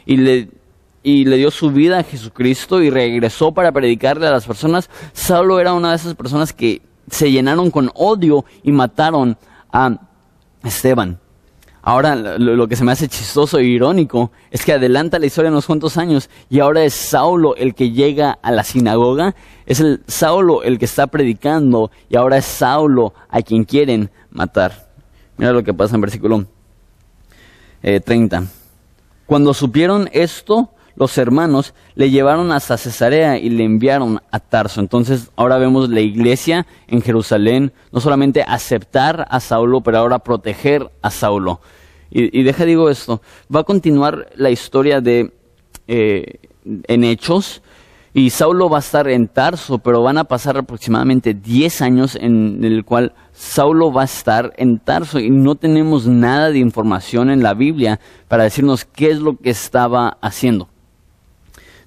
y 0.05 0.17
le, 0.17 0.49
y 1.05 1.27
le 1.27 1.37
dio 1.37 1.53
su 1.53 1.71
vida 1.71 2.01
a 2.01 2.03
Jesucristo 2.03 2.83
y 2.83 2.91
regresó 2.91 3.53
para 3.53 3.71
predicarle 3.71 4.27
a 4.27 4.33
las 4.33 4.47
personas, 4.47 4.91
Saulo 5.13 5.61
era 5.61 5.73
una 5.73 5.91
de 5.91 5.97
esas 5.97 6.15
personas 6.15 6.53
que 6.53 6.83
se 7.09 7.31
llenaron 7.31 7.71
con 7.71 7.93
odio 7.95 8.45
y 8.65 8.73
mataron 8.73 9.37
a 9.73 9.99
Esteban. 10.65 11.19
Ahora 11.83 12.15
lo, 12.15 12.69
que 12.69 12.77
se 12.77 12.85
me 12.85 12.93
hace 12.93 13.09
chistoso 13.09 13.59
e 13.59 13.65
irónico 13.65 14.31
es 14.51 14.65
que 14.67 14.75
adelanta 14.75 15.19
la 15.19 15.25
historia 15.25 15.51
unos 15.51 15.65
cuantos 15.65 15.97
años 15.97 16.29
y 16.51 16.61
ahora 16.61 16.85
es 16.85 16.93
Saulo 16.93 17.57
el 17.57 17.75
que 17.75 17.91
llega 17.91 18.39
a 18.43 18.51
la 18.51 18.65
sinagoga, 18.65 19.35
es 19.65 19.81
el 19.81 20.03
Saulo 20.07 20.63
el 20.63 20.79
que 20.79 20.85
está 20.85 21.07
predicando 21.07 21.91
y 22.11 22.17
ahora 22.17 22.37
es 22.37 22.45
Saulo 22.45 23.15
a 23.31 23.41
quien 23.41 23.65
quieren 23.65 24.11
matar. 24.31 24.91
Mira 25.39 25.53
lo 25.53 25.65
que 25.65 25.73
pasa 25.73 25.95
en 25.95 26.03
versículo 26.03 26.45
30. 27.81 28.39
Eh, 28.39 28.43
Cuando 29.25 29.55
supieron 29.55 30.11
esto, 30.13 30.69
los 31.01 31.17
hermanos 31.17 31.73
le 31.95 32.11
llevaron 32.11 32.53
hasta 32.53 32.77
Cesarea 32.77 33.39
y 33.39 33.49
le 33.49 33.65
enviaron 33.65 34.21
a 34.31 34.39
Tarso. 34.39 34.83
Entonces 34.83 35.31
ahora 35.35 35.57
vemos 35.57 35.89
la 35.89 36.01
iglesia 36.01 36.67
en 36.89 37.01
Jerusalén, 37.01 37.73
no 37.91 38.01
solamente 38.01 38.43
aceptar 38.47 39.27
a 39.31 39.41
Saulo, 39.41 39.81
pero 39.81 39.97
ahora 39.97 40.19
proteger 40.19 40.91
a 41.01 41.11
Saulo. 41.11 41.63
Y, 42.11 42.43
deja 42.43 42.67
digo 42.67 42.91
esto, 42.91 43.23
va 43.55 43.61
a 43.61 43.65
continuar 43.65 44.29
la 44.35 44.51
historia 44.51 45.01
de 45.01 45.33
eh, 45.89 46.41
en 46.65 47.05
Hechos, 47.05 47.63
y 48.13 48.31
Saulo 48.31 48.69
va 48.69 48.79
a 48.79 48.81
estar 48.81 49.09
en 49.09 49.29
Tarso, 49.29 49.79
pero 49.79 50.03
van 50.03 50.19
a 50.19 50.25
pasar 50.25 50.59
aproximadamente 50.59 51.33
10 51.33 51.81
años 51.81 52.17
en 52.17 52.63
el 52.63 52.85
cual 52.85 53.15
Saulo 53.33 53.93
va 53.93 54.03
a 54.03 54.07
estar 54.07 54.53
en 54.57 54.81
Tarso 54.81 55.21
y 55.21 55.31
no 55.31 55.55
tenemos 55.55 56.07
nada 56.07 56.51
de 56.51 56.59
información 56.59 57.31
en 57.31 57.43
la 57.43 57.55
Biblia 57.55 58.01
para 58.27 58.43
decirnos 58.43 58.85
qué 58.85 59.13
es 59.13 59.21
lo 59.21 59.37
que 59.37 59.51
estaba 59.51 60.19
haciendo. 60.21 60.70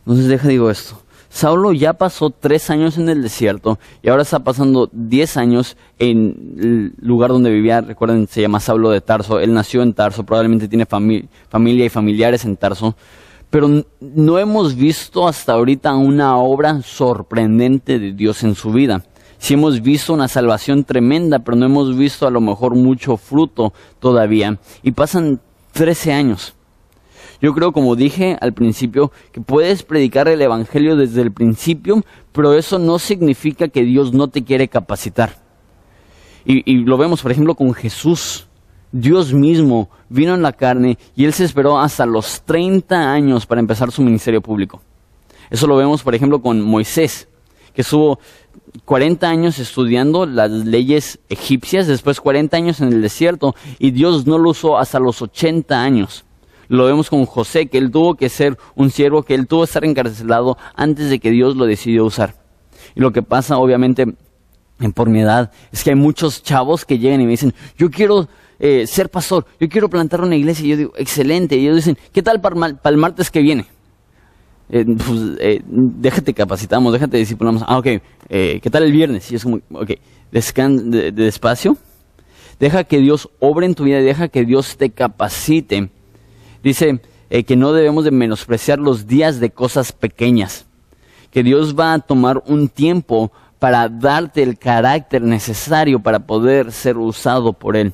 Entonces 0.06 0.28
deja 0.28 0.48
digo 0.48 0.70
esto. 0.70 1.00
Saulo 1.30 1.74
ya 1.74 1.94
pasó 1.94 2.30
tres 2.30 2.70
años 2.70 3.00
en 3.00 3.10
el 3.10 3.24
desierto 3.24 3.80
y 4.04 4.10
ahora 4.10 4.22
está 4.22 4.44
pasando 4.44 4.88
diez 4.92 5.36
años 5.36 5.78
en 5.98 6.56
el 6.60 6.94
lugar 7.00 7.32
donde 7.32 7.50
vivía. 7.50 7.82
Recuerden, 7.82 8.28
se 8.28 8.42
llama 8.42 8.60
Saulo 8.60 8.92
de 8.92 9.02
Tarso. 9.02 9.40
Él 9.40 9.52
nació 9.52 9.82
en 9.82 9.94
Tarso, 9.94 10.24
probablemente 10.24 10.68
tiene 10.68 10.86
familia 10.86 11.86
y 11.86 11.90
familiares 11.90 12.46
en 12.46 12.56
Tarso. 12.56 12.96
Pero 13.50 13.84
no 14.00 14.38
hemos 14.38 14.76
visto 14.76 15.28
hasta 15.28 15.54
ahorita 15.54 15.96
una 15.96 16.38
obra 16.38 16.84
sorprendente 16.84 17.98
de 17.98 18.14
Dios 18.14 18.44
en 18.44 18.54
su 18.54 18.72
vida. 18.72 19.04
Sí 19.40 19.56
hemos 19.56 19.82
visto 19.82 20.14
una 20.14 20.28
salvación 20.28 20.84
tremenda, 20.84 21.40
pero 21.40 21.58
no 21.58 21.66
hemos 21.66 21.98
visto 21.98 22.28
a 22.28 22.32
lo 22.32 22.42
mejor 22.42 22.76
mucho 22.76 23.18
fruto 23.18 23.74
todavía. 24.00 24.60
Y 24.84 24.92
pasan 24.92 25.42
trece 25.72 26.14
años. 26.14 26.54
Yo 27.44 27.54
creo, 27.54 27.74
como 27.74 27.98
dije 27.98 28.38
al 28.40 28.54
principio, 28.54 29.12
que 29.34 29.42
puedes 29.42 29.84
predicar 29.84 30.30
el 30.30 30.42
Evangelio 30.42 30.96
desde 30.96 31.22
el 31.22 31.34
principio, 31.34 32.02
pero 32.32 32.54
eso 32.54 32.80
no 32.80 33.00
significa 33.00 33.68
que 33.68 33.84
Dios 33.84 34.14
no 34.14 34.30
te 34.30 34.46
quiere 34.46 34.70
capacitar. 34.70 35.36
Y, 36.46 36.86
lo 36.86 36.98
vemos, 36.98 37.22
por 37.22 37.34
ejemplo, 37.34 37.56
con 37.56 37.74
Jesús. 37.74 38.48
Dios 38.94 39.34
mismo 39.34 39.90
vino 40.08 40.34
en 40.34 40.42
la 40.42 40.54
carne 40.54 40.98
y 41.18 41.26
Él 41.26 41.34
se 41.34 41.44
esperó 41.44 41.80
hasta 41.80 42.06
los 42.06 42.44
30 42.44 43.12
años 43.12 43.46
para 43.46 43.60
empezar 43.60 43.92
su 43.92 44.04
ministerio 44.04 44.40
público. 44.40 44.82
Eso 45.50 45.68
lo 45.68 45.76
vemos, 45.76 46.02
por 46.02 46.16
ejemplo, 46.16 46.42
con 46.42 46.62
Moisés, 46.62 47.28
que 47.74 47.82
estuvo 47.82 48.20
40 48.86 49.28
años 49.28 49.60
estudiando 49.60 50.26
las 50.26 50.50
leyes 50.50 51.20
egipcias, 51.28 51.88
después 51.88 52.22
40 52.22 52.56
años 52.56 52.80
en 52.80 52.94
el 52.94 53.02
desierto, 53.02 53.54
y 53.80 53.92
Dios 53.92 54.26
no 54.26 54.38
lo 54.38 54.52
usó 54.52 54.78
hasta 54.78 54.98
los 54.98 55.22
80 55.22 55.82
años. 55.84 56.24
Lo 56.68 56.86
vemos 56.86 57.10
con 57.10 57.26
José, 57.26 57.68
que 57.68 57.78
él 57.78 57.92
tuvo 57.92 58.16
que 58.16 58.30
ser 58.30 58.58
un 58.76 58.90
siervo, 58.90 59.24
que 59.24 59.36
él 59.36 59.48
tuvo 59.48 59.62
que 59.62 59.66
estar 59.66 59.86
encarcelado 59.86 60.58
antes 60.76 61.10
de 61.10 61.20
que 61.20 61.32
Dios 61.32 61.56
lo 61.56 61.66
decidió 61.66 62.06
usar. 62.06 62.36
Y 62.96 63.02
lo 63.02 63.12
que 63.12 63.22
pasa, 63.22 63.58
obviamente, 63.58 64.06
por 64.96 65.10
mi 65.10 65.22
edad, 65.22 65.52
es 65.72 65.84
que 65.84 65.92
hay 65.92 65.96
muchos 65.96 66.44
chavos 66.44 66.86
que 66.86 67.00
llegan 67.00 67.22
y 67.22 67.26
me 67.26 67.32
dicen, 67.32 67.54
yo 67.78 67.90
quiero 67.90 68.28
eh, 68.60 68.86
ser 68.88 69.10
pastor, 69.10 69.46
yo 69.60 69.68
quiero 69.68 69.90
plantar 69.90 70.22
una 70.22 70.36
iglesia. 70.36 70.66
Y 70.66 70.70
yo 70.70 70.78
digo, 70.78 70.94
excelente. 70.98 71.56
Y 71.56 71.66
ellos 71.66 71.78
dicen, 71.78 71.98
¿qué 72.12 72.22
tal 72.22 72.42
para, 72.42 72.78
el 72.84 72.98
martes 72.98 73.30
que 73.30 73.42
viene? 73.42 73.66
Eh, 74.70 74.86
pues, 74.86 75.20
eh, 75.40 75.62
déjate 75.66 76.34
capacitamos, 76.34 76.94
déjate 76.94 77.18
discipulamos. 77.18 77.64
Ah, 77.68 77.78
ok, 77.78 77.88
eh, 78.30 78.60
¿qué 78.62 78.70
tal 78.70 78.84
el 78.84 78.92
viernes? 78.92 79.32
Y 79.32 79.36
es 79.36 79.44
como, 79.44 79.58
ok, 79.72 79.92
descan 80.32 80.90
de, 80.90 81.12
despacio. 81.12 81.78
Deja 82.60 82.84
que 82.84 83.00
Dios 83.00 83.30
obre 83.40 83.66
en 83.66 83.76
tu 83.76 83.84
vida, 83.84 84.00
deja 84.00 84.30
que 84.30 84.46
Dios 84.46 84.78
te 84.78 84.90
capacite. 84.90 85.90
Dice 86.64 87.02
que 87.46 87.56
no 87.56 87.74
debemos 87.74 88.06
de 88.06 88.12
menospreciar 88.12 88.80
los 88.80 89.06
días 89.06 89.40
de 89.40 89.52
cosas 89.52 89.92
pequeñas. 89.92 90.66
Que 91.32 91.44
Dios 91.44 91.78
va 91.78 91.94
a 91.94 92.00
tomar 92.00 92.42
un 92.46 92.70
tiempo 92.70 93.32
para 93.60 93.90
darte 93.90 94.44
el 94.44 94.58
carácter 94.58 95.22
necesario 95.22 96.00
para 96.00 96.20
poder 96.20 96.72
ser 96.72 96.98
usado 96.98 97.54
por 97.54 97.76
Él. 97.76 97.94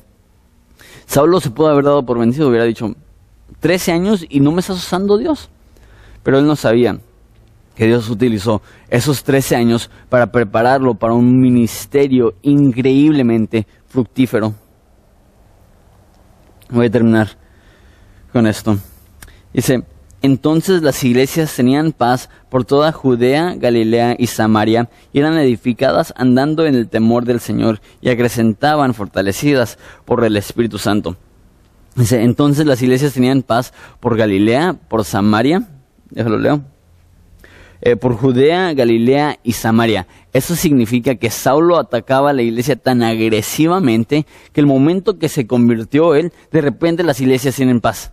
Saulo 1.06 1.40
se 1.40 1.50
pudo 1.50 1.68
haber 1.68 1.84
dado 1.84 2.04
por 2.04 2.18
vencido, 2.18 2.48
hubiera 2.48 2.64
dicho, 2.64 2.94
13 3.58 3.92
años 3.92 4.24
y 4.28 4.40
no 4.40 4.52
me 4.52 4.60
estás 4.60 4.76
usando 4.76 5.18
Dios. 5.18 5.50
Pero 6.22 6.38
él 6.38 6.46
no 6.46 6.56
sabía 6.56 7.00
que 7.74 7.86
Dios 7.86 8.08
utilizó 8.10 8.62
esos 8.88 9.24
13 9.24 9.56
años 9.56 9.90
para 10.08 10.30
prepararlo 10.30 10.94
para 10.94 11.14
un 11.14 11.40
ministerio 11.40 12.34
increíblemente 12.42 13.66
fructífero. 13.88 14.54
Voy 16.68 16.86
a 16.86 16.90
terminar 16.90 17.36
con 18.30 18.46
esto. 18.46 18.78
Dice, 19.52 19.84
entonces 20.22 20.82
las 20.82 21.02
iglesias 21.02 21.54
tenían 21.54 21.92
paz 21.92 22.28
por 22.50 22.64
toda 22.64 22.92
Judea, 22.92 23.54
Galilea 23.56 24.16
y 24.18 24.26
Samaria, 24.26 24.90
y 25.12 25.20
eran 25.20 25.38
edificadas 25.38 26.12
andando 26.16 26.66
en 26.66 26.74
el 26.74 26.88
temor 26.88 27.24
del 27.24 27.40
Señor, 27.40 27.80
y 28.02 28.10
acrecentaban 28.10 28.92
fortalecidas 28.92 29.78
por 30.04 30.22
el 30.24 30.36
Espíritu 30.36 30.78
Santo. 30.78 31.16
Dice, 31.94 32.22
entonces 32.22 32.66
las 32.66 32.82
iglesias 32.82 33.14
tenían 33.14 33.42
paz 33.42 33.72
por 33.98 34.16
Galilea, 34.16 34.76
por 34.88 35.04
Samaria, 35.04 35.68
déjalo 36.10 36.38
leo, 36.38 36.60
eh, 37.80 37.96
por 37.96 38.14
Judea, 38.14 38.74
Galilea 38.74 39.38
y 39.42 39.52
Samaria. 39.52 40.06
Eso 40.34 40.54
significa 40.54 41.14
que 41.14 41.30
Saulo 41.30 41.78
atacaba 41.78 42.30
a 42.30 42.34
la 42.34 42.42
iglesia 42.42 42.76
tan 42.76 43.02
agresivamente 43.02 44.26
que 44.52 44.60
el 44.60 44.66
momento 44.66 45.18
que 45.18 45.30
se 45.30 45.46
convirtió 45.46 46.14
él, 46.14 46.30
de 46.52 46.60
repente 46.60 47.02
las 47.02 47.20
iglesias 47.22 47.56
tienen 47.56 47.80
paz 47.80 48.12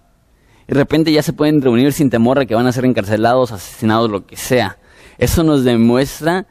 de 0.67 0.73
repente 0.73 1.11
ya 1.11 1.23
se 1.23 1.33
pueden 1.33 1.61
reunir 1.61 1.93
sin 1.93 2.09
temor 2.09 2.39
a 2.39 2.45
que 2.45 2.55
van 2.55 2.67
a 2.67 2.71
ser 2.71 2.85
encarcelados, 2.85 3.51
asesinados, 3.51 4.09
lo 4.09 4.25
que 4.25 4.35
sea. 4.35 4.77
Eso 5.17 5.43
nos 5.43 5.63
demuestra 5.63 6.45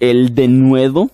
el 0.00 0.34
denuedo 0.34 1.10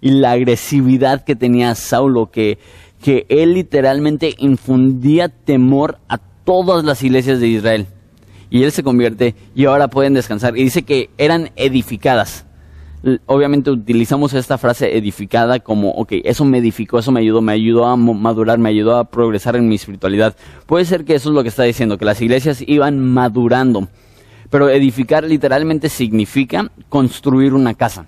y 0.00 0.10
la 0.10 0.32
agresividad 0.32 1.24
que 1.24 1.34
tenía 1.34 1.74
Saulo, 1.74 2.30
que, 2.30 2.58
que 3.02 3.26
él 3.28 3.54
literalmente 3.54 4.34
infundía 4.38 5.28
temor 5.28 5.98
a 6.08 6.18
todas 6.18 6.84
las 6.84 7.02
iglesias 7.02 7.40
de 7.40 7.48
Israel. 7.48 7.86
Y 8.50 8.62
él 8.62 8.70
se 8.70 8.84
convierte 8.84 9.34
y 9.54 9.64
ahora 9.64 9.88
pueden 9.88 10.14
descansar. 10.14 10.56
Y 10.56 10.62
dice 10.62 10.82
que 10.82 11.10
eran 11.18 11.50
edificadas 11.56 12.46
obviamente 13.26 13.70
utilizamos 13.70 14.32
esta 14.34 14.58
frase 14.58 14.96
edificada 14.96 15.60
como, 15.60 15.90
ok, 15.90 16.12
eso 16.24 16.44
me 16.44 16.58
edificó, 16.58 16.98
eso 16.98 17.12
me 17.12 17.20
ayudó, 17.20 17.40
me 17.40 17.52
ayudó 17.52 17.86
a 17.86 17.96
madurar, 17.96 18.58
me 18.58 18.70
ayudó 18.70 18.96
a 18.96 19.04
progresar 19.04 19.56
en 19.56 19.68
mi 19.68 19.74
espiritualidad. 19.74 20.36
Puede 20.66 20.84
ser 20.84 21.04
que 21.04 21.14
eso 21.14 21.28
es 21.28 21.34
lo 21.34 21.42
que 21.42 21.48
está 21.48 21.64
diciendo, 21.64 21.98
que 21.98 22.04
las 22.04 22.20
iglesias 22.20 22.62
iban 22.66 23.00
madurando. 23.00 23.88
Pero 24.50 24.68
edificar 24.68 25.24
literalmente 25.24 25.88
significa 25.88 26.70
construir 26.88 27.54
una 27.54 27.74
casa. 27.74 28.06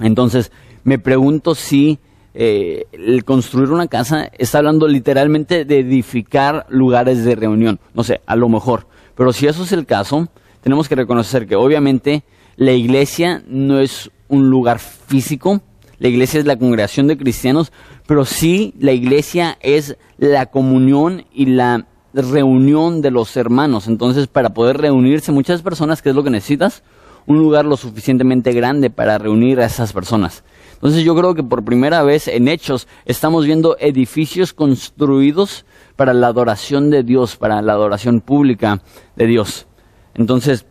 Entonces, 0.00 0.52
me 0.84 0.98
pregunto 0.98 1.54
si 1.54 1.98
eh, 2.34 2.86
el 2.92 3.24
construir 3.24 3.70
una 3.70 3.88
casa 3.88 4.30
está 4.38 4.58
hablando 4.58 4.88
literalmente 4.88 5.64
de 5.64 5.80
edificar 5.80 6.66
lugares 6.68 7.24
de 7.24 7.34
reunión. 7.34 7.80
No 7.94 8.04
sé, 8.04 8.20
a 8.26 8.36
lo 8.36 8.48
mejor. 8.48 8.86
Pero 9.14 9.32
si 9.32 9.46
eso 9.46 9.64
es 9.64 9.72
el 9.72 9.86
caso, 9.86 10.28
tenemos 10.62 10.88
que 10.88 10.94
reconocer 10.94 11.46
que 11.46 11.56
obviamente 11.56 12.24
la 12.56 12.72
iglesia 12.72 13.42
no 13.46 13.78
es 13.78 14.10
un 14.28 14.50
lugar 14.50 14.78
físico, 14.78 15.60
la 15.98 16.08
iglesia 16.08 16.40
es 16.40 16.46
la 16.46 16.58
congregación 16.58 17.06
de 17.06 17.16
cristianos, 17.16 17.72
pero 18.06 18.24
sí 18.24 18.74
la 18.78 18.92
iglesia 18.92 19.56
es 19.60 19.96
la 20.18 20.46
comunión 20.46 21.24
y 21.32 21.46
la 21.46 21.86
reunión 22.12 23.02
de 23.02 23.10
los 23.10 23.36
hermanos. 23.36 23.86
Entonces, 23.86 24.26
para 24.26 24.52
poder 24.52 24.78
reunirse 24.78 25.32
muchas 25.32 25.62
personas, 25.62 26.02
¿qué 26.02 26.10
es 26.10 26.14
lo 26.14 26.24
que 26.24 26.30
necesitas? 26.30 26.82
Un 27.26 27.38
lugar 27.38 27.64
lo 27.64 27.76
suficientemente 27.76 28.52
grande 28.52 28.90
para 28.90 29.16
reunir 29.18 29.60
a 29.60 29.66
esas 29.66 29.92
personas. 29.92 30.42
Entonces 30.74 31.04
yo 31.04 31.14
creo 31.14 31.36
que 31.36 31.44
por 31.44 31.64
primera 31.64 32.02
vez 32.02 32.26
en 32.26 32.48
Hechos 32.48 32.88
estamos 33.04 33.46
viendo 33.46 33.76
edificios 33.78 34.52
construidos 34.52 35.64
para 35.94 36.12
la 36.12 36.26
adoración 36.26 36.90
de 36.90 37.04
Dios, 37.04 37.36
para 37.36 37.62
la 37.62 37.74
adoración 37.74 38.20
pública 38.20 38.82
de 39.14 39.26
Dios. 39.28 39.68
Entonces, 40.14 40.66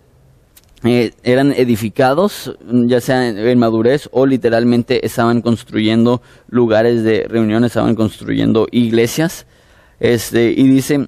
eh, 0.83 1.13
eran 1.23 1.51
edificados, 1.51 2.57
ya 2.67 3.01
sea 3.01 3.27
en, 3.27 3.59
madurez 3.59 4.09
o 4.11 4.25
literalmente 4.25 5.05
estaban 5.05 5.41
construyendo 5.41 6.23
lugares 6.49 7.03
de 7.03 7.27
reunión, 7.29 7.63
estaban 7.63 7.95
construyendo 7.95 8.67
iglesias. 8.71 9.45
Este, 9.99 10.51
y 10.51 10.67
dice 10.67 11.07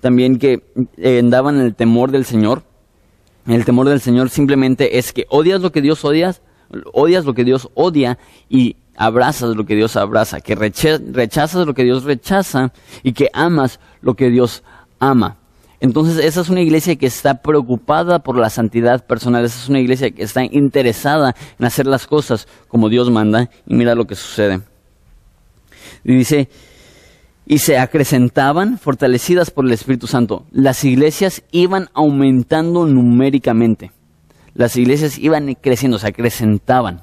también 0.00 0.38
que 0.38 0.64
eh, 0.96 1.20
andaban 1.20 1.60
en 1.60 1.66
el 1.66 1.74
temor 1.74 2.10
del 2.10 2.24
Señor. 2.24 2.64
El 3.46 3.64
temor 3.64 3.88
del 3.88 4.00
Señor 4.00 4.28
simplemente 4.28 4.98
es 4.98 5.12
que 5.12 5.26
odias 5.28 5.60
lo 5.60 5.70
que 5.70 5.82
Dios 5.82 6.04
odias, 6.04 6.42
odias 6.92 7.24
lo 7.24 7.34
que 7.34 7.44
Dios 7.44 7.68
odia 7.74 8.18
y 8.48 8.74
abrazas 8.96 9.54
lo 9.54 9.64
que 9.66 9.76
Dios 9.76 9.96
abraza, 9.96 10.40
que 10.40 10.56
rechazas 10.56 11.66
lo 11.66 11.74
que 11.74 11.84
Dios 11.84 12.02
rechaza 12.02 12.72
y 13.04 13.12
que 13.12 13.30
amas 13.32 13.78
lo 14.00 14.14
que 14.14 14.30
Dios 14.30 14.64
ama. 14.98 15.36
Entonces, 15.80 16.24
esa 16.24 16.40
es 16.40 16.48
una 16.48 16.62
iglesia 16.62 16.96
que 16.96 17.06
está 17.06 17.42
preocupada 17.42 18.20
por 18.20 18.38
la 18.38 18.48
santidad 18.48 19.04
personal, 19.04 19.44
esa 19.44 19.58
es 19.62 19.68
una 19.68 19.80
iglesia 19.80 20.10
que 20.10 20.22
está 20.22 20.42
interesada 20.44 21.34
en 21.58 21.66
hacer 21.66 21.86
las 21.86 22.06
cosas 22.06 22.48
como 22.68 22.88
Dios 22.88 23.10
manda 23.10 23.50
y 23.66 23.74
mira 23.74 23.94
lo 23.94 24.06
que 24.06 24.14
sucede. 24.14 24.60
Y 26.02 26.14
dice, 26.14 26.48
y 27.46 27.58
se 27.58 27.78
acrecentaban 27.78 28.78
fortalecidas 28.78 29.50
por 29.50 29.66
el 29.66 29.72
Espíritu 29.72 30.06
Santo. 30.06 30.46
Las 30.50 30.82
iglesias 30.84 31.42
iban 31.52 31.88
aumentando 31.94 32.86
numéricamente. 32.86 33.92
Las 34.54 34.76
iglesias 34.76 35.18
iban 35.18 35.54
creciendo, 35.54 35.98
se 35.98 36.08
acrecentaban. 36.08 37.02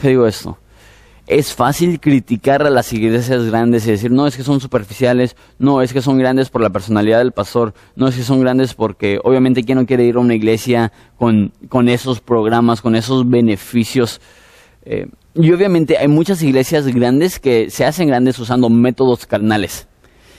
¿Qué 0.00 0.08
digo 0.08 0.26
esto? 0.26 0.58
Es 1.30 1.54
fácil 1.54 2.00
criticar 2.00 2.66
a 2.66 2.70
las 2.70 2.92
iglesias 2.92 3.44
grandes 3.46 3.86
y 3.86 3.92
decir, 3.92 4.10
no, 4.10 4.26
es 4.26 4.36
que 4.36 4.42
son 4.42 4.60
superficiales, 4.60 5.36
no, 5.60 5.80
es 5.80 5.92
que 5.92 6.02
son 6.02 6.18
grandes 6.18 6.50
por 6.50 6.60
la 6.60 6.70
personalidad 6.70 7.18
del 7.18 7.30
pastor, 7.30 7.72
no, 7.94 8.08
es 8.08 8.16
que 8.16 8.24
son 8.24 8.40
grandes 8.40 8.74
porque 8.74 9.20
obviamente 9.22 9.62
quién 9.62 9.78
no 9.78 9.86
quiere 9.86 10.04
ir 10.04 10.16
a 10.16 10.18
una 10.18 10.34
iglesia 10.34 10.92
con, 11.16 11.52
con 11.68 11.88
esos 11.88 12.20
programas, 12.20 12.80
con 12.80 12.96
esos 12.96 13.30
beneficios. 13.30 14.20
Eh, 14.82 15.06
y 15.34 15.52
obviamente 15.52 15.98
hay 15.98 16.08
muchas 16.08 16.42
iglesias 16.42 16.88
grandes 16.88 17.38
que 17.38 17.70
se 17.70 17.84
hacen 17.84 18.08
grandes 18.08 18.36
usando 18.40 18.68
métodos 18.68 19.24
carnales. 19.24 19.86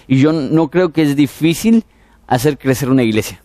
Y 0.10 0.18
yo 0.18 0.34
no 0.34 0.70
creo 0.70 0.92
que 0.92 1.04
es 1.04 1.16
difícil 1.16 1.86
hacer 2.28 2.58
crecer 2.58 2.89
una 2.89 3.04
iglesia. 3.04 3.42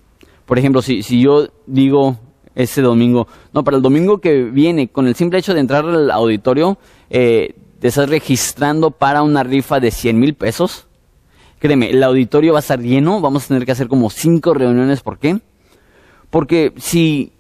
Por 0.47 0.59
ejemplo, 0.59 0.83
si, 0.83 1.05
si 1.05 1.21
yo 1.21 1.47
digo 1.69 2.19
este 2.57 2.83
domingo, 2.83 3.29
no, 3.53 3.63
para 3.63 3.77
el 3.77 3.85
domingo 3.85 4.19
que 4.19 4.43
viene, 4.43 4.89
con 4.89 5.07
el 5.07 5.15
simple 5.15 5.39
hecho 5.39 5.55
de 5.55 5.61
entrar 5.61 5.85
al 5.85 6.11
auditorio, 6.11 6.79
eh, 7.11 7.55
te 7.81 7.89
estás 7.89 8.09
registrando 8.09 8.91
para 8.91 9.23
una 9.23 9.43
rifa 9.43 9.81
de 9.81 9.91
100 9.91 10.19
mil 10.19 10.35
pesos, 10.35 10.87
créeme, 11.59 11.91
el 11.91 12.03
auditorio 12.03 12.53
va 12.53 12.59
a 12.59 12.61
estar 12.61 12.81
lleno, 12.81 13.21
vamos 13.21 13.45
a 13.45 13.49
tener 13.49 13.67
que 13.67 13.73
hacer 13.73 13.89
como 13.89 14.11
cinco 14.11 14.55
reuniones. 14.55 15.01
¿Por 15.01 15.19
qué? 15.19 15.41
Porque 16.31 16.73
si 16.77 17.33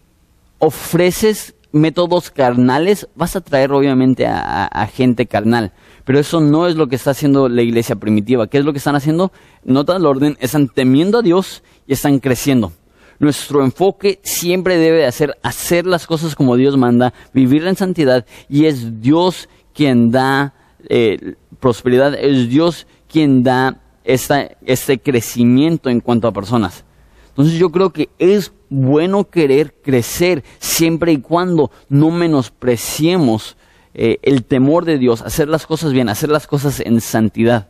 ofreces 0.58 1.54
métodos 1.72 2.30
carnales, 2.30 3.08
vas 3.14 3.36
a 3.36 3.40
traer 3.40 3.72
obviamente 3.72 4.26
a, 4.26 4.88
gente 4.92 5.26
carnal. 5.26 5.72
Pero 6.04 6.18
eso 6.18 6.40
no 6.40 6.66
es 6.66 6.76
lo 6.76 6.88
que 6.88 6.96
está 6.96 7.10
haciendo 7.10 7.48
la 7.48 7.62
iglesia 7.62 7.96
primitiva. 7.96 8.46
¿Qué 8.46 8.58
es 8.58 8.64
lo 8.64 8.72
que 8.72 8.78
están 8.78 8.96
haciendo? 8.96 9.32
Nota 9.64 9.96
el 9.96 10.06
orden, 10.06 10.36
están 10.40 10.68
temiendo 10.68 11.18
a 11.18 11.22
Dios 11.22 11.62
y 11.86 11.92
están 11.92 12.18
creciendo. 12.20 12.72
Nuestro 13.18 13.64
enfoque 13.64 14.20
siempre 14.22 14.76
debe 14.76 15.04
de 15.04 15.12
ser 15.12 15.36
hacer 15.42 15.86
las 15.86 16.06
cosas 16.06 16.34
como 16.34 16.56
Dios 16.56 16.76
manda, 16.76 17.14
vivir 17.32 17.66
en 17.66 17.76
santidad 17.76 18.26
y 18.48 18.66
es 18.66 19.00
Dios 19.00 19.48
quien 19.74 20.10
da 20.10 20.54
eh, 20.88 21.34
prosperidad, 21.60 22.14
es 22.14 22.48
Dios 22.48 22.86
quien 23.08 23.42
da 23.42 23.80
esta, 24.04 24.50
este 24.64 24.98
crecimiento 24.98 25.90
en 25.90 26.00
cuanto 26.00 26.28
a 26.28 26.32
personas. 26.32 26.84
Entonces 27.28 27.58
yo 27.58 27.70
creo 27.70 27.90
que 27.90 28.08
es 28.18 28.52
bueno 28.68 29.28
querer 29.28 29.74
crecer 29.82 30.42
siempre 30.58 31.12
y 31.12 31.18
cuando 31.18 31.70
no 31.88 32.10
menospreciemos 32.10 33.56
eh, 33.94 34.18
el 34.22 34.44
temor 34.44 34.84
de 34.84 34.98
Dios, 34.98 35.22
hacer 35.22 35.48
las 35.48 35.66
cosas 35.66 35.92
bien, 35.92 36.08
hacer 36.08 36.30
las 36.30 36.46
cosas 36.46 36.80
en 36.80 37.00
santidad. 37.00 37.68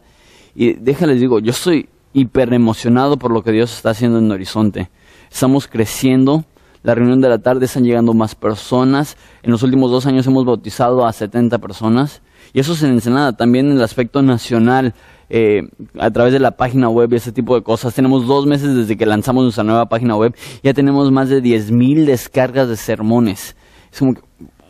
Y 0.55 0.75
déjales 0.75 1.21
digo, 1.21 1.39
yo 1.39 1.51
estoy 1.51 1.89
hiper 2.13 2.53
emocionado 2.55 3.17
por 3.17 3.31
lo 3.31 3.43
que 3.43 3.53
Dios 3.53 3.73
está 3.73 3.91
haciendo 3.91 4.19
en 4.19 4.31
Horizonte. 4.31 4.91
Estamos 5.31 5.69
creciendo, 5.69 6.45
la 6.83 6.95
reunión 6.95 7.21
de 7.21 7.29
la 7.29 7.39
tarde 7.39 7.67
están 7.67 7.85
llegando 7.85 8.15
más 8.15 8.35
personas. 8.35 9.17
En 9.43 9.51
los 9.51 9.63
últimos 9.63 9.91
dos 9.91 10.07
años 10.07 10.27
hemos 10.27 10.45
bautizado 10.45 11.05
a 11.05 11.13
70 11.13 11.59
personas. 11.59 12.23
Y 12.53 12.61
eso 12.61 12.75
es 12.75 12.83
en 12.85 12.91
Ensenada, 12.93 13.33
también 13.33 13.67
en 13.67 13.73
el 13.73 13.83
aspecto 13.83 14.23
nacional. 14.23 14.95
Eh, 15.29 15.63
a 15.99 16.09
través 16.13 16.33
de 16.33 16.39
la 16.39 16.53
página 16.53 16.89
web 16.89 17.13
y 17.13 17.17
ese 17.17 17.33
tipo 17.33 17.57
de 17.57 17.63
cosas. 17.63 17.95
Tenemos 17.95 18.27
dos 18.27 18.47
meses 18.47 18.75
desde 18.77 18.97
que 18.97 19.07
lanzamos 19.07 19.43
nuestra 19.43 19.65
nueva 19.65 19.87
página 19.87 20.17
web. 20.17 20.37
Ya 20.63 20.73
tenemos 20.73 21.11
más 21.11 21.29
de 21.29 21.43
10.000 21.43 22.05
descargas 22.05 22.69
de 22.69 22.77
sermones. 22.77 23.57
Es 23.93 23.99
como 23.99 24.15
que, 24.15 24.21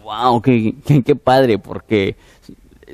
wow, 0.02 0.40
qué, 0.40 0.74
qué, 1.04 1.16
padre, 1.16 1.58
porque 1.58 2.16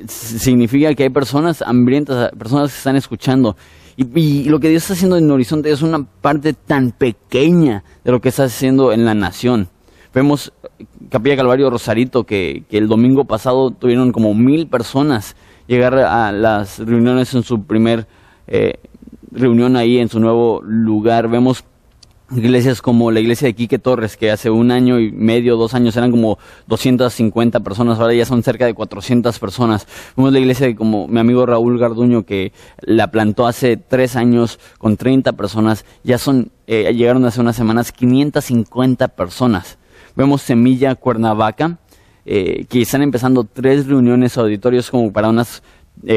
significa 0.07 0.93
que 0.93 1.03
hay 1.03 1.09
personas 1.09 1.61
hambrientas, 1.61 2.31
personas 2.31 2.71
que 2.71 2.77
están 2.77 2.97
escuchando. 2.97 3.55
Y, 3.95 4.49
lo 4.49 4.59
que 4.59 4.69
Dios 4.69 4.83
está 4.83 4.93
haciendo 4.93 5.17
en 5.17 5.29
Horizonte 5.29 5.71
es 5.71 5.81
una 5.81 6.03
parte 6.03 6.53
tan 6.53 6.91
pequeña 6.91 7.83
de 8.03 8.11
lo 8.11 8.21
que 8.21 8.29
está 8.29 8.45
haciendo 8.45 8.91
en 8.91 9.05
la 9.05 9.13
nación. 9.13 9.67
Vemos 10.13 10.51
Capilla 11.09 11.35
Calvario 11.35 11.69
Rosarito, 11.69 12.23
que, 12.23 12.63
que 12.69 12.77
el 12.77 12.87
domingo 12.87 13.25
pasado 13.25 13.71
tuvieron 13.71 14.11
como 14.11 14.33
mil 14.33 14.67
personas 14.67 15.35
llegar 15.67 15.95
a 15.95 16.31
las 16.31 16.79
reuniones 16.79 17.33
en 17.33 17.43
su 17.43 17.63
primer 17.63 18.07
eh, 18.47 18.73
reunión 19.31 19.75
ahí 19.75 19.97
en 19.97 20.09
su 20.09 20.19
nuevo 20.19 20.61
lugar. 20.63 21.29
Vemos 21.29 21.63
iglesias 22.35 22.81
como 22.81 23.11
la 23.11 23.19
iglesia 23.19 23.47
de 23.47 23.53
Quique 23.53 23.79
Torres, 23.79 24.17
que 24.17 24.31
hace 24.31 24.49
un 24.49 24.71
año 24.71 24.99
y 24.99 25.11
medio, 25.11 25.57
dos 25.57 25.73
años 25.73 25.95
eran 25.97 26.11
como 26.11 26.37
250 26.67 27.59
personas, 27.61 27.99
ahora 27.99 28.13
ya 28.13 28.25
son 28.25 28.43
cerca 28.43 28.65
de 28.65 28.73
400 28.73 29.37
personas. 29.39 29.87
Vemos 30.15 30.33
la 30.33 30.39
iglesia 30.39 30.67
de 30.67 30.75
como 30.75 31.07
mi 31.07 31.19
amigo 31.19 31.45
Raúl 31.45 31.77
Garduño, 31.77 32.23
que 32.23 32.53
la 32.81 33.11
plantó 33.11 33.47
hace 33.47 33.77
tres 33.77 34.15
años 34.15 34.59
con 34.77 34.97
30 34.97 35.33
personas, 35.33 35.85
ya 36.03 36.17
son, 36.17 36.51
eh, 36.67 36.93
llegaron 36.93 37.25
hace 37.25 37.41
unas 37.41 37.55
semanas 37.55 37.91
550 37.91 39.07
personas. 39.09 39.77
Vemos 40.15 40.41
Semilla 40.41 40.95
Cuernavaca, 40.95 41.79
eh, 42.25 42.65
que 42.69 42.81
están 42.81 43.01
empezando 43.01 43.43
tres 43.43 43.87
reuniones 43.87 44.37
auditorios 44.37 44.89
como 44.89 45.11
para 45.11 45.29
unas 45.29 45.61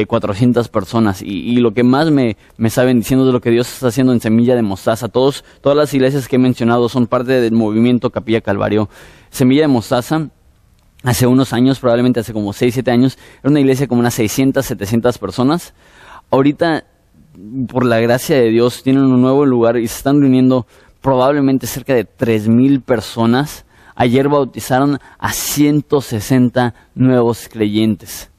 400 0.07 0.65
eh, 0.65 0.69
personas. 0.69 1.21
Y, 1.21 1.55
lo 1.57 1.73
que 1.73 1.83
más 1.83 2.11
me, 2.11 2.37
me 2.57 2.69
saben 2.69 2.99
diciendo 2.99 3.25
de 3.25 3.31
lo 3.31 3.41
que 3.41 3.51
Dios 3.51 3.71
está 3.71 3.87
haciendo 3.87 4.13
en 4.13 4.19
Semilla 4.19 4.55
de 4.55 4.61
Mostaza, 4.61 5.07
todos, 5.07 5.43
todas 5.61 5.77
las 5.77 5.93
iglesias 5.93 6.27
que 6.27 6.35
he 6.35 6.39
mencionado 6.39 6.89
son 6.89 7.07
parte 7.07 7.33
del 7.33 7.53
movimiento 7.53 8.09
Capilla 8.09 8.41
Calvario. 8.41 8.89
Semilla 9.29 9.61
de 9.61 9.67
Mostaza, 9.67 10.29
hace 11.03 11.27
unos 11.27 11.53
años, 11.53 11.79
probablemente 11.79 12.19
hace 12.19 12.33
como 12.33 12.53
6, 12.53 12.73
7 12.73 12.91
años, 12.91 13.17
era 13.41 13.51
una 13.51 13.59
iglesia 13.59 13.87
como 13.87 13.99
unas 13.99 14.13
600, 14.15 14.65
700 14.65 15.17
personas. 15.17 15.73
Ahorita, 16.31 16.85
por 17.69 17.85
la 17.85 17.99
gracia 17.99 18.35
de 18.35 18.49
Dios, 18.49 18.83
tienen 18.83 19.03
un 19.03 19.21
nuevo 19.21 19.45
lugar 19.45 19.77
y 19.77 19.87
se 19.87 19.97
están 19.97 20.19
reuniendo 20.19 20.67
probablemente 21.01 21.67
cerca 21.67 21.93
de 21.93 22.05
3.000 22.05 22.81
personas 22.81 23.65
ayer 23.97 24.29
bautizaron 24.29 24.99
a 25.17 25.33
160 25.33 26.73
nuevos 26.95 27.49
creyentes. 27.51 28.29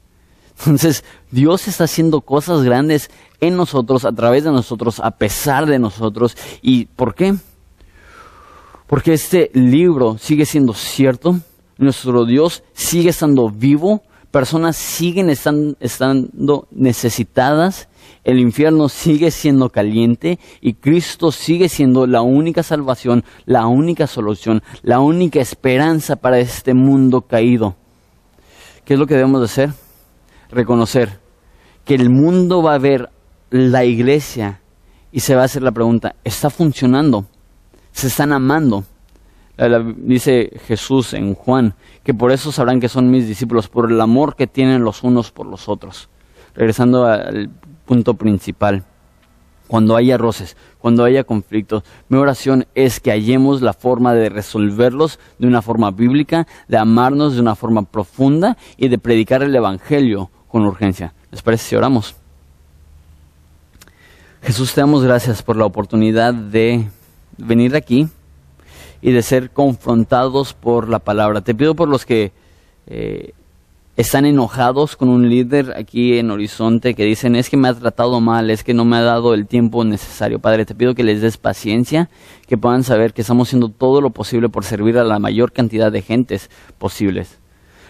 Entonces, 0.59 1.03
Dios 1.31 1.67
está 1.67 1.85
haciendo 1.85 2.21
cosas 2.21 2.63
grandes 2.63 3.09
en 3.39 3.55
nosotros, 3.55 4.05
a 4.05 4.11
través 4.11 4.43
de 4.43 4.51
nosotros, 4.51 4.99
a 4.99 5.11
pesar 5.11 5.65
de 5.65 5.79
nosotros. 5.79 6.35
¿Y 6.61 6.85
por 6.85 7.15
qué? 7.15 7.35
Porque 8.87 9.13
este 9.13 9.51
libro 9.53 10.17
sigue 10.17 10.45
siendo 10.45 10.73
cierto, 10.73 11.39
nuestro 11.77 12.25
Dios 12.25 12.63
sigue 12.73 13.11
estando 13.11 13.49
vivo, 13.49 14.01
personas 14.31 14.75
siguen 14.75 15.29
estando 15.29 16.67
necesitadas 16.71 17.89
el 18.23 18.39
infierno 18.39 18.89
sigue 18.89 19.31
siendo 19.31 19.69
caliente 19.69 20.39
y 20.61 20.73
Cristo 20.73 21.31
sigue 21.31 21.69
siendo 21.69 22.05
la 22.05 22.21
única 22.21 22.63
salvación, 22.63 23.23
la 23.45 23.67
única 23.67 24.07
solución, 24.07 24.61
la 24.83 24.99
única 24.99 25.39
esperanza 25.39 26.15
para 26.15 26.39
este 26.39 26.73
mundo 26.73 27.21
caído. 27.21 27.75
¿Qué 28.85 28.93
es 28.93 28.99
lo 28.99 29.07
que 29.07 29.15
debemos 29.15 29.41
de 29.41 29.45
hacer? 29.45 29.88
Reconocer 30.51 31.19
que 31.85 31.95
el 31.95 32.09
mundo 32.09 32.61
va 32.61 32.75
a 32.75 32.79
ver 32.79 33.09
la 33.51 33.83
iglesia 33.83 34.61
y 35.11 35.21
se 35.21 35.35
va 35.35 35.41
a 35.41 35.45
hacer 35.45 35.63
la 35.63 35.71
pregunta, 35.71 36.15
¿está 36.23 36.49
funcionando? 36.49 37.25
¿Se 37.91 38.07
están 38.07 38.31
amando? 38.31 38.83
Dice 39.97 40.51
Jesús 40.67 41.13
en 41.13 41.33
Juan, 41.33 41.73
que 42.03 42.13
por 42.13 42.31
eso 42.31 42.51
sabrán 42.51 42.79
que 42.79 42.87
son 42.87 43.11
mis 43.11 43.27
discípulos, 43.27 43.67
por 43.67 43.91
el 43.91 43.99
amor 43.99 44.35
que 44.35 44.47
tienen 44.47 44.83
los 44.83 45.03
unos 45.03 45.31
por 45.31 45.45
los 45.45 45.67
otros. 45.67 46.09
Regresando 46.55 47.05
al 47.05 47.49
punto 47.85 48.13
principal. 48.13 48.85
Cuando 49.67 49.95
haya 49.95 50.17
roces, 50.17 50.57
cuando 50.79 51.03
haya 51.03 51.23
conflictos, 51.23 51.83
mi 52.07 52.17
oración 52.17 52.65
es 52.73 52.99
que 52.99 53.11
hallemos 53.11 53.61
la 53.61 53.73
forma 53.73 54.15
de 54.15 54.29
resolverlos 54.29 55.19
de 55.37 55.47
una 55.47 55.61
forma 55.61 55.91
bíblica, 55.91 56.47
de 56.67 56.77
amarnos 56.77 57.35
de 57.35 57.41
una 57.41 57.53
forma 57.55 57.83
profunda 57.83 58.57
y 58.77 58.87
de 58.87 58.97
predicar 58.97 59.43
el 59.43 59.55
Evangelio 59.55 60.31
con 60.49 60.65
urgencia. 60.65 61.13
¿Les 61.31 61.41
parece 61.41 61.69
si 61.69 61.75
oramos? 61.75 62.15
Jesús, 64.41 64.73
te 64.73 64.81
damos 64.81 65.03
gracias 65.03 65.43
por 65.43 65.55
la 65.55 65.65
oportunidad 65.65 66.33
de 66.33 66.87
venir 67.37 67.75
aquí 67.75 68.07
y 69.01 69.11
de 69.11 69.21
ser 69.21 69.51
confrontados 69.51 70.53
por 70.53 70.89
la 70.89 70.99
palabra. 70.99 71.41
Te 71.41 71.55
pido 71.55 71.75
por 71.75 71.87
los 71.87 72.05
que 72.05 72.31
eh, 72.87 73.33
están 73.97 74.25
enojados 74.25 74.95
con 74.95 75.09
un 75.09 75.29
líder 75.29 75.73
aquí 75.75 76.17
en 76.17 76.31
Horizonte 76.31 76.93
que 76.93 77.03
dicen 77.03 77.35
es 77.35 77.49
que 77.49 77.57
me 77.57 77.67
ha 77.67 77.73
tratado 77.73 78.21
mal, 78.21 78.49
es 78.49 78.63
que 78.63 78.73
no 78.73 78.85
me 78.85 78.95
ha 78.95 79.01
dado 79.01 79.33
el 79.33 79.45
tiempo 79.45 79.83
necesario. 79.83 80.39
Padre, 80.39 80.65
te 80.65 80.73
pido 80.73 80.95
que 80.95 81.03
les 81.03 81.21
des 81.21 81.37
paciencia, 81.37 82.09
que 82.47 82.57
puedan 82.57 82.83
saber 82.83 83.13
que 83.13 83.21
estamos 83.21 83.49
haciendo 83.49 83.67
todo 83.67 83.99
lo 83.99 84.11
posible 84.11 84.47
por 84.47 84.63
servir 84.63 84.97
a 84.97 85.03
la 85.03 85.19
mayor 85.19 85.51
cantidad 85.51 85.91
de 85.91 86.01
gentes 86.01 86.49
posibles. 86.77 87.39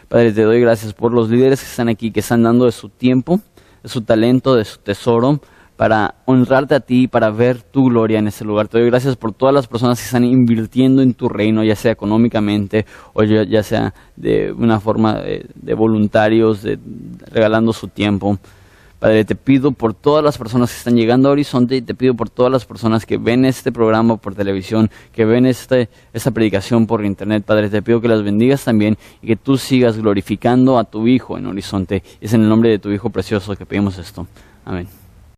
Padre, 0.10 0.34
te 0.34 0.42
doy 0.42 0.60
gracias 0.60 0.92
por 0.94 1.14
los 1.14 1.30
líderes 1.30 1.62
que 1.62 1.68
están 1.68 1.88
aquí, 1.88 2.10
que 2.10 2.22
están 2.22 2.42
dando 2.42 2.66
de 2.66 2.72
su 2.72 2.90
tiempo, 2.90 3.42
de 3.84 3.90
su 3.90 4.02
talento, 4.02 4.56
de 4.56 4.66
su 4.66 4.80
tesoro, 4.80 5.40
para 5.78 6.16
honrarte 6.26 6.74
a 6.74 6.80
ti, 6.80 7.08
para 7.08 7.30
ver 7.30 7.62
tu 7.62 7.86
gloria 7.86 8.18
en 8.18 8.28
este 8.28 8.44
lugar. 8.44 8.68
Te 8.68 8.80
doy 8.80 8.90
gracias 8.90 9.16
por 9.16 9.34
todas 9.34 9.54
las 9.54 9.68
personas 9.68 10.00
que 10.00 10.06
están 10.06 10.24
invirtiendo 10.24 11.04
en 11.04 11.14
tu 11.14 11.30
reino, 11.30 11.64
ya 11.64 11.76
sea 11.76 11.92
económicamente 11.92 12.88
o 13.14 13.22
ya, 13.22 13.62
sea 13.62 13.94
de 14.16 14.52
una 14.52 14.80
forma 14.80 15.22
de, 15.22 15.74
voluntarios, 15.76 16.64
de, 16.64 16.80
regalando 17.32 17.72
su 17.72 17.88
tiempo. 17.88 18.40
Padre, 19.00 19.24
te 19.24 19.36
pido 19.36 19.72
por 19.72 19.94
todas 19.94 20.24
las 20.24 20.38
personas 20.38 20.72
que 20.72 20.78
están 20.78 20.98
llegando 20.98 21.30
a 21.30 21.32
Horizonte 21.32 21.78
y 21.78 21.82
te 21.82 21.96
pido 21.96 22.16
por 22.16 22.30
todas 22.30 22.52
las 22.52 22.66
personas 22.66 23.06
que 23.06 23.18
ven 23.18 23.46
este 23.46 23.72
programa 23.72 24.18
por 24.18 24.36
televisión, 24.36 24.92
que 25.14 25.24
ven 25.24 25.46
este, 25.46 25.90
esta 26.12 26.32
predicación 26.32 26.86
por 26.86 27.06
internet. 27.06 27.46
Padre, 27.46 27.70
te 27.70 27.82
pido 27.82 28.02
que 28.02 28.10
las 28.10 28.24
bendigas 28.24 28.66
también 28.66 28.98
y 29.22 29.28
que 29.28 29.36
tú 29.38 29.58
sigas 29.58 29.98
glorificando 29.98 30.78
a 30.78 30.84
tu 30.84 31.08
Hijo 31.08 31.38
en 31.38 31.48
Horizonte. 31.48 32.04
Es 32.20 32.34
en 32.34 32.42
el 32.42 32.50
nombre 32.50 32.70
de 32.70 32.80
tu 32.80 32.92
Hijo 32.92 33.10
precioso 33.10 33.56
que 33.56 33.66
pedimos 33.66 33.98
esto. 33.98 34.28
Amén. 34.66 35.09